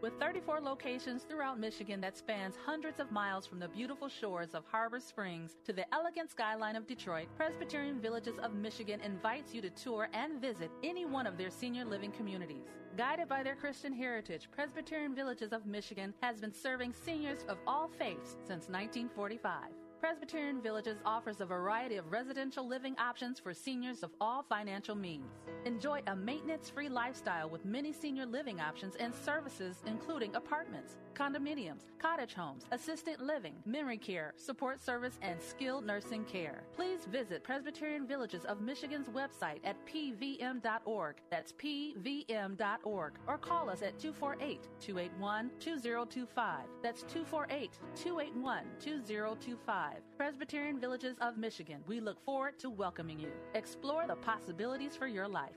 With 0.00 0.20
34 0.20 0.60
locations 0.60 1.24
throughout 1.24 1.58
Michigan 1.58 2.00
that 2.02 2.16
spans 2.16 2.54
hundreds 2.64 3.00
of 3.00 3.10
miles 3.10 3.46
from 3.46 3.58
the 3.58 3.66
beautiful 3.66 4.08
shores 4.08 4.54
of 4.54 4.62
Harbor 4.70 5.00
Springs 5.00 5.56
to 5.64 5.72
the 5.72 5.92
elegant 5.92 6.30
skyline 6.30 6.76
of 6.76 6.86
Detroit, 6.86 7.26
Presbyterian 7.36 8.00
Villages 8.00 8.38
of 8.38 8.54
Michigan 8.54 9.00
invites 9.00 9.52
you 9.52 9.60
to 9.60 9.70
tour 9.70 10.08
and 10.12 10.40
visit 10.40 10.70
any 10.84 11.04
one 11.04 11.26
of 11.26 11.36
their 11.36 11.50
senior 11.50 11.84
living 11.84 12.12
communities. 12.12 12.68
Guided 12.96 13.28
by 13.28 13.42
their 13.42 13.56
Christian 13.56 13.92
heritage, 13.92 14.48
Presbyterian 14.52 15.16
Villages 15.16 15.52
of 15.52 15.66
Michigan 15.66 16.14
has 16.22 16.40
been 16.40 16.52
serving 16.52 16.92
seniors 16.92 17.44
of 17.48 17.58
all 17.66 17.88
faiths 17.88 18.36
since 18.46 18.68
1945. 18.68 19.87
Presbyterian 20.00 20.62
Villages 20.62 20.98
offers 21.04 21.40
a 21.40 21.46
variety 21.46 21.96
of 21.96 22.12
residential 22.12 22.66
living 22.66 22.96
options 22.98 23.40
for 23.40 23.52
seniors 23.52 24.04
of 24.04 24.10
all 24.20 24.44
financial 24.48 24.94
means. 24.94 25.32
Enjoy 25.64 26.00
a 26.06 26.14
maintenance 26.14 26.70
free 26.70 26.88
lifestyle 26.88 27.50
with 27.50 27.64
many 27.64 27.92
senior 27.92 28.24
living 28.24 28.60
options 28.60 28.94
and 29.00 29.12
services, 29.12 29.82
including 29.86 30.34
apartments, 30.36 30.96
condominiums, 31.14 31.90
cottage 31.98 32.32
homes, 32.32 32.64
assisted 32.70 33.20
living, 33.20 33.54
memory 33.66 33.98
care, 33.98 34.34
support 34.36 34.80
service, 34.80 35.18
and 35.20 35.42
skilled 35.42 35.84
nursing 35.84 36.24
care. 36.24 36.62
Please 36.76 37.04
visit 37.06 37.42
Presbyterian 37.42 38.06
Villages 38.06 38.44
of 38.44 38.60
Michigan's 38.60 39.08
website 39.08 39.58
at 39.64 39.76
pvm.org. 39.84 41.16
That's 41.28 41.52
pvm.org. 41.52 43.12
Or 43.26 43.38
call 43.38 43.68
us 43.68 43.82
at 43.82 43.98
248 43.98 44.68
281 44.80 45.50
2025. 45.58 46.60
That's 46.82 47.02
248 47.02 47.72
281 47.96 48.64
2025. 48.78 49.87
Presbyterian 50.16 50.80
Villages 50.80 51.16
of 51.20 51.36
Michigan. 51.36 51.82
We 51.86 52.00
look 52.00 52.24
forward 52.24 52.58
to 52.60 52.70
welcoming 52.70 53.18
you. 53.18 53.30
Explore 53.54 54.06
the 54.06 54.16
possibilities 54.16 54.96
for 54.96 55.06
your 55.06 55.28
life. 55.28 55.56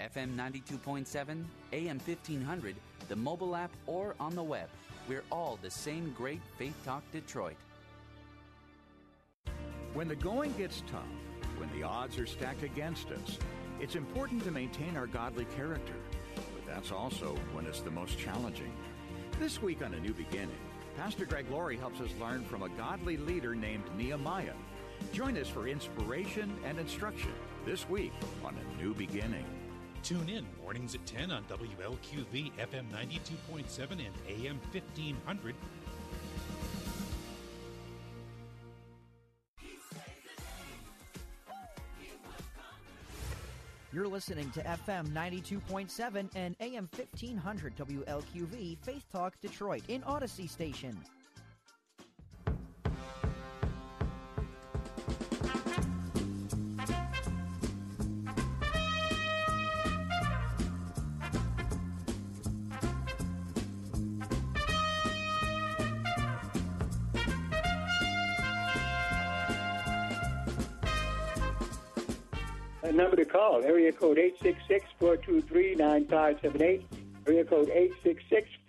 FM 0.00 0.34
92.7, 0.34 1.44
AM 1.72 1.98
1500, 1.98 2.74
the 3.08 3.16
mobile 3.16 3.54
app, 3.54 3.70
or 3.86 4.14
on 4.18 4.34
the 4.34 4.42
web. 4.42 4.68
We're 5.08 5.22
all 5.30 5.58
the 5.62 5.70
same 5.70 6.12
great 6.16 6.40
Faith 6.58 6.76
Talk 6.84 7.02
Detroit. 7.12 7.56
When 9.92 10.08
the 10.08 10.16
going 10.16 10.52
gets 10.54 10.82
tough, 10.90 11.02
when 11.58 11.70
the 11.78 11.86
odds 11.86 12.18
are 12.18 12.26
stacked 12.26 12.64
against 12.64 13.10
us, 13.10 13.38
it's 13.80 13.94
important 13.94 14.42
to 14.44 14.50
maintain 14.50 14.96
our 14.96 15.06
godly 15.06 15.44
character. 15.56 15.94
But 16.34 16.66
that's 16.66 16.90
also 16.90 17.36
when 17.52 17.66
it's 17.66 17.80
the 17.80 17.90
most 17.90 18.18
challenging. 18.18 18.72
This 19.40 19.60
week 19.60 19.82
on 19.84 19.92
A 19.92 20.00
New 20.00 20.14
Beginning, 20.14 20.56
Pastor 20.96 21.24
Greg 21.24 21.50
Laurie 21.50 21.76
helps 21.76 22.00
us 22.00 22.10
learn 22.20 22.44
from 22.44 22.62
a 22.62 22.68
godly 22.70 23.16
leader 23.16 23.54
named 23.54 23.82
Nehemiah. 23.98 24.54
Join 25.12 25.36
us 25.36 25.48
for 25.48 25.66
inspiration 25.66 26.56
and 26.64 26.78
instruction 26.78 27.32
this 27.66 27.88
week 27.88 28.12
on 28.44 28.56
A 28.56 28.82
New 28.82 28.94
Beginning. 28.94 29.44
Tune 30.04 30.28
in 30.28 30.46
mornings 30.62 30.94
at 30.94 31.04
10 31.04 31.32
on 31.32 31.44
WLQV 31.44 32.52
FM 32.52 32.88
92.7 32.92 33.90
and 33.90 34.14
AM 34.28 34.60
1500. 34.72 35.54
You're 43.94 44.08
listening 44.08 44.50
to 44.50 44.60
FM 44.64 45.06
92.7 45.10 46.28
and 46.34 46.56
AM 46.58 46.88
1500 46.96 47.76
WLQV 47.76 48.76
Faith 48.78 49.04
Talk 49.12 49.40
Detroit 49.40 49.84
in 49.86 50.02
Odyssey 50.02 50.48
Station. 50.48 50.98
Number 73.04 73.22
to 73.22 73.26
call, 73.26 73.62
area 73.62 73.92
code 73.92 74.18
866-423-9578, 74.98 76.82
area 77.26 77.44
code 77.44 77.68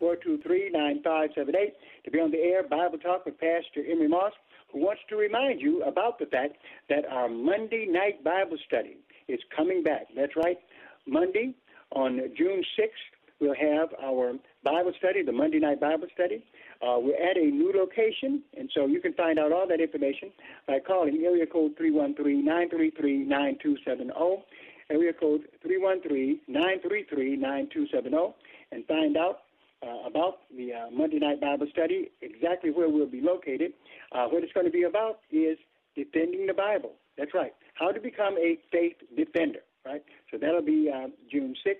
866-423-9578 0.01 1.71
to 2.03 2.11
be 2.11 2.19
on 2.19 2.31
the 2.31 2.39
air 2.39 2.61
Bible 2.63 2.97
Talk 2.97 3.23
with 3.25 3.39
Pastor 3.39 3.81
Emery 3.89 4.09
Moss, 4.09 4.33
who 4.73 4.79
wants 4.79 5.03
to 5.07 5.15
remind 5.15 5.61
you 5.61 5.81
about 5.83 6.19
the 6.19 6.25
fact 6.25 6.57
that 6.89 7.05
our 7.09 7.29
Monday 7.29 7.85
night 7.89 8.25
Bible 8.25 8.57
study 8.67 8.97
is 9.29 9.39
coming 9.55 9.83
back. 9.83 10.07
That's 10.13 10.35
right. 10.35 10.59
Monday 11.07 11.55
on 11.93 12.19
June 12.37 12.61
6th, 12.77 13.14
we'll 13.39 13.55
have 13.55 13.89
our 14.03 14.33
Bible 14.63 14.91
study, 14.97 15.21
the 15.23 15.31
Monday 15.31 15.59
night 15.59 15.79
Bible 15.79 16.07
study. 16.13 16.43
Uh, 16.81 16.97
we're 16.99 17.15
at 17.15 17.37
a 17.37 17.45
new 17.45 17.71
location, 17.75 18.41
and 18.57 18.69
so 18.73 18.85
you 18.85 18.99
can 18.99 19.13
find 19.13 19.39
out 19.39 19.51
all 19.51 19.67
that 19.67 19.81
information 19.81 20.31
by 20.67 20.79
calling 20.79 21.23
area 21.25 21.45
code 21.45 21.75
313-933-9270, 21.77 24.43
area 24.89 25.13
code 25.13 25.41
313-933-9270, 25.65 28.33
and 28.71 28.87
find 28.87 29.17
out 29.17 29.41
uh, 29.85 30.07
about 30.07 30.39
the 30.55 30.71
uh, 30.73 30.89
Monday 30.91 31.19
night 31.19 31.41
Bible 31.41 31.67
study, 31.71 32.09
exactly 32.21 32.71
where 32.71 32.89
we'll 32.89 33.05
be 33.05 33.21
located. 33.21 33.73
Uh, 34.11 34.25
what 34.27 34.43
it's 34.43 34.53
going 34.53 34.65
to 34.65 34.71
be 34.71 34.83
about 34.83 35.19
is 35.31 35.57
defending 35.95 36.47
the 36.47 36.53
Bible. 36.53 36.93
That's 37.17 37.33
right. 37.33 37.53
How 37.75 37.91
to 37.91 37.99
become 37.99 38.37
a 38.37 38.57
faith 38.71 38.95
defender, 39.15 39.59
right? 39.85 40.03
So 40.31 40.37
that'll 40.37 40.61
be 40.61 40.91
uh, 40.93 41.07
June 41.31 41.55
6th. 41.65 41.75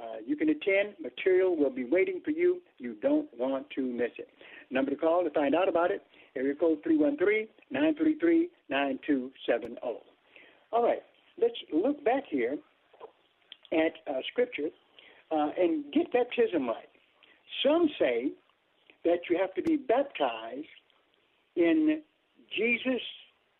Uh, 0.00 0.18
you 0.24 0.36
can 0.36 0.48
attend. 0.48 0.94
Material 1.00 1.56
will 1.56 1.70
be 1.70 1.84
waiting 1.84 2.20
for 2.24 2.30
you. 2.30 2.60
You 2.78 2.94
don't 3.02 3.28
want 3.36 3.68
to 3.70 3.82
miss 3.82 4.12
it. 4.18 4.28
Number 4.70 4.90
to 4.90 4.96
call 4.96 5.24
to 5.24 5.30
find 5.30 5.54
out 5.54 5.68
about 5.68 5.90
it, 5.90 6.02
area 6.36 6.54
code 6.54 6.78
313-933-9270. 7.72 9.78
All 10.72 10.82
right, 10.82 11.02
let's 11.40 11.54
look 11.72 12.04
back 12.04 12.24
here 12.28 12.56
at 13.72 13.92
uh, 14.08 14.20
Scripture 14.30 14.68
uh, 15.30 15.48
and 15.58 15.84
get 15.92 16.12
baptism 16.12 16.68
right. 16.68 16.88
Some 17.64 17.88
say 17.98 18.32
that 19.04 19.20
you 19.30 19.38
have 19.38 19.54
to 19.54 19.62
be 19.62 19.76
baptized 19.76 20.66
in 21.56 22.02
Jesus' 22.56 23.02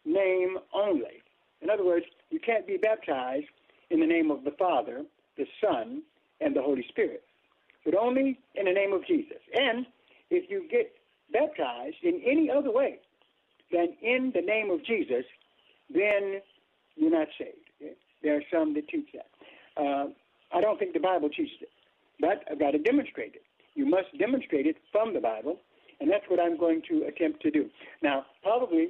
name 0.05 0.59
only. 0.75 1.23
In 1.63 1.71
other 1.71 1.85
words, 1.85 2.07
you 2.31 2.39
can't 2.39 2.67
be 2.67 2.77
baptized 2.77 3.47
in 3.91 4.01
the 4.01 4.07
name 4.07 4.31
of 4.31 4.45
the 4.45 4.53
Father, 4.53 5.05
the 5.37 5.47
Son, 5.63 6.03
and 6.41 6.55
the 6.55 6.63
Holy 6.63 6.85
Spirit, 6.89 7.23
but 7.85 7.95
only 7.95 8.39
in 8.55 8.65
the 8.67 8.73
name 8.73 8.93
of 8.93 9.07
Jesus. 9.07 9.39
And 9.55 9.87
if 10.31 10.51
you 10.51 10.67
get 10.71 10.93
baptized 11.33 11.97
in 12.03 12.21
any 12.27 12.51
other 12.51 12.71
way 12.71 12.99
than 13.73 13.89
in 14.03 14.33
the 14.35 14.41
name 14.41 14.71
of 14.71 14.85
Jesus, 14.85 15.25
then 15.93 16.41
you're 16.97 17.11
not 17.11 17.29
saved. 17.39 17.97
There 18.23 18.37
are 18.37 18.43
some 18.53 18.75
that 18.75 18.89
teach 18.89 19.09
that. 19.15 19.29
Uh, 19.81 20.07
I 20.53 20.61
don't 20.61 20.79
think 20.79 20.93
the 20.93 21.01
Bible 21.01 21.29
teaches 21.29 21.59
it, 21.61 21.71
but 22.21 22.43
I've 22.51 22.59
got 22.59 22.73
to 22.73 22.79
demonstrate 22.79 23.35
it. 23.35 23.43
You 23.75 23.87
must 23.87 24.17
demonstrate 24.19 24.67
it 24.67 24.77
from 24.91 25.15
the 25.15 25.21
Bible, 25.21 25.61
and 26.01 26.11
that's 26.11 26.25
what 26.29 26.41
I'm 26.41 26.59
going 26.59 26.83
to 26.89 27.05
attempt 27.05 27.43
to 27.43 27.51
do. 27.51 27.71
Now, 28.03 28.27
probably 28.43 28.89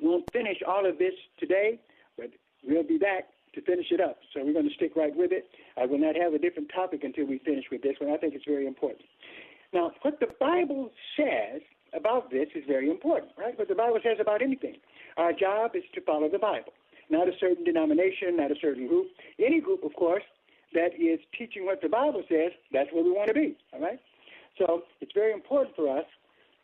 won't 0.00 0.24
finish 0.32 0.58
all 0.66 0.86
of 0.86 0.98
this 0.98 1.12
today, 1.38 1.78
but 2.16 2.30
we'll 2.66 2.84
be 2.84 2.98
back 2.98 3.28
to 3.54 3.60
finish 3.62 3.86
it 3.90 4.00
up. 4.00 4.18
So 4.32 4.44
we're 4.44 4.52
going 4.52 4.68
to 4.68 4.74
stick 4.74 4.92
right 4.96 5.14
with 5.14 5.32
it. 5.32 5.48
I 5.76 5.86
will 5.86 5.98
not 5.98 6.16
have 6.16 6.34
a 6.34 6.38
different 6.38 6.70
topic 6.74 7.04
until 7.04 7.26
we 7.26 7.38
finish 7.38 7.64
with 7.70 7.82
this 7.82 7.96
one. 7.98 8.10
I 8.10 8.16
think 8.16 8.34
it's 8.34 8.44
very 8.46 8.66
important. 8.66 9.02
Now, 9.72 9.92
what 10.02 10.20
the 10.20 10.28
Bible 10.40 10.90
says 11.16 11.60
about 11.94 12.30
this 12.30 12.48
is 12.54 12.64
very 12.66 12.90
important, 12.90 13.32
right? 13.38 13.58
What 13.58 13.68
the 13.68 13.74
Bible 13.74 13.98
says 14.02 14.18
about 14.20 14.42
anything. 14.42 14.76
Our 15.16 15.32
job 15.32 15.72
is 15.74 15.82
to 15.94 16.00
follow 16.00 16.28
the 16.28 16.38
Bible, 16.38 16.72
not 17.10 17.28
a 17.28 17.32
certain 17.38 17.64
denomination, 17.64 18.36
not 18.36 18.50
a 18.50 18.56
certain 18.60 18.86
group. 18.86 19.08
Any 19.38 19.60
group, 19.60 19.84
of 19.84 19.94
course, 19.94 20.24
that 20.74 20.94
is 20.98 21.20
teaching 21.36 21.66
what 21.66 21.82
the 21.82 21.88
Bible 21.88 22.22
says, 22.28 22.52
that's 22.72 22.88
where 22.92 23.04
we 23.04 23.10
want 23.10 23.28
to 23.28 23.34
be, 23.34 23.56
all 23.72 23.80
right? 23.80 24.00
So 24.58 24.84
it's 25.00 25.12
very 25.14 25.32
important 25.32 25.76
for 25.76 25.98
us 25.98 26.04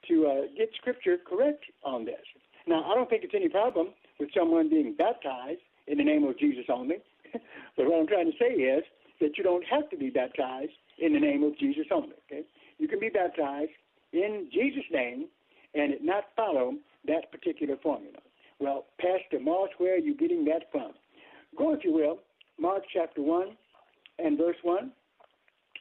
to 0.08 0.26
uh, 0.26 0.40
get 0.56 0.70
Scripture 0.76 1.16
correct 1.28 1.64
on 1.84 2.04
this. 2.04 2.24
Now, 2.66 2.84
I 2.84 2.94
don't 2.94 3.08
think 3.08 3.24
it's 3.24 3.34
any 3.34 3.48
problem 3.48 3.88
with 4.18 4.30
someone 4.36 4.68
being 4.68 4.94
baptized 4.96 5.60
in 5.88 5.98
the 5.98 6.04
name 6.04 6.24
of 6.24 6.38
Jesus 6.38 6.64
only. 6.68 6.96
but 7.32 7.86
what 7.86 7.98
I'm 7.98 8.06
trying 8.06 8.30
to 8.30 8.38
say 8.38 8.54
is 8.54 8.84
that 9.20 9.36
you 9.36 9.44
don't 9.44 9.64
have 9.64 9.88
to 9.90 9.96
be 9.96 10.10
baptized 10.10 10.72
in 10.98 11.12
the 11.12 11.20
name 11.20 11.42
of 11.42 11.58
Jesus 11.58 11.86
only. 11.92 12.14
Okay? 12.30 12.42
You 12.78 12.88
can 12.88 13.00
be 13.00 13.08
baptized 13.08 13.72
in 14.12 14.48
Jesus' 14.52 14.84
name 14.90 15.26
and 15.74 15.92
it 15.92 16.02
not 16.02 16.24
follow 16.36 16.74
that 17.06 17.30
particular 17.30 17.76
formula. 17.82 18.18
Well, 18.60 18.86
Pastor 19.00 19.40
Moss, 19.40 19.68
where 19.78 19.94
are 19.94 19.98
you 19.98 20.16
getting 20.16 20.44
that 20.46 20.70
from? 20.72 20.92
Go, 21.56 21.74
if 21.74 21.84
you 21.84 21.92
will, 21.92 22.18
Mark 22.58 22.82
chapter 22.92 23.22
1 23.22 23.56
and 24.18 24.36
verse 24.36 24.56
1, 24.62 24.90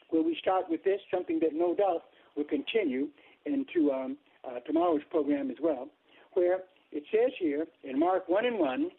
where 0.10 0.22
we 0.22 0.38
start 0.40 0.66
with 0.70 0.84
this, 0.84 1.00
something 1.12 1.40
that 1.40 1.54
no 1.54 1.74
doubt 1.74 2.04
will 2.36 2.44
continue 2.44 3.08
into 3.46 3.92
um, 3.92 4.18
uh, 4.48 4.60
tomorrow's 4.60 5.02
program 5.10 5.50
as 5.50 5.58
well, 5.62 5.88
where 6.34 6.60
it 6.92 7.04
says 7.12 7.32
here 7.40 7.66
in 7.84 8.00
Mark 8.00 8.30
1 8.30 8.46
and 8.46 8.60
1, 8.60 8.90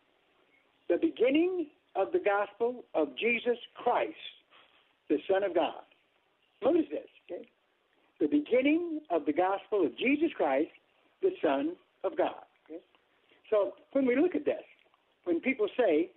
the 0.89 0.97
beginning 0.97 1.66
of 1.97 2.12
the 2.12 2.18
gospel 2.18 2.84
of 2.95 3.16
Jesus 3.16 3.59
Christ, 3.74 4.14
the 5.09 5.18
Son 5.30 5.43
of 5.43 5.55
God. 5.55 5.82
Notice 6.62 6.86
this, 6.91 7.09
okay? 7.30 7.49
The 8.20 8.26
beginning 8.26 9.01
of 9.11 9.26
the 9.26 9.32
gospel 9.32 9.86
of 9.86 9.97
Jesus 9.97 10.30
Christ, 10.36 10.70
the 11.22 11.30
Son 11.43 11.76
of 12.05 12.16
God. 12.16 12.43
Okay? 12.66 12.80
So 13.51 13.74
when 13.93 14.07
we 14.07 14.16
look 14.16 14.34
at 14.34 14.45
this, 14.45 14.64
when 15.24 15.41
people 15.41 15.68
say 15.76 16.11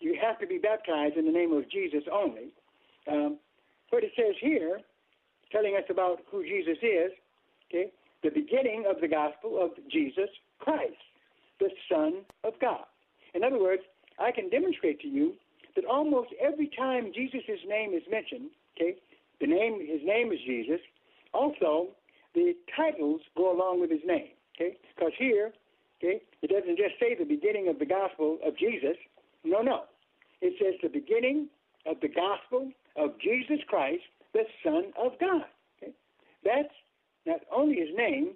you 0.00 0.18
have 0.20 0.38
to 0.40 0.46
be 0.46 0.58
baptized 0.58 1.16
in 1.16 1.26
the 1.26 1.32
name 1.32 1.52
of 1.52 1.70
Jesus 1.70 2.02
only, 2.12 2.52
um, 3.10 3.38
what 3.90 4.02
it 4.02 4.12
says 4.16 4.34
here, 4.40 4.80
telling 5.52 5.76
us 5.76 5.84
about 5.88 6.20
who 6.30 6.42
Jesus 6.42 6.78
is, 6.82 7.12
okay, 7.70 7.92
the 8.22 8.30
beginning 8.30 8.84
of 8.88 9.00
the 9.00 9.08
gospel 9.08 9.62
of 9.62 9.70
Jesus 9.90 10.28
Christ, 10.58 10.98
the 11.60 11.70
Son 11.90 12.22
of 12.44 12.54
God. 12.60 12.84
In 13.34 13.44
other 13.44 13.60
words, 13.60 13.82
I 14.18 14.30
can 14.32 14.48
demonstrate 14.48 15.00
to 15.00 15.08
you 15.08 15.34
that 15.74 15.84
almost 15.84 16.30
every 16.40 16.70
time 16.76 17.12
Jesus' 17.14 17.60
name 17.66 17.92
is 17.92 18.02
mentioned, 18.10 18.50
okay, 18.76 18.96
the 19.40 19.46
name 19.46 19.80
his 19.80 20.00
name 20.04 20.32
is 20.32 20.38
Jesus. 20.46 20.80
Also, 21.34 21.88
the 22.34 22.54
titles 22.74 23.20
go 23.36 23.54
along 23.54 23.80
with 23.80 23.90
his 23.90 24.00
name, 24.06 24.28
okay? 24.54 24.76
Because 24.94 25.12
here, 25.18 25.52
okay, 25.98 26.22
it 26.42 26.50
doesn't 26.50 26.76
just 26.76 26.98
say 26.98 27.14
the 27.14 27.24
beginning 27.24 27.68
of 27.68 27.78
the 27.78 27.86
gospel 27.86 28.38
of 28.44 28.56
Jesus. 28.56 28.96
No, 29.44 29.60
no. 29.60 29.84
It 30.40 30.54
says 30.60 30.74
the 30.82 30.88
beginning 30.88 31.48
of 31.86 31.96
the 32.00 32.08
gospel 32.08 32.70
of 32.96 33.18
Jesus 33.20 33.60
Christ, 33.68 34.02
the 34.32 34.44
Son 34.64 34.92
of 34.98 35.12
God. 35.20 35.44
Okay? 35.82 35.92
That's 36.44 36.74
not 37.26 37.40
only 37.54 37.76
his 37.76 37.94
name, 37.96 38.32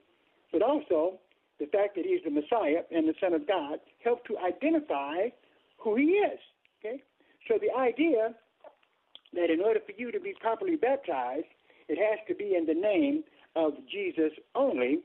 but 0.53 0.63
also 0.63 1.19
the 1.59 1.67
fact 1.67 1.97
that 1.97 2.05
he's 2.05 2.23
the 2.25 2.31
Messiah 2.31 2.83
and 2.91 3.09
the 3.09 3.15
Son 3.21 3.35
of 3.35 3.47
God 3.47 3.81
help 4.03 4.25
to 4.27 4.39
identify 4.39 5.29
who 5.83 5.97
he 5.97 6.05
is. 6.05 6.39
Okay? 6.79 7.03
So 7.49 7.59
the 7.61 7.77
idea 7.79 8.35
that 9.33 9.51
in 9.51 9.61
order 9.61 9.81
for 9.85 9.93
you 9.97 10.11
to 10.13 10.21
be 10.21 10.35
properly 10.41 10.77
baptized, 10.77 11.47
it 11.89 11.99
has 11.99 12.19
to 12.29 12.35
be 12.35 12.55
in 12.55 12.67
the 12.67 12.75
name 12.75 13.25
of 13.57 13.73
Jesus 13.91 14.33
only 14.55 15.01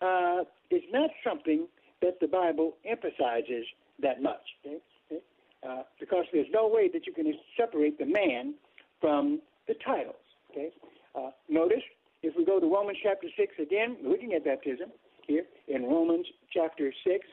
uh, 0.00 0.44
is 0.70 0.82
not 0.92 1.10
something 1.24 1.66
that 2.02 2.20
the 2.20 2.28
Bible 2.28 2.76
emphasizes 2.84 3.64
that 4.00 4.22
much. 4.22 4.42
Okay? 4.64 4.78
Okay? 5.10 5.22
Uh, 5.66 5.82
because 5.98 6.24
there's 6.32 6.50
no 6.52 6.68
way 6.68 6.88
that 6.92 7.06
you 7.06 7.12
can 7.12 7.32
separate 7.56 7.98
the 7.98 8.06
man 8.06 8.54
from 9.00 9.40
the 9.66 9.74
titles. 9.84 10.14
Okay? 10.50 10.70
Uh, 11.14 11.30
notice, 11.48 11.82
if 12.22 12.34
we 12.36 12.44
go 12.44 12.60
to 12.60 12.66
Romans 12.72 12.98
chapter 13.02 13.28
6 13.36 13.54
again, 13.60 13.96
looking 14.02 14.34
at 14.34 14.44
baptism 14.44 14.90
here 15.26 15.44
in 15.68 15.84
Romans 15.84 16.26
chapter 16.52 16.92
6, 17.04 17.26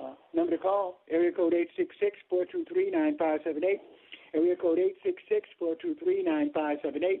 uh, 0.00 0.14
number 0.32 0.56
to 0.56 0.58
call, 0.58 1.00
area 1.10 1.32
code 1.32 1.54
866-423-9578. 2.32 3.80
Area 4.34 4.56
code 4.56 4.78
866-423-9578. 5.62 7.20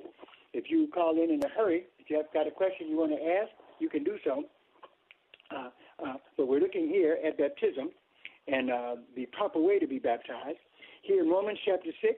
If 0.52 0.70
you 0.70 0.88
call 0.92 1.22
in 1.22 1.30
in 1.30 1.42
a 1.44 1.48
hurry, 1.48 1.84
if 1.98 2.10
you 2.10 2.16
have 2.16 2.32
got 2.32 2.46
a 2.46 2.50
question 2.50 2.88
you 2.88 2.96
want 2.96 3.12
to 3.12 3.24
ask, 3.24 3.50
you 3.78 3.88
can 3.88 4.04
do 4.04 4.18
so. 4.24 4.44
Uh, 5.50 5.70
uh, 6.04 6.14
but 6.36 6.48
we're 6.48 6.60
looking 6.60 6.88
here 6.88 7.18
at 7.24 7.38
baptism 7.38 7.90
and 8.48 8.70
uh, 8.70 8.96
the 9.16 9.26
proper 9.26 9.60
way 9.60 9.78
to 9.78 9.86
be 9.86 9.98
baptized. 9.98 10.58
Here 11.02 11.22
in 11.22 11.28
Romans 11.28 11.58
chapter 11.64 11.90
6 12.02 12.14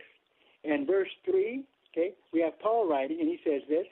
and 0.65 0.87
verse 0.87 1.09
3, 1.25 1.65
okay, 1.93 2.15
we 2.33 2.41
have 2.41 2.59
Paul 2.61 2.89
writing, 2.89 3.21
and 3.21 3.29
he 3.29 3.39
says 3.45 3.63
this 3.69 3.87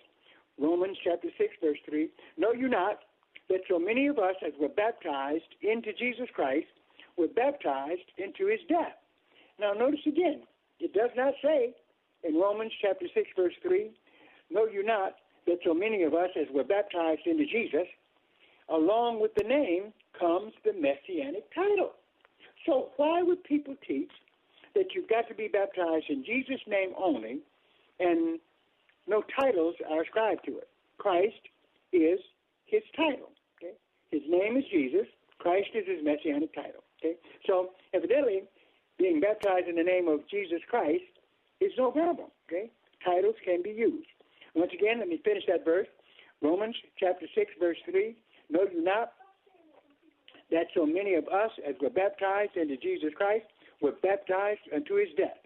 Romans 0.58 0.96
chapter 1.04 1.28
6, 1.36 1.54
verse 1.62 1.78
3 1.88 2.08
Know 2.36 2.52
you 2.52 2.68
not 2.68 3.00
that 3.48 3.60
so 3.68 3.78
many 3.78 4.06
of 4.06 4.18
us, 4.18 4.36
as 4.46 4.52
were 4.60 4.68
baptized 4.68 5.54
into 5.62 5.92
Jesus 5.92 6.28
Christ, 6.34 6.66
were 7.16 7.28
baptized 7.28 8.10
into 8.18 8.46
his 8.46 8.60
death. 8.68 8.96
Now, 9.58 9.72
notice 9.72 10.00
again, 10.06 10.42
it 10.80 10.92
does 10.92 11.10
not 11.16 11.34
say 11.42 11.74
in 12.22 12.36
Romans 12.36 12.72
chapter 12.80 13.06
6, 13.12 13.28
verse 13.36 13.52
3, 13.62 13.90
Know 14.50 14.66
you 14.66 14.82
not 14.82 15.14
that 15.46 15.58
so 15.64 15.74
many 15.74 16.02
of 16.02 16.14
us, 16.14 16.30
as 16.40 16.46
were 16.52 16.64
baptized 16.64 17.26
into 17.26 17.44
Jesus, 17.44 17.86
along 18.68 19.20
with 19.20 19.34
the 19.36 19.44
name 19.44 19.92
comes 20.18 20.52
the 20.64 20.72
messianic 20.72 21.52
title. 21.54 21.92
So, 22.66 22.90
why 22.96 23.22
would 23.22 23.44
people 23.44 23.74
teach 23.86 24.10
that 24.74 24.94
you've 24.94 25.08
got 25.08 25.28
to 25.28 25.34
be 25.34 25.48
baptized 25.48 26.06
in 26.08 26.24
Jesus' 26.24 26.60
name 26.66 26.94
only 26.96 27.40
and 28.00 28.40
no 29.06 29.22
titles 29.38 29.74
are 29.90 30.02
ascribed 30.02 30.44
to 30.46 30.58
it? 30.58 30.68
Christ 30.98 31.48
is 31.92 32.18
his 32.64 32.82
title. 32.96 33.30
His 34.14 34.22
name 34.28 34.56
is 34.56 34.62
Jesus. 34.70 35.08
Christ 35.40 35.70
is 35.74 35.88
his 35.88 36.04
messianic 36.04 36.54
title. 36.54 36.84
Okay? 37.00 37.16
So 37.48 37.70
evidently, 37.92 38.44
being 38.96 39.18
baptized 39.18 39.66
in 39.66 39.74
the 39.74 39.82
name 39.82 40.06
of 40.06 40.20
Jesus 40.30 40.60
Christ 40.70 41.02
is 41.60 41.72
no 41.76 41.90
problem. 41.90 42.28
Okay? 42.46 42.70
Titles 43.04 43.34
can 43.44 43.60
be 43.60 43.70
used. 43.70 44.06
Once 44.54 44.70
again, 44.72 45.00
let 45.00 45.08
me 45.08 45.20
finish 45.24 45.42
that 45.48 45.64
verse. 45.64 45.88
Romans 46.40 46.76
chapter 46.96 47.26
6, 47.34 47.50
verse 47.58 47.76
3. 47.90 48.14
Know 48.50 48.66
you 48.72 48.84
not 48.84 49.14
that 50.52 50.66
so 50.76 50.86
many 50.86 51.14
of 51.14 51.26
us, 51.26 51.50
as 51.68 51.74
were 51.82 51.90
baptized 51.90 52.56
into 52.56 52.76
Jesus 52.76 53.10
Christ, 53.16 53.46
were 53.80 53.94
baptized 54.00 54.60
unto 54.72 54.94
his 54.94 55.08
death. 55.16 55.42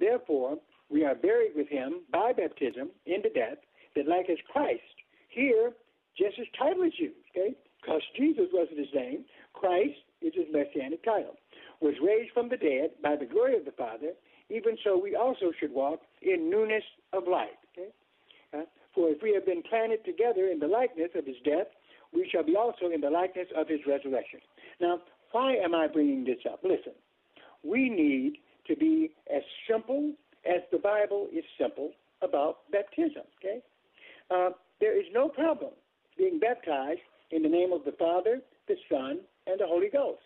Therefore, 0.00 0.58
we 0.90 1.04
are 1.04 1.14
buried 1.14 1.52
with 1.54 1.68
him 1.68 2.00
by 2.10 2.32
baptism 2.32 2.90
into 3.06 3.28
death, 3.30 3.58
that 3.94 4.08
like 4.08 4.28
as 4.28 4.38
Christ, 4.50 4.82
here 5.28 5.72
just 6.18 6.36
his 6.36 6.46
title 6.58 6.82
is 6.82 6.92
used, 6.98 7.14
okay? 7.30 7.54
Because 7.80 8.02
Jesus 8.16 8.46
wasn't 8.52 8.78
his 8.78 8.92
name. 8.94 9.24
Christ 9.54 10.02
is 10.20 10.34
his 10.34 10.46
messianic 10.52 11.04
title. 11.04 11.36
Was 11.80 11.94
raised 12.02 12.32
from 12.32 12.48
the 12.48 12.56
dead 12.56 12.90
by 13.02 13.14
the 13.14 13.24
glory 13.24 13.56
of 13.56 13.64
the 13.64 13.72
Father, 13.72 14.12
even 14.50 14.76
so 14.82 14.98
we 14.98 15.14
also 15.14 15.52
should 15.58 15.72
walk 15.72 16.00
in 16.22 16.50
newness 16.50 16.82
of 17.12 17.28
life. 17.30 17.54
Okay? 17.72 17.88
Uh, 18.52 18.66
for 18.94 19.08
if 19.10 19.22
we 19.22 19.32
have 19.34 19.46
been 19.46 19.62
planted 19.62 20.04
together 20.04 20.48
in 20.48 20.58
the 20.58 20.66
likeness 20.66 21.10
of 21.14 21.24
his 21.24 21.36
death, 21.44 21.68
we 22.12 22.28
shall 22.32 22.42
be 22.42 22.56
also 22.56 22.90
in 22.92 23.00
the 23.00 23.10
likeness 23.10 23.46
of 23.56 23.68
his 23.68 23.80
resurrection. 23.86 24.40
Now, 24.80 25.00
why 25.32 25.54
am 25.54 25.74
I 25.74 25.86
bringing 25.86 26.24
this 26.24 26.38
up? 26.50 26.60
Listen, 26.64 26.94
we 27.62 27.88
need 27.88 28.38
to 28.66 28.74
be 28.74 29.10
as 29.34 29.42
simple 29.70 30.12
as 30.46 30.62
the 30.72 30.78
Bible 30.78 31.28
is 31.32 31.44
simple 31.60 31.92
about 32.22 32.70
baptism. 32.72 33.22
Okay, 33.38 33.60
uh, 34.30 34.50
there 34.80 34.98
is 34.98 35.06
no 35.12 35.28
problem 35.28 35.70
being 36.18 36.38
baptized 36.38 37.00
in 37.30 37.42
the 37.42 37.48
name 37.48 37.72
of 37.72 37.84
the 37.84 37.92
Father, 37.92 38.40
the 38.66 38.76
Son, 38.90 39.20
and 39.46 39.58
the 39.58 39.66
Holy 39.66 39.88
Ghost. 39.88 40.20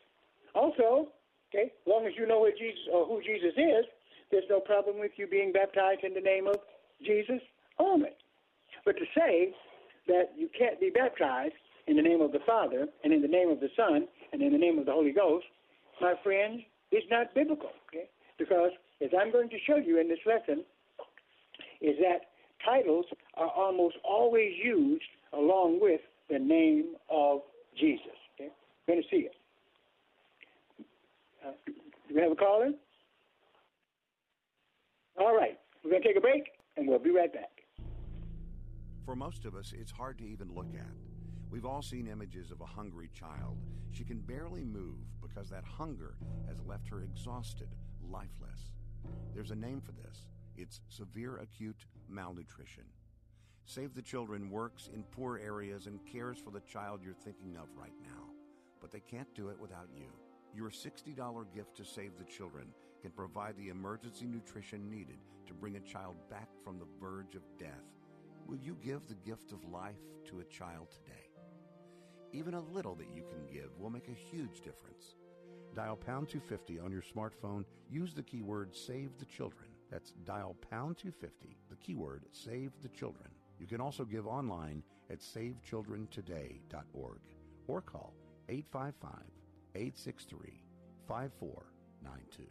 Also, 0.55 1.09
okay, 1.53 1.71
as 1.71 1.87
long 1.87 2.07
as 2.07 2.13
you 2.17 2.27
know 2.27 2.41
what 2.41 2.57
Jesus 2.59 2.81
or 2.93 3.07
who 3.07 3.21
Jesus 3.23 3.55
is, 3.57 3.85
there's 4.31 4.49
no 4.51 4.61
problem 4.61 4.99
with 4.99 5.13
you 5.17 5.27
being 5.27 5.53
baptized 5.53 6.03
in 6.03 6.15
the 6.15 6.21
name 6.21 6.49
of 6.49 6.57
Jesus 7.05 7.41
only. 7.79 8.11
But 8.85 8.97
to 8.97 9.05
say 9.17 9.55
that 10.09 10.33
you 10.37 10.49
can't 10.59 10.81
be 10.81 10.91
baptized 10.91 11.55
in 11.87 11.97
the 11.97 12.03
name 12.03 12.21
of 12.21 12.33
the 12.33 12.41
Father 12.47 12.87
and 13.05 13.13
in 13.13 13.23
the 13.23 13.29
name 13.29 13.51
of 13.51 13.61
the 13.61 13.69
Son 13.77 14.09
and 14.33 14.43
in 14.43 14.53
the 14.53 14.59
name 14.59 14.79
of 14.79 14.87
the 14.87 14.93
Holy 14.93 15.13
Ghost, 15.13 15.45
my 16.01 16.15
friends, 16.25 16.63
is 16.91 17.03
not 17.11 17.35
biblical. 17.35 17.71
Okay? 17.89 18.09
Because 18.39 18.71
as 19.03 19.11
I'm 19.19 19.31
going 19.31 19.51
to 19.51 19.59
show 19.67 19.77
you 19.77 20.01
in 20.01 20.09
this 20.09 20.19
lesson, 20.27 20.65
is 21.81 21.97
that 22.01 22.31
titles 22.65 23.07
are 23.35 23.49
almost 23.49 23.97
always 24.05 24.53
used 24.63 25.05
along 25.33 25.81
with 25.81 26.01
the 26.31 26.39
name 26.39 26.95
of 27.11 27.41
Jesus. 27.79 28.07
Okay? 28.35 28.51
We're 28.87 28.95
going 28.95 29.03
to 29.03 29.09
see 29.17 29.23
it. 29.23 29.35
Uh, 31.47 31.51
do 32.09 32.15
we 32.15 32.21
have 32.21 32.33
a 32.33 32.37
caller? 32.37 32.71
All 35.19 35.37
right. 35.37 35.59
We're 35.85 35.91
going 35.91 36.03
to 36.03 36.09
take 36.09 36.17
a 36.17 36.21
break, 36.21 36.45
and 36.77 36.89
we'll 36.89 36.99
be 36.99 37.11
right 37.11 37.33
back. 37.33 37.51
For 39.05 39.17
most 39.17 39.45
of 39.45 39.55
us, 39.55 39.73
it's 39.77 39.91
hard 39.91 40.19
to 40.19 40.25
even 40.25 40.55
look 40.55 40.75
at. 40.75 40.93
We've 41.51 41.67
all 41.67 41.83
seen 41.83 42.07
images 42.07 42.51
of 42.51 42.61
a 42.61 42.67
hungry 42.67 43.11
child. 43.13 43.59
She 43.91 44.05
can 44.05 44.21
barely 44.21 44.65
move 44.65 44.97
because 45.21 45.51
that 45.51 45.65
hunger 45.65 46.15
has 46.49 46.63
left 46.63 46.89
her 46.89 47.03
exhausted, 47.03 47.69
lifeless. 48.01 48.73
There's 49.35 49.51
a 49.51 49.57
name 49.57 49.81
for 49.81 49.93
this 49.93 50.27
it's 50.57 50.81
severe 50.89 51.39
acute 51.39 51.87
malnutrition. 52.09 52.85
Save 53.65 53.95
the 53.95 54.03
Children 54.03 54.51
works 54.51 54.91
in 54.93 55.05
poor 55.05 55.39
areas 55.39 55.87
and 55.87 56.05
cares 56.05 56.39
for 56.39 56.51
the 56.51 56.61
child 56.61 57.01
you're 57.03 57.15
thinking 57.15 57.57
of 57.57 57.69
right 57.77 57.95
now, 58.03 58.25
but 58.81 58.91
they 58.91 59.01
can't 59.01 59.33
do 59.35 59.49
it 59.49 59.59
without 59.59 59.89
you. 59.97 60.09
Your 60.55 60.71
$60 60.71 61.47
gift 61.55 61.77
to 61.77 61.85
Save 61.85 62.13
the 62.19 62.25
Children 62.25 62.67
can 63.01 63.13
provide 63.13 63.57
the 63.57 63.69
emergency 63.69 64.27
nutrition 64.27 64.91
needed 64.91 65.19
to 65.47 65.55
bring 65.55 65.77
a 65.77 65.81
child 65.81 66.17
back 66.29 66.49
from 66.63 66.79
the 66.79 66.87
verge 67.01 67.35
of 67.35 67.43
death. 67.59 67.71
Will 68.47 68.59
you 68.59 68.77
give 68.83 69.07
the 69.07 69.15
gift 69.15 69.53
of 69.53 69.65
life 69.73 70.03
to 70.27 70.41
a 70.41 70.45
child 70.45 70.89
today? 70.91 71.31
Even 72.33 72.55
a 72.55 72.61
little 72.61 72.95
that 72.97 73.15
you 73.15 73.23
can 73.23 73.47
give 73.53 73.71
will 73.79 73.91
make 73.91 74.09
a 74.09 74.37
huge 74.37 74.61
difference. 74.61 75.15
Dial 75.75 75.97
pound 75.97 76.29
250 76.29 76.81
on 76.81 76.93
your 76.93 77.03
smartphone. 77.03 77.65
Use 77.89 78.13
the 78.13 78.23
keyword 78.23 78.75
Save 78.75 79.11
the 79.19 79.25
Children. 79.25 79.69
That's 79.91 80.13
dial 80.25 80.57
pound 80.71 80.99
250, 80.99 81.57
the 81.71 81.77
keyword 81.77 82.25
Save 82.33 82.73
the 82.83 82.89
Children. 82.89 83.31
You 83.63 83.69
can 83.69 83.81
also 83.81 84.05
give 84.05 84.27
online 84.27 84.83
at 85.09 85.21
savechildrentoday.org 85.21 87.21
or 87.69 87.81
call 87.81 88.13
855 88.49 89.13
863 89.77 90.61
5492. 91.07 92.43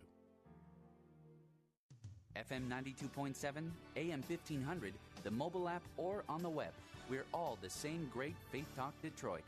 FM 2.37 2.69
92.7, 2.69 3.69
AM 3.97 4.23
1500, 4.25 4.93
the 5.23 5.31
mobile 5.31 5.67
app, 5.67 5.83
or 5.97 6.23
on 6.29 6.41
the 6.41 6.49
web. 6.49 6.71
We're 7.09 7.25
all 7.33 7.57
the 7.61 7.69
same 7.69 8.09
great 8.13 8.37
Faith 8.49 8.73
Talk 8.77 8.93
Detroit. 9.01 9.43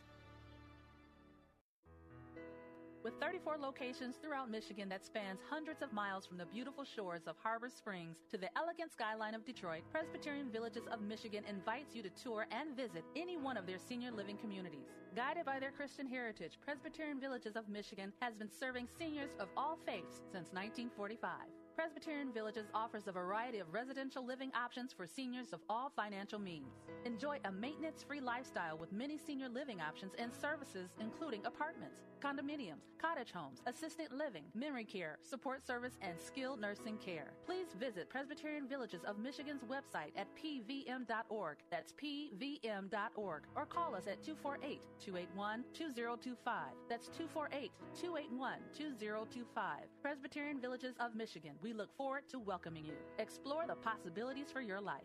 With 3.04 3.20
34 3.20 3.58
locations 3.60 4.16
throughout 4.16 4.50
Michigan 4.50 4.88
that 4.88 5.04
spans 5.04 5.42
hundreds 5.50 5.82
of 5.82 5.92
miles 5.92 6.26
from 6.26 6.38
the 6.38 6.46
beautiful 6.46 6.86
shores 6.86 7.24
of 7.28 7.36
Harbor 7.44 7.68
Springs 7.68 8.16
to 8.32 8.38
the 8.38 8.48
elegant 8.58 8.94
skyline 8.94 9.36
of 9.36 9.44
Detroit, 9.44 9.84
Presbyterian 9.92 10.50
Villages 10.50 10.84
of 10.90 11.02
Michigan 11.02 11.44
invites 11.50 11.94
you 11.94 12.02
to 12.02 12.10
tour 12.12 12.48
and 12.52 12.78
visit 12.78 13.04
any 13.18 13.36
one 13.36 13.58
of 13.58 13.68
their 13.68 13.78
senior 13.78 14.12
living 14.12 14.38
communities. 14.38 14.88
Guided 15.18 15.46
by 15.46 15.60
their 15.60 15.72
Christian 15.72 16.08
heritage, 16.08 16.58
Presbyterian 16.64 17.20
Villages 17.20 17.58
of 17.58 17.68
Michigan 17.68 18.14
has 18.22 18.36
been 18.36 18.50
serving 18.50 18.88
seniors 18.98 19.32
of 19.38 19.50
all 19.58 19.78
faiths 19.86 20.22
since 20.32 20.54
1945. 20.54 21.30
Presbyterian 21.76 22.32
Villages 22.32 22.68
offers 22.76 23.08
a 23.08 23.12
variety 23.12 23.58
of 23.58 23.74
residential 23.74 24.24
living 24.24 24.52
options 24.56 24.94
for 24.94 25.08
seniors 25.08 25.54
of 25.54 25.62
all 25.70 25.92
financial 25.96 26.38
means. 26.38 26.86
Enjoy 27.04 27.40
a 27.46 27.52
maintenance 27.52 28.04
free 28.04 28.22
lifestyle 28.22 28.78
with 28.78 28.94
many 28.94 29.18
senior 29.18 29.50
living 29.50 29.82
options 29.82 30.14
and 30.20 30.32
services, 30.34 30.92
including 31.00 31.44
apartments, 31.46 32.02
condominiums, 32.22 32.94
cottage 33.02 33.32
homes, 33.32 33.62
assisted 33.66 34.12
living, 34.12 34.44
memory 34.54 34.86
care, 34.86 35.18
support 35.24 35.66
service, 35.66 35.98
and 36.02 36.20
skilled 36.20 36.62
nursing 36.62 36.98
care. 36.98 37.34
Please 37.46 37.68
visit 37.80 38.10
Presbyterian 38.10 38.68
Villages 38.68 39.02
of 39.06 39.18
Michigan's 39.18 39.64
website 39.64 40.12
at 40.16 40.28
pvm.org. 40.36 41.58
That's 41.72 41.92
pvm.org. 41.94 43.44
Or 43.56 43.66
call 43.66 43.96
us 43.96 44.08
at 44.08 44.24
248 44.24 44.80
281 45.00 45.64
2025. 45.74 46.64
That's 46.88 47.08
248 47.08 47.72
281 48.00 48.54
2025. 48.78 49.80
Presbyterian 50.02 50.62
Villages 50.62 50.96
of 51.00 51.16
Michigan. 51.16 51.54
We 51.64 51.72
look 51.72 51.96
forward 51.96 52.24
to 52.30 52.40
welcoming 52.40 52.84
you. 52.84 52.98
Explore 53.20 53.64
the 53.66 53.76
possibilities 53.76 54.52
for 54.52 54.60
your 54.60 54.82
life. 54.82 55.04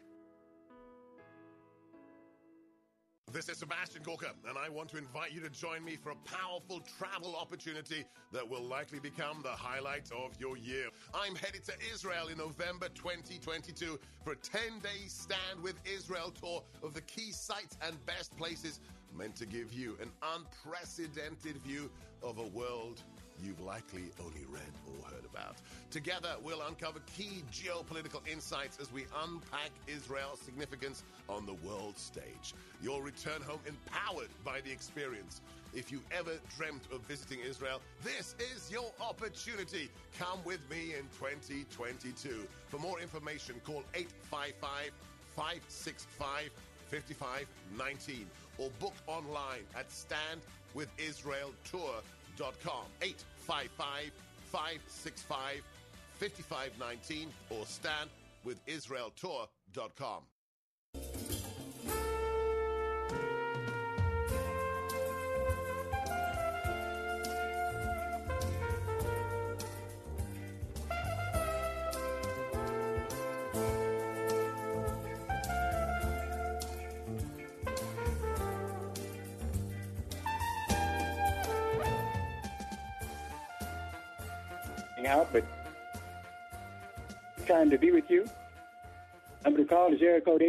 This 3.32 3.48
is 3.48 3.58
Sebastian 3.58 4.02
Gorka, 4.02 4.32
and 4.48 4.58
I 4.58 4.68
want 4.68 4.88
to 4.88 4.96
invite 4.96 5.32
you 5.32 5.40
to 5.42 5.50
join 5.50 5.84
me 5.84 5.94
for 5.94 6.10
a 6.10 6.16
powerful 6.24 6.80
travel 6.98 7.36
opportunity 7.36 8.04
that 8.32 8.48
will 8.48 8.62
likely 8.62 8.98
become 8.98 9.40
the 9.42 9.50
highlight 9.50 10.10
of 10.10 10.32
your 10.40 10.56
year. 10.56 10.88
I'm 11.14 11.36
headed 11.36 11.64
to 11.66 11.74
Israel 11.92 12.28
in 12.28 12.38
November 12.38 12.88
2022 12.88 13.96
for 14.24 14.32
a 14.32 14.36
10 14.36 14.80
day 14.80 15.06
Stand 15.06 15.62
with 15.62 15.76
Israel 15.84 16.32
tour 16.32 16.64
of 16.82 16.92
the 16.92 17.02
key 17.02 17.30
sites 17.30 17.76
and 17.86 18.04
best 18.04 18.36
places 18.36 18.80
meant 19.16 19.36
to 19.36 19.46
give 19.46 19.72
you 19.72 19.96
an 20.02 20.10
unprecedented 20.34 21.58
view 21.58 21.88
of 22.22 22.38
a 22.38 22.48
world 22.48 23.02
you've 23.42 23.60
likely 23.60 24.04
only 24.20 24.44
read 24.50 24.72
or 24.86 25.10
heard 25.10 25.24
about. 25.24 25.56
Together, 25.90 26.36
we'll 26.42 26.62
uncover 26.62 27.00
key 27.16 27.42
geopolitical 27.52 28.26
insights 28.30 28.78
as 28.80 28.92
we 28.92 29.06
unpack 29.22 29.70
Israel's 29.86 30.40
significance 30.40 31.04
on 31.28 31.46
the 31.46 31.54
world 31.66 31.98
stage. 31.98 32.54
You'll 32.82 33.02
return 33.02 33.42
home 33.42 33.60
empowered 33.66 34.28
by 34.44 34.60
the 34.60 34.70
experience. 34.70 35.40
If 35.74 35.92
you 35.92 36.00
ever 36.10 36.32
dreamt 36.56 36.82
of 36.92 37.02
visiting 37.02 37.40
Israel, 37.40 37.82
this 38.02 38.34
is 38.52 38.70
your 38.70 38.90
opportunity. 39.00 39.90
Come 40.18 40.38
with 40.44 40.60
me 40.70 40.94
in 40.94 41.04
2022. 41.18 42.46
For 42.68 42.78
more 42.78 43.00
information, 43.00 43.60
call 43.64 43.84
855 43.94 44.90
565 45.36 46.50
5519 46.90 48.26
or 48.56 48.70
book 48.80 48.94
online 49.06 49.60
at 49.76 49.90
standwithisraeltour.com. 49.90 52.17
855 52.40 54.12
565 54.52 55.62
5519 56.18 57.28
or 57.50 57.64
standwithisraeltour.com. 57.64 60.22
out, 85.08 85.32
but 85.32 85.44
time 87.46 87.70
to 87.70 87.78
be 87.78 87.90
with 87.90 88.04
you. 88.10 88.28
Number 89.44 89.60
to 89.60 89.68
call 89.68 89.92
is 89.92 90.02
area 90.02 90.20
code 90.20 90.42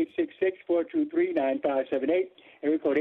866-423-9578. 0.70 2.28
Area 2.62 2.80
code 2.80 2.98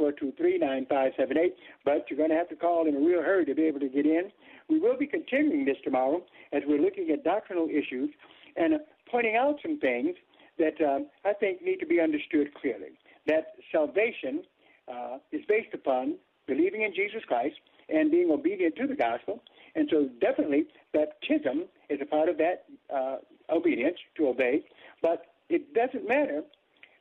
866-423-9578. 0.00 1.52
But 1.84 2.06
you're 2.08 2.16
going 2.16 2.30
to 2.30 2.36
have 2.36 2.48
to 2.48 2.56
call 2.56 2.88
in 2.88 2.96
a 2.96 3.00
real 3.00 3.22
hurry 3.22 3.44
to 3.44 3.54
be 3.54 3.64
able 3.64 3.80
to 3.80 3.88
get 3.88 4.06
in. 4.06 4.30
We 4.68 4.78
will 4.78 4.96
be 4.96 5.06
continuing 5.06 5.66
this 5.66 5.76
tomorrow 5.84 6.22
as 6.52 6.62
we're 6.66 6.80
looking 6.80 7.10
at 7.10 7.22
doctrinal 7.24 7.68
issues 7.68 8.10
and 8.56 8.74
pointing 9.10 9.36
out 9.36 9.56
some 9.62 9.78
things 9.78 10.16
that 10.58 10.80
uh, 10.80 11.00
I 11.28 11.34
think 11.34 11.62
need 11.62 11.80
to 11.80 11.86
be 11.86 12.00
understood 12.00 12.54
clearly. 12.54 12.92
That 13.26 13.54
salvation 13.70 14.42
uh, 14.90 15.18
is 15.32 15.42
based 15.46 15.74
upon 15.74 16.14
believing 16.46 16.82
in 16.82 16.94
Jesus 16.94 17.22
Christ 17.26 17.56
and 17.88 18.10
being 18.10 18.30
obedient 18.30 18.76
to 18.76 18.86
the 18.86 18.94
gospel 18.94 19.42
and 19.78 19.88
so, 19.88 20.08
definitely, 20.20 20.66
baptism 20.92 21.66
is 21.88 22.00
a 22.02 22.04
part 22.04 22.28
of 22.28 22.36
that 22.38 22.64
uh, 22.92 23.18
obedience 23.48 23.96
to 24.16 24.26
obey. 24.26 24.64
But 25.00 25.26
it 25.48 25.72
doesn't 25.72 26.06
matter 26.06 26.42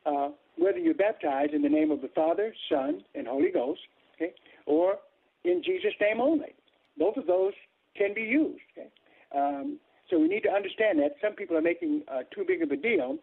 uh, 0.05 0.29
whether 0.59 0.77
you're 0.77 0.93
baptized 0.93 1.53
in 1.53 1.63
the 1.63 1.69
name 1.69 1.89
of 1.89 2.01
the 2.01 2.07
Father, 2.09 2.53
Son, 2.69 3.01
and 3.15 3.25
Holy 3.27 3.49
Ghost, 3.51 3.81
okay, 4.15 4.33
or 4.67 4.97
in 5.43 5.63
Jesus' 5.65 5.93
name 5.99 6.21
only. 6.21 6.53
Both 6.99 7.17
of 7.17 7.25
those 7.25 7.53
can 7.95 8.13
be 8.13 8.21
used. 8.21 8.61
Okay? 8.77 8.89
Um, 9.35 9.79
so 10.07 10.19
we 10.19 10.27
need 10.27 10.41
to 10.41 10.51
understand 10.51 10.99
that 10.99 11.15
some 11.19 11.33
people 11.33 11.57
are 11.57 11.61
making 11.61 12.03
uh, 12.07 12.21
too 12.33 12.45
big 12.47 12.61
of 12.61 12.69
a 12.69 12.77
deal 12.77 13.17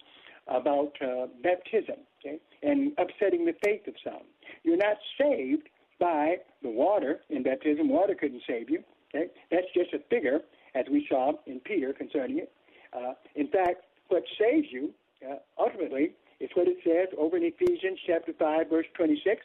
about 0.48 0.92
uh, 1.00 1.26
baptism 1.44 1.96
okay, 2.18 2.40
and 2.64 2.90
upsetting 2.98 3.46
the 3.46 3.54
faith 3.64 3.86
of 3.86 3.94
some. 4.02 4.22
You're 4.64 4.76
not 4.76 4.96
saved 5.16 5.68
by 6.00 6.38
the 6.62 6.70
water 6.70 7.20
in 7.30 7.44
baptism. 7.44 7.88
Water 7.88 8.16
couldn't 8.16 8.42
save 8.48 8.68
you. 8.68 8.82
That's 9.54 9.72
just 9.72 9.94
a 9.94 10.00
figure, 10.10 10.40
as 10.74 10.84
we 10.90 11.06
saw 11.08 11.32
in 11.46 11.60
Peter 11.60 11.92
concerning 11.92 12.38
it. 12.38 12.52
Uh, 12.92 13.12
in 13.36 13.46
fact, 13.46 13.84
what 14.08 14.24
saves 14.38 14.66
you 14.72 14.90
uh, 15.24 15.36
ultimately 15.56 16.10
is 16.40 16.50
what 16.54 16.66
it 16.66 16.78
says 16.82 17.16
over 17.16 17.36
in 17.36 17.44
Ephesians 17.44 18.00
chapter 18.04 18.32
5, 18.36 18.68
verse 18.68 18.86
26. 18.94 19.42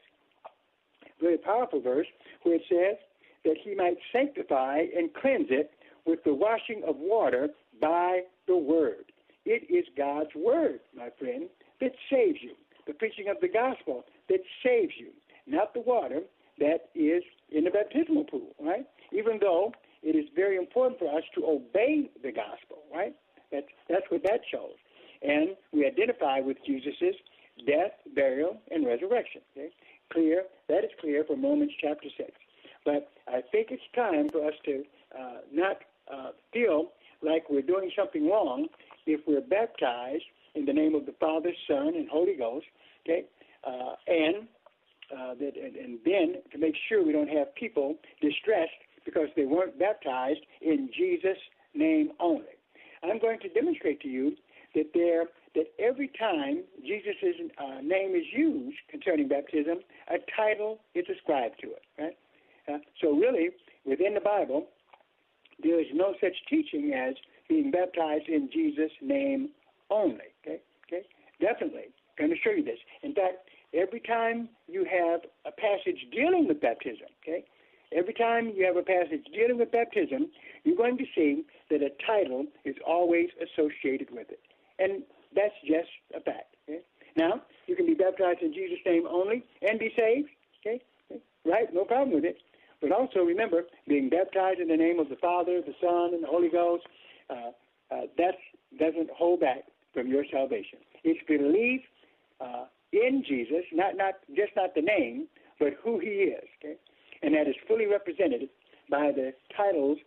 Very 1.21 1.37
powerful 1.37 1.79
verse 1.79 2.07
where 2.41 2.55
it 2.55 2.63
says 2.67 2.97
that 3.45 3.55
he 3.63 3.75
might 3.75 3.97
sanctify 4.11 4.85
and 4.97 5.13
cleanse 5.13 5.47
it 5.51 5.71
with 6.05 6.23
the 6.23 6.33
washing 6.33 6.81
of 6.87 6.95
water 6.97 7.49
by 7.79 8.21
the 8.47 8.57
word. 8.57 9.11
It 9.45 9.69
is 9.69 9.85
God's 9.95 10.31
word, 10.35 10.79
my 10.97 11.09
friend, 11.19 11.49
that 11.81 11.91
saves 12.11 12.39
you. 12.41 12.55
The 12.87 12.93
preaching 12.93 13.27
of 13.29 13.37
the 13.41 13.47
gospel 13.47 14.05
that 14.27 14.39
saves 14.65 14.93
you, 14.97 15.09
not 15.45 15.75
the 15.75 15.81
water 15.81 16.21
that 16.57 16.89
is 16.95 17.21
in 17.51 17.65
the 17.65 17.69
baptismal 17.69 18.23
pool, 18.23 18.55
right? 18.59 18.87
Even 19.11 19.37
though 19.39 19.71
it 20.09 20.15
is 20.15 20.25
very 20.35 20.57
important 20.57 20.97
for 20.97 21.15
us 21.15 21.23
to 21.35 21.45
obey 21.45 22.09
the 22.23 22.31
gospel, 22.31 22.79
right? 22.91 23.15
That's, 23.51 23.67
that's 23.87 24.09
what 24.09 24.23
that 24.23 24.41
shows. 24.51 24.73
And 25.21 25.49
we 25.71 25.85
identify 25.85 26.39
with 26.39 26.57
Jesus' 26.65 27.13
death, 27.67 27.91
burial, 28.15 28.57
and 28.71 28.87
resurrection. 28.87 29.41
Okay? 29.55 29.69
Clear. 30.11 30.45
That 30.67 30.83
is 30.83 30.89
clear 30.99 31.23
from 31.25 31.43
Romans 31.43 31.73
chapter 31.79 32.07
6. 32.17 32.31
But 32.85 33.11
I 33.27 33.41
think 33.51 33.67
it's 33.69 33.83
time 33.95 34.29
for 34.29 34.47
us 34.47 34.55
to 34.65 34.83
uh, 35.15 35.41
not 35.53 35.77
uh, 36.11 36.31
feel 36.51 36.89
like 37.21 37.43
we're 37.47 37.61
doing 37.61 37.91
something 37.95 38.27
wrong 38.27 38.65
if 39.05 39.21
we're 39.27 39.41
baptized 39.41 40.23
in 40.55 40.65
the 40.65 40.73
name 40.73 40.95
of 40.95 41.05
the 41.05 41.13
Father, 41.19 41.51
Son, 41.67 41.93
and 41.95 42.09
Holy 42.09 42.35
Ghost. 42.35 42.65
Okay, 43.05 43.25
uh, 43.63 43.93
and 44.07 44.47
uh, 45.15 45.33
that, 45.35 45.53
and, 45.55 45.75
and 45.75 45.99
then 46.05 46.41
to 46.51 46.57
make 46.57 46.75
sure 46.87 47.05
we 47.05 47.11
don't 47.11 47.29
have 47.29 47.53
people 47.55 47.95
distressed 48.21 48.71
because 49.05 49.29
they 49.35 49.45
weren't 49.45 49.77
baptized 49.79 50.41
in 50.61 50.89
Jesus' 50.95 51.37
name 51.73 52.11
only. 52.19 52.55
I'm 53.03 53.19
going 53.19 53.39
to 53.39 53.49
demonstrate 53.49 54.01
to 54.01 54.07
you 54.07 54.35
that 54.75 54.91
there 54.93 55.25
that 55.55 55.65
every 55.79 56.11
time 56.19 56.63
Jesus' 56.85 57.15
uh, 57.57 57.81
name 57.81 58.13
is 58.15 58.25
used 58.31 58.77
concerning 58.89 59.27
baptism, 59.27 59.79
a 60.09 60.17
title 60.35 60.79
is 60.93 61.05
ascribed 61.09 61.55
to 61.61 61.67
it. 61.67 61.81
Right? 61.97 62.17
Uh, 62.67 62.77
so 63.01 63.11
really, 63.13 63.49
within 63.83 64.13
the 64.13 64.21
Bible, 64.21 64.67
there 65.61 65.79
is 65.79 65.87
no 65.93 66.13
such 66.21 66.35
teaching 66.49 66.93
as 66.93 67.15
being 67.47 67.71
baptized 67.71 68.27
in 68.27 68.49
Jesus' 68.53 68.91
name 69.01 69.49
only. 69.89 70.29
Okay, 70.45 70.61
okay, 70.87 71.05
definitely. 71.41 71.89
Going 72.17 72.29
to 72.29 72.37
show 72.43 72.51
you 72.51 72.63
this. 72.63 72.77
In 73.01 73.15
fact, 73.15 73.49
every 73.73 74.01
time 74.01 74.49
you 74.67 74.85
have 74.85 75.21
a 75.45 75.51
passage 75.51 76.05
dealing 76.11 76.47
with 76.47 76.61
baptism, 76.61 77.07
okay, 77.23 77.43
every 77.91 78.13
time 78.13 78.51
you 78.55 78.65
have 78.65 78.77
a 78.77 78.83
passage 78.83 79.25
dealing 79.33 79.57
with 79.57 79.71
baptism, 79.71 80.27
you're 80.63 80.77
going 80.77 80.97
to 80.97 81.05
see 81.15 81.43
that 81.69 81.81
a 81.81 81.89
title 82.05 82.45
is 82.65 82.75
always 82.85 83.29
associated 83.41 84.09
with 84.11 84.29
it, 84.29 84.41
and 84.79 85.03
that's 85.35 85.55
just 85.65 85.89
a 86.15 86.21
fact. 86.21 86.55
Okay? 86.67 86.79
Now, 87.15 87.41
you 87.67 87.75
can 87.75 87.85
be 87.85 87.93
baptized 87.93 88.41
in 88.41 88.53
Jesus' 88.53 88.79
name 88.85 89.05
only 89.09 89.43
and 89.61 89.79
be 89.79 89.91
saved. 89.95 90.29
Okay, 90.61 90.81
okay? 91.11 91.21
right? 91.45 91.73
No 91.73 91.85
problem 91.85 92.15
with 92.15 92.25
it. 92.25 92.37
But 92.81 92.91
also 92.91 93.19
remember, 93.19 93.63
being 93.87 94.09
baptized 94.09 94.59
in 94.59 94.69
the 94.69 94.77
name 94.77 94.99
of 94.99 95.09
the 95.09 95.17
Father, 95.17 95.61
the 95.61 95.73
Son, 95.81 96.13
and 96.13 96.23
the 96.23 96.27
Holy 96.27 96.49
Ghost, 96.49 96.83
uh, 97.29 97.51
uh, 97.91 98.01
that 98.17 98.35
doesn't 98.79 99.09
hold 99.09 99.41
back 99.41 99.63
from 99.93 100.07
your 100.07 100.23
salvation. 100.31 100.79
It's 101.03 101.19
belief 101.27 101.81
uh, 102.39 102.65
in 102.93 103.23
Jesus, 103.27 103.65
not 103.73 103.97
not 103.97 104.15
just 104.35 104.51
not 104.55 104.75
the 104.75 104.81
name, 104.81 105.27
but 105.59 105.73
who 105.83 105.99
He 105.99 106.31
is. 106.31 106.47
Okay, 106.63 106.75
and 107.21 107.33
that 107.35 107.47
is 107.47 107.55
fully 107.67 107.85
represented 107.85 108.49
by 108.89 109.11
the 109.11 109.33
titles 109.55 109.97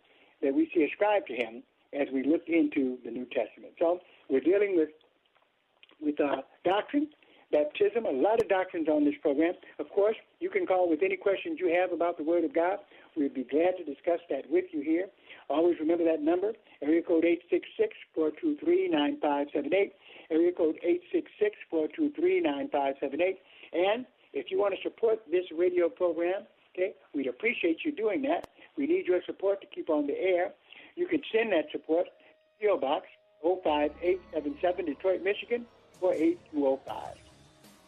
that 0.41 0.53
we 0.53 0.69
see 0.73 0.83
ascribed 0.83 1.27
to 1.27 1.33
Him 1.33 1.63
as 1.93 2.07
we 2.13 2.23
look 2.23 2.43
into 2.47 2.97
the 3.05 3.11
New 3.11 3.25
Testament. 3.25 3.73
So 3.79 3.99
we're 4.29 4.41
dealing 4.41 4.75
with 4.75 4.89
with 6.01 6.19
uh, 6.19 6.41
doctrine 6.65 7.07
baptism, 7.53 8.05
a 8.05 8.11
lot 8.11 8.41
of 8.41 8.49
doctrines 8.49 8.89
on 8.89 9.05
this 9.05 9.13
program. 9.21 9.53
Of 9.79 9.89
course, 9.89 10.17
you 10.39 10.49
can 10.49 10.65
call 10.65 10.89
with 10.89 11.03
any 11.03 11.15
questions 11.15 11.59
you 11.59 11.69
have 11.79 11.93
about 11.93 12.17
the 12.17 12.23
Word 12.23 12.43
of 12.43 12.53
God. 12.53 12.79
We'd 13.15 13.33
be 13.33 13.43
glad 13.43 13.77
to 13.77 13.85
discuss 13.85 14.19
that 14.29 14.49
with 14.49 14.65
you 14.73 14.81
here. 14.81 15.07
Always 15.49 15.79
remember 15.79 16.03
that 16.05 16.21
number, 16.21 16.53
area 16.81 17.03
code 17.03 17.25
866-423-9578, 18.17 19.91
area 20.31 20.51
code 20.51 20.79
866-423-9578. 21.71 23.37
And 23.73 24.05
if 24.33 24.49
you 24.49 24.59
want 24.59 24.73
to 24.73 24.81
support 24.81 25.19
this 25.29 25.45
radio 25.55 25.89
program, 25.89 26.47
okay, 26.73 26.93
we'd 27.13 27.27
appreciate 27.27 27.79
you 27.85 27.91
doing 27.91 28.21
that. 28.23 28.47
We 28.77 28.87
need 28.87 29.05
your 29.05 29.21
support 29.25 29.61
to 29.61 29.67
keep 29.67 29.89
on 29.89 30.07
the 30.07 30.19
air. 30.19 30.51
You 30.95 31.07
can 31.07 31.21
send 31.31 31.51
that 31.51 31.65
support 31.71 32.07
to 32.07 32.67
PO 32.67 32.77
Box 32.77 33.07
05877 33.41 34.85
Detroit, 34.85 35.23
Michigan 35.23 35.65
48205. 35.99 37.15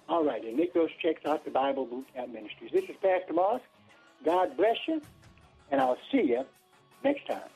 All 0.07 0.23
right, 0.23 0.43
and 0.43 0.57
Nick 0.57 0.73
those 0.73 0.89
checks 1.01 1.25
out 1.25 1.45
the 1.45 1.51
Bible 1.51 1.85
Boot 1.85 2.05
Camp 2.13 2.31
Ministries. 2.31 2.71
This 2.71 2.83
is 2.83 2.95
Pastor 3.01 3.33
Moss. 3.33 3.61
God 4.23 4.55
bless 4.55 4.77
you, 4.87 5.01
and 5.71 5.81
I'll 5.81 5.97
see 6.11 6.23
you 6.23 6.45
next 7.03 7.25
time. 7.27 7.49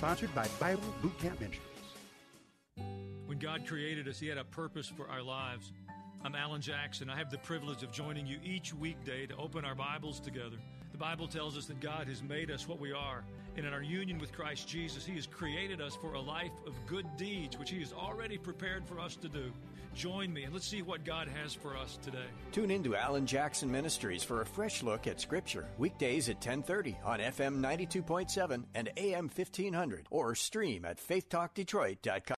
Sponsored 0.00 0.34
by 0.34 0.48
Bible 0.58 0.94
Boot 1.02 1.12
Camp 1.18 1.38
Ministries. 1.38 1.60
When 3.26 3.38
God 3.38 3.66
created 3.66 4.08
us, 4.08 4.18
He 4.18 4.28
had 4.28 4.38
a 4.38 4.44
purpose 4.44 4.88
for 4.88 5.06
our 5.10 5.20
lives. 5.20 5.72
I'm 6.24 6.34
Allen 6.34 6.62
Jackson. 6.62 7.10
I 7.10 7.18
have 7.18 7.30
the 7.30 7.36
privilege 7.36 7.82
of 7.82 7.92
joining 7.92 8.26
you 8.26 8.38
each 8.42 8.72
weekday 8.72 9.26
to 9.26 9.36
open 9.36 9.62
our 9.62 9.74
Bibles 9.74 10.18
together. 10.18 10.56
The 10.92 10.96
Bible 10.96 11.28
tells 11.28 11.54
us 11.58 11.66
that 11.66 11.80
God 11.80 12.08
has 12.08 12.22
made 12.22 12.50
us 12.50 12.66
what 12.66 12.80
we 12.80 12.92
are, 12.92 13.22
and 13.58 13.66
in 13.66 13.74
our 13.74 13.82
union 13.82 14.18
with 14.18 14.32
Christ 14.32 14.66
Jesus, 14.66 15.04
He 15.04 15.16
has 15.16 15.26
created 15.26 15.82
us 15.82 15.96
for 15.96 16.14
a 16.14 16.20
life 16.20 16.54
of 16.66 16.72
good 16.86 17.04
deeds, 17.18 17.58
which 17.58 17.68
He 17.68 17.80
has 17.80 17.92
already 17.92 18.38
prepared 18.38 18.86
for 18.86 18.98
us 18.98 19.16
to 19.16 19.28
do. 19.28 19.52
Join 19.94 20.32
me 20.32 20.44
and 20.44 20.52
let's 20.52 20.66
see 20.66 20.82
what 20.82 21.04
God 21.04 21.28
has 21.28 21.54
for 21.54 21.76
us 21.76 21.98
today. 22.02 22.18
Tune 22.52 22.70
in 22.70 22.82
to 22.84 22.96
Allen 22.96 23.26
Jackson 23.26 23.70
Ministries 23.70 24.24
for 24.24 24.40
a 24.40 24.46
fresh 24.46 24.82
look 24.82 25.06
at 25.06 25.20
Scripture, 25.20 25.66
weekdays 25.78 26.28
at 26.28 26.36
1030 26.36 26.96
on 27.04 27.20
FM 27.20 27.60
92.7 27.60 28.64
and 28.74 28.90
AM 28.96 29.28
1500, 29.28 30.06
or 30.10 30.34
stream 30.34 30.84
at 30.84 30.98
faithtalkdetroit.com. 30.98 32.36